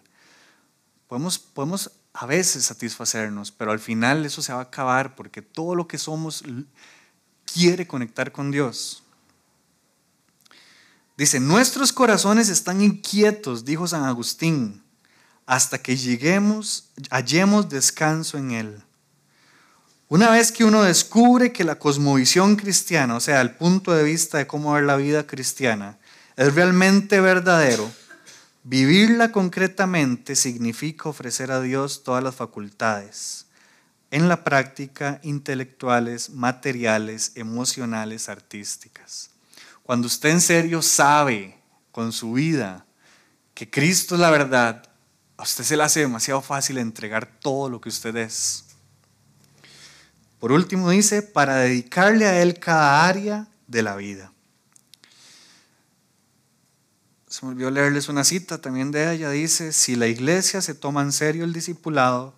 Podemos, 1.10 1.38
podemos 1.38 1.92
a 2.14 2.26
veces 2.26 2.64
satisfacernos, 2.64 3.52
pero 3.52 3.74
al 3.74 3.80
final 3.80 4.26
eso 4.26 4.42
se 4.42 4.54
va 4.54 4.60
a 4.60 4.64
acabar 4.64 5.18
porque 5.18 5.42
todo 5.42 5.76
lo 5.76 5.86
que 5.86 5.98
somos 5.98 6.46
quiere 7.54 7.86
conectar 7.88 8.32
con 8.32 8.52
Dios. 8.52 9.01
Dice, 11.22 11.40
nuestros 11.40 11.94
corazones 11.94 12.50
están 12.50 12.82
inquietos, 12.82 13.64
dijo 13.64 13.88
San 13.88 14.06
Agustín, 14.06 14.82
hasta 15.46 15.78
que 15.78 15.96
lleguemos, 15.96 16.90
hallemos 17.12 17.70
descanso 17.70 18.40
en 18.40 18.50
Él. 18.50 18.84
Una 20.08 20.32
vez 20.32 20.52
que 20.52 20.66
uno 20.66 20.82
descubre 20.82 21.54
que 21.54 21.64
la 21.64 21.78
cosmovisión 21.78 22.56
cristiana, 22.56 23.16
o 23.16 23.20
sea, 23.20 23.40
el 23.42 23.52
punto 23.52 23.94
de 23.94 24.04
vista 24.04 24.40
de 24.40 24.48
cómo 24.48 24.74
ver 24.74 24.86
la 24.86 24.96
vida 24.96 25.28
cristiana, 25.28 26.00
es 26.38 26.56
realmente 26.56 27.22
verdadero, 27.22 27.92
vivirla 28.64 29.32
concretamente 29.32 30.36
significa 30.36 31.08
ofrecer 31.08 31.52
a 31.52 31.62
Dios 31.62 32.04
todas 32.04 32.24
las 32.24 32.34
facultades, 32.34 33.46
en 34.10 34.28
la 34.28 34.44
práctica 34.44 35.20
intelectuales, 35.22 36.32
materiales, 36.32 37.34
emocionales, 37.36 38.28
artísticas. 38.28 39.31
Cuando 39.92 40.08
usted 40.08 40.30
en 40.30 40.40
serio 40.40 40.82
sabe 40.82 41.54
con 41.92 42.14
su 42.14 42.32
vida 42.32 42.86
que 43.54 43.70
Cristo 43.70 44.16
es 44.16 44.22
la 44.22 44.32
verdad, 44.32 44.90
a 45.36 45.44
usted 45.44 45.66
se 45.66 45.76
le 45.76 45.84
hace 45.84 46.00
demasiado 46.00 46.42
fácil 46.42 46.78
entregar 46.78 47.30
todo 47.42 47.70
lo 47.70 47.82
que 47.82 47.90
usted 47.90 48.16
es. 48.16 48.64
Por 50.40 50.54
último 50.54 50.90
dice, 50.92 51.22
para 51.22 51.56
dedicarle 51.56 52.26
a 52.26 52.42
Él 52.42 52.58
cada 52.58 53.06
área 53.06 53.50
de 53.68 53.84
la 53.84 53.98
vida. 53.98 54.32
Se 57.28 57.46
me 57.46 57.52
olvidó 57.52 57.70
leerles 57.70 58.08
una 58.08 58.24
cita 58.24 58.62
también 58.62 58.92
de 58.92 59.14
ella. 59.14 59.30
Dice, 59.30 59.74
si 59.74 59.98
la 59.98 60.08
iglesia 60.08 60.62
se 60.62 60.74
toma 60.74 61.02
en 61.02 61.12
serio 61.12 61.44
el 61.44 61.52
discipulado, 61.52 62.34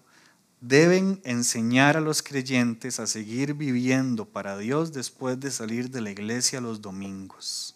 deben 0.64 1.20
enseñar 1.26 1.98
a 1.98 2.00
los 2.00 2.24
creyentes 2.24 3.02
a 3.02 3.06
seguir 3.06 3.54
viviendo 3.54 4.24
para 4.24 4.58
Dios 4.58 4.94
después 4.94 5.38
de 5.38 5.52
salir 5.52 5.90
de 5.90 6.00
la 6.00 6.10
iglesia 6.10 6.62
los 6.62 6.82
domingos. 6.82 7.76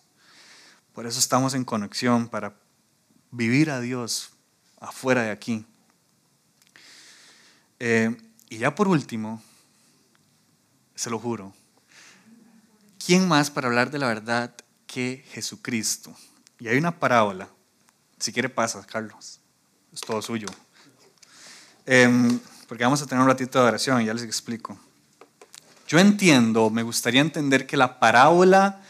Por 0.94 1.06
eso 1.06 1.20
estamos 1.20 1.54
en 1.54 1.66
conexión, 1.66 2.30
para 2.30 2.56
vivir 3.30 3.72
a 3.72 3.82
Dios 3.82 4.30
afuera 4.80 5.24
de 5.24 5.32
aquí. 5.32 5.66
Eh, 7.80 8.16
y 8.50 8.58
ya 8.58 8.74
por 8.74 8.88
último, 8.88 9.44
se 10.96 11.10
lo 11.10 11.20
juro, 11.20 11.54
¿quién 13.06 13.28
más 13.28 13.52
para 13.52 13.68
hablar 13.68 13.92
de 13.92 14.00
la 14.00 14.08
verdad 14.08 14.56
que 14.86 15.26
Jesucristo? 15.32 16.16
Y 16.58 16.70
hay 16.70 16.78
una 16.78 16.98
parábola, 16.98 17.50
si 18.18 18.32
quiere 18.32 18.48
pasa, 18.48 18.82
Carlos, 18.86 19.42
es 19.92 20.00
todo 20.00 20.22
suyo. 20.22 20.48
Eh, 21.86 22.40
porque 22.68 22.84
vamos 22.84 23.02
a 23.02 23.06
tener 23.06 23.22
un 23.22 23.30
ratito 23.30 23.62
de 23.62 23.68
oración, 23.68 24.04
ya 24.06 24.14
les 24.14 24.24
explico. 24.24 24.78
Yo 25.88 26.00
entiendo, 26.00 26.70
me 26.70 26.84
gustaría 26.84 27.22
entender 27.22 27.66
que 27.66 27.78
la 27.78 28.00
parábola 28.00 28.82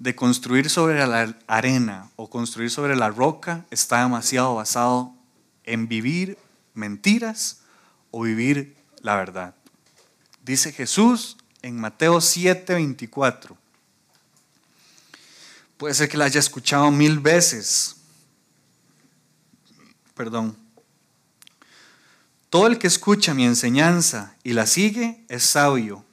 de 0.00 0.16
construir 0.16 0.68
sobre 0.68 1.06
la 1.06 1.36
arena 1.46 2.10
o 2.16 2.28
construir 2.28 2.70
sobre 2.70 2.96
la 2.96 3.10
roca 3.10 3.64
está 3.70 4.02
demasiado 4.02 4.56
basado 4.56 5.14
en 5.62 5.86
vivir 5.86 6.36
mentiras 6.74 7.60
o 8.10 8.22
vivir 8.22 8.76
la 9.00 9.14
verdad. 9.14 9.54
Dice 10.44 10.72
Jesús 10.72 11.36
en 11.62 11.78
Mateo 11.78 12.20
7, 12.20 12.74
24. 12.74 13.56
Puede 15.76 15.94
ser 15.94 16.08
que 16.08 16.16
la 16.16 16.24
haya 16.24 16.40
escuchado 16.40 16.90
mil 16.90 17.20
veces. 17.20 17.96
Perdón. 20.14 20.61
Todo 22.52 22.66
el 22.66 22.76
que 22.76 22.86
escucha 22.86 23.32
mi 23.32 23.46
enseñanza 23.46 24.34
y 24.44 24.52
la 24.52 24.66
sigue 24.66 25.24
es 25.30 25.42
sabio, 25.42 26.04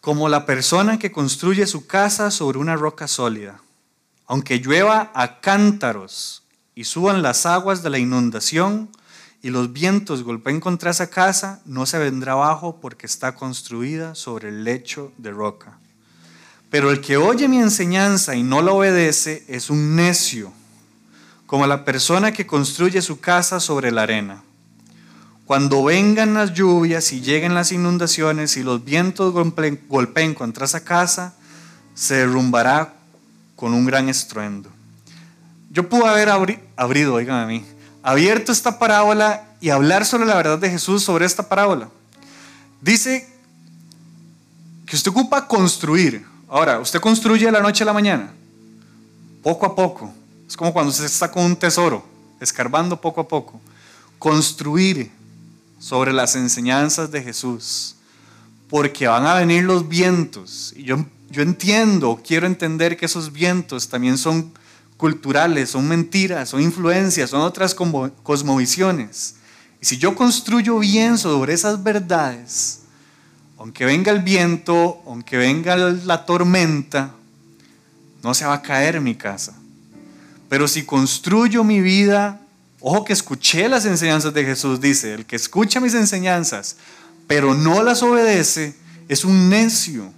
como 0.00 0.28
la 0.28 0.44
persona 0.44 0.98
que 0.98 1.12
construye 1.12 1.68
su 1.68 1.86
casa 1.86 2.32
sobre 2.32 2.58
una 2.58 2.74
roca 2.74 3.06
sólida. 3.06 3.60
Aunque 4.26 4.58
llueva 4.58 5.12
a 5.14 5.38
cántaros 5.40 6.42
y 6.74 6.82
suban 6.82 7.22
las 7.22 7.46
aguas 7.46 7.84
de 7.84 7.90
la 7.90 8.00
inundación 8.00 8.90
y 9.40 9.50
los 9.50 9.72
vientos 9.72 10.24
golpeen 10.24 10.58
contra 10.58 10.90
esa 10.90 11.08
casa, 11.08 11.62
no 11.64 11.86
se 11.86 11.98
vendrá 11.98 12.32
abajo 12.32 12.80
porque 12.80 13.06
está 13.06 13.36
construida 13.36 14.16
sobre 14.16 14.48
el 14.48 14.64
lecho 14.64 15.12
de 15.16 15.30
roca. 15.30 15.78
Pero 16.70 16.90
el 16.90 17.00
que 17.00 17.18
oye 17.18 17.46
mi 17.46 17.58
enseñanza 17.58 18.34
y 18.34 18.42
no 18.42 18.62
la 18.62 18.72
obedece 18.72 19.44
es 19.46 19.70
un 19.70 19.94
necio, 19.94 20.52
como 21.46 21.66
la 21.66 21.84
persona 21.84 22.32
que 22.32 22.46
construye 22.46 23.02
su 23.02 23.20
casa 23.20 23.60
sobre 23.60 23.90
la 23.92 24.02
arena. 24.02 24.42
Cuando 25.46 25.84
vengan 25.84 26.34
las 26.34 26.54
lluvias 26.54 27.12
y 27.12 27.20
lleguen 27.20 27.54
las 27.54 27.70
inundaciones 27.70 28.56
y 28.56 28.62
los 28.62 28.84
vientos 28.84 29.32
golpeen, 29.32 29.80
golpeen 29.88 30.34
contra 30.34 30.64
esa 30.64 30.84
casa, 30.84 31.34
se 31.94 32.14
derrumbará 32.14 32.94
con 33.54 33.74
un 33.74 33.84
gran 33.84 34.08
estruendo. 34.08 34.70
Yo 35.70 35.88
pude 35.88 36.06
haber 36.08 36.28
abri- 36.28 36.60
abrido, 36.76 37.14
oigan 37.14 37.36
a 37.42 37.46
mí, 37.46 37.64
abierto 38.02 38.52
esta 38.52 38.78
parábola 38.78 39.44
y 39.60 39.70
hablar 39.70 40.06
sobre 40.06 40.24
la 40.24 40.34
verdad 40.36 40.58
de 40.58 40.70
Jesús 40.70 41.02
sobre 41.04 41.26
esta 41.26 41.48
parábola. 41.48 41.88
Dice 42.80 43.28
que 44.86 44.96
usted 44.96 45.10
ocupa 45.10 45.46
construir. 45.46 46.24
Ahora, 46.48 46.78
usted 46.80 47.00
construye 47.00 47.46
de 47.46 47.52
la 47.52 47.60
noche 47.60 47.82
a 47.82 47.86
la 47.86 47.92
mañana, 47.92 48.32
poco 49.42 49.66
a 49.66 49.74
poco. 49.74 50.12
Es 50.54 50.56
como 50.56 50.72
cuando 50.72 50.92
usted 50.92 51.06
está 51.06 51.32
con 51.32 51.42
un 51.42 51.56
tesoro, 51.56 52.06
escarbando 52.38 53.00
poco 53.00 53.22
a 53.22 53.26
poco. 53.26 53.60
Construir 54.20 55.10
sobre 55.80 56.12
las 56.12 56.36
enseñanzas 56.36 57.10
de 57.10 57.20
Jesús, 57.20 57.96
porque 58.70 59.08
van 59.08 59.26
a 59.26 59.34
venir 59.34 59.64
los 59.64 59.88
vientos. 59.88 60.72
Y 60.76 60.84
yo, 60.84 61.04
yo 61.28 61.42
entiendo, 61.42 62.20
quiero 62.24 62.46
entender 62.46 62.96
que 62.96 63.06
esos 63.06 63.32
vientos 63.32 63.88
también 63.88 64.16
son 64.16 64.52
culturales, 64.96 65.70
son 65.70 65.88
mentiras, 65.88 66.50
son 66.50 66.62
influencias, 66.62 67.30
son 67.30 67.40
otras 67.40 67.74
cosmovisiones. 67.74 69.34
Y 69.82 69.86
si 69.86 69.98
yo 69.98 70.14
construyo 70.14 70.78
bien 70.78 71.18
sobre 71.18 71.52
esas 71.52 71.82
verdades, 71.82 72.82
aunque 73.58 73.84
venga 73.84 74.12
el 74.12 74.20
viento, 74.20 75.02
aunque 75.04 75.36
venga 75.36 75.74
la 75.76 76.24
tormenta, 76.24 77.12
no 78.22 78.34
se 78.34 78.44
va 78.44 78.54
a 78.54 78.62
caer 78.62 79.00
mi 79.00 79.16
casa. 79.16 79.58
Pero 80.48 80.68
si 80.68 80.84
construyo 80.84 81.64
mi 81.64 81.80
vida, 81.80 82.40
ojo 82.80 83.04
que 83.04 83.12
escuché 83.12 83.68
las 83.68 83.86
enseñanzas 83.86 84.34
de 84.34 84.44
Jesús, 84.44 84.80
dice, 84.80 85.14
el 85.14 85.26
que 85.26 85.36
escucha 85.36 85.80
mis 85.80 85.94
enseñanzas, 85.94 86.76
pero 87.26 87.54
no 87.54 87.82
las 87.82 88.02
obedece, 88.02 88.74
es 89.08 89.24
un 89.24 89.48
necio. 89.48 90.12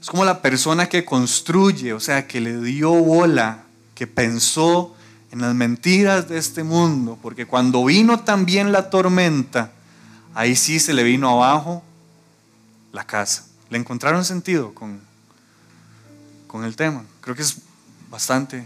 Es 0.00 0.08
como 0.08 0.24
la 0.24 0.42
persona 0.42 0.88
que 0.88 1.04
construye, 1.04 1.92
o 1.92 2.00
sea, 2.00 2.26
que 2.26 2.40
le 2.40 2.60
dio 2.60 2.90
bola, 2.90 3.64
que 3.94 4.06
pensó 4.06 4.94
en 5.30 5.40
las 5.40 5.54
mentiras 5.54 6.28
de 6.28 6.38
este 6.38 6.64
mundo, 6.64 7.18
porque 7.22 7.46
cuando 7.46 7.84
vino 7.84 8.20
también 8.20 8.72
la 8.72 8.90
tormenta, 8.90 9.72
ahí 10.34 10.56
sí 10.56 10.80
se 10.80 10.92
le 10.92 11.04
vino 11.04 11.30
abajo 11.30 11.82
la 12.92 13.06
casa. 13.06 13.46
¿Le 13.70 13.78
encontraron 13.78 14.24
sentido 14.24 14.74
con, 14.74 15.00
con 16.46 16.64
el 16.64 16.76
tema? 16.76 17.04
Creo 17.20 17.34
que 17.34 17.42
es 17.42 17.56
bastante, 18.12 18.62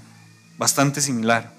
bastante 0.59 1.01
similar. 1.01 1.56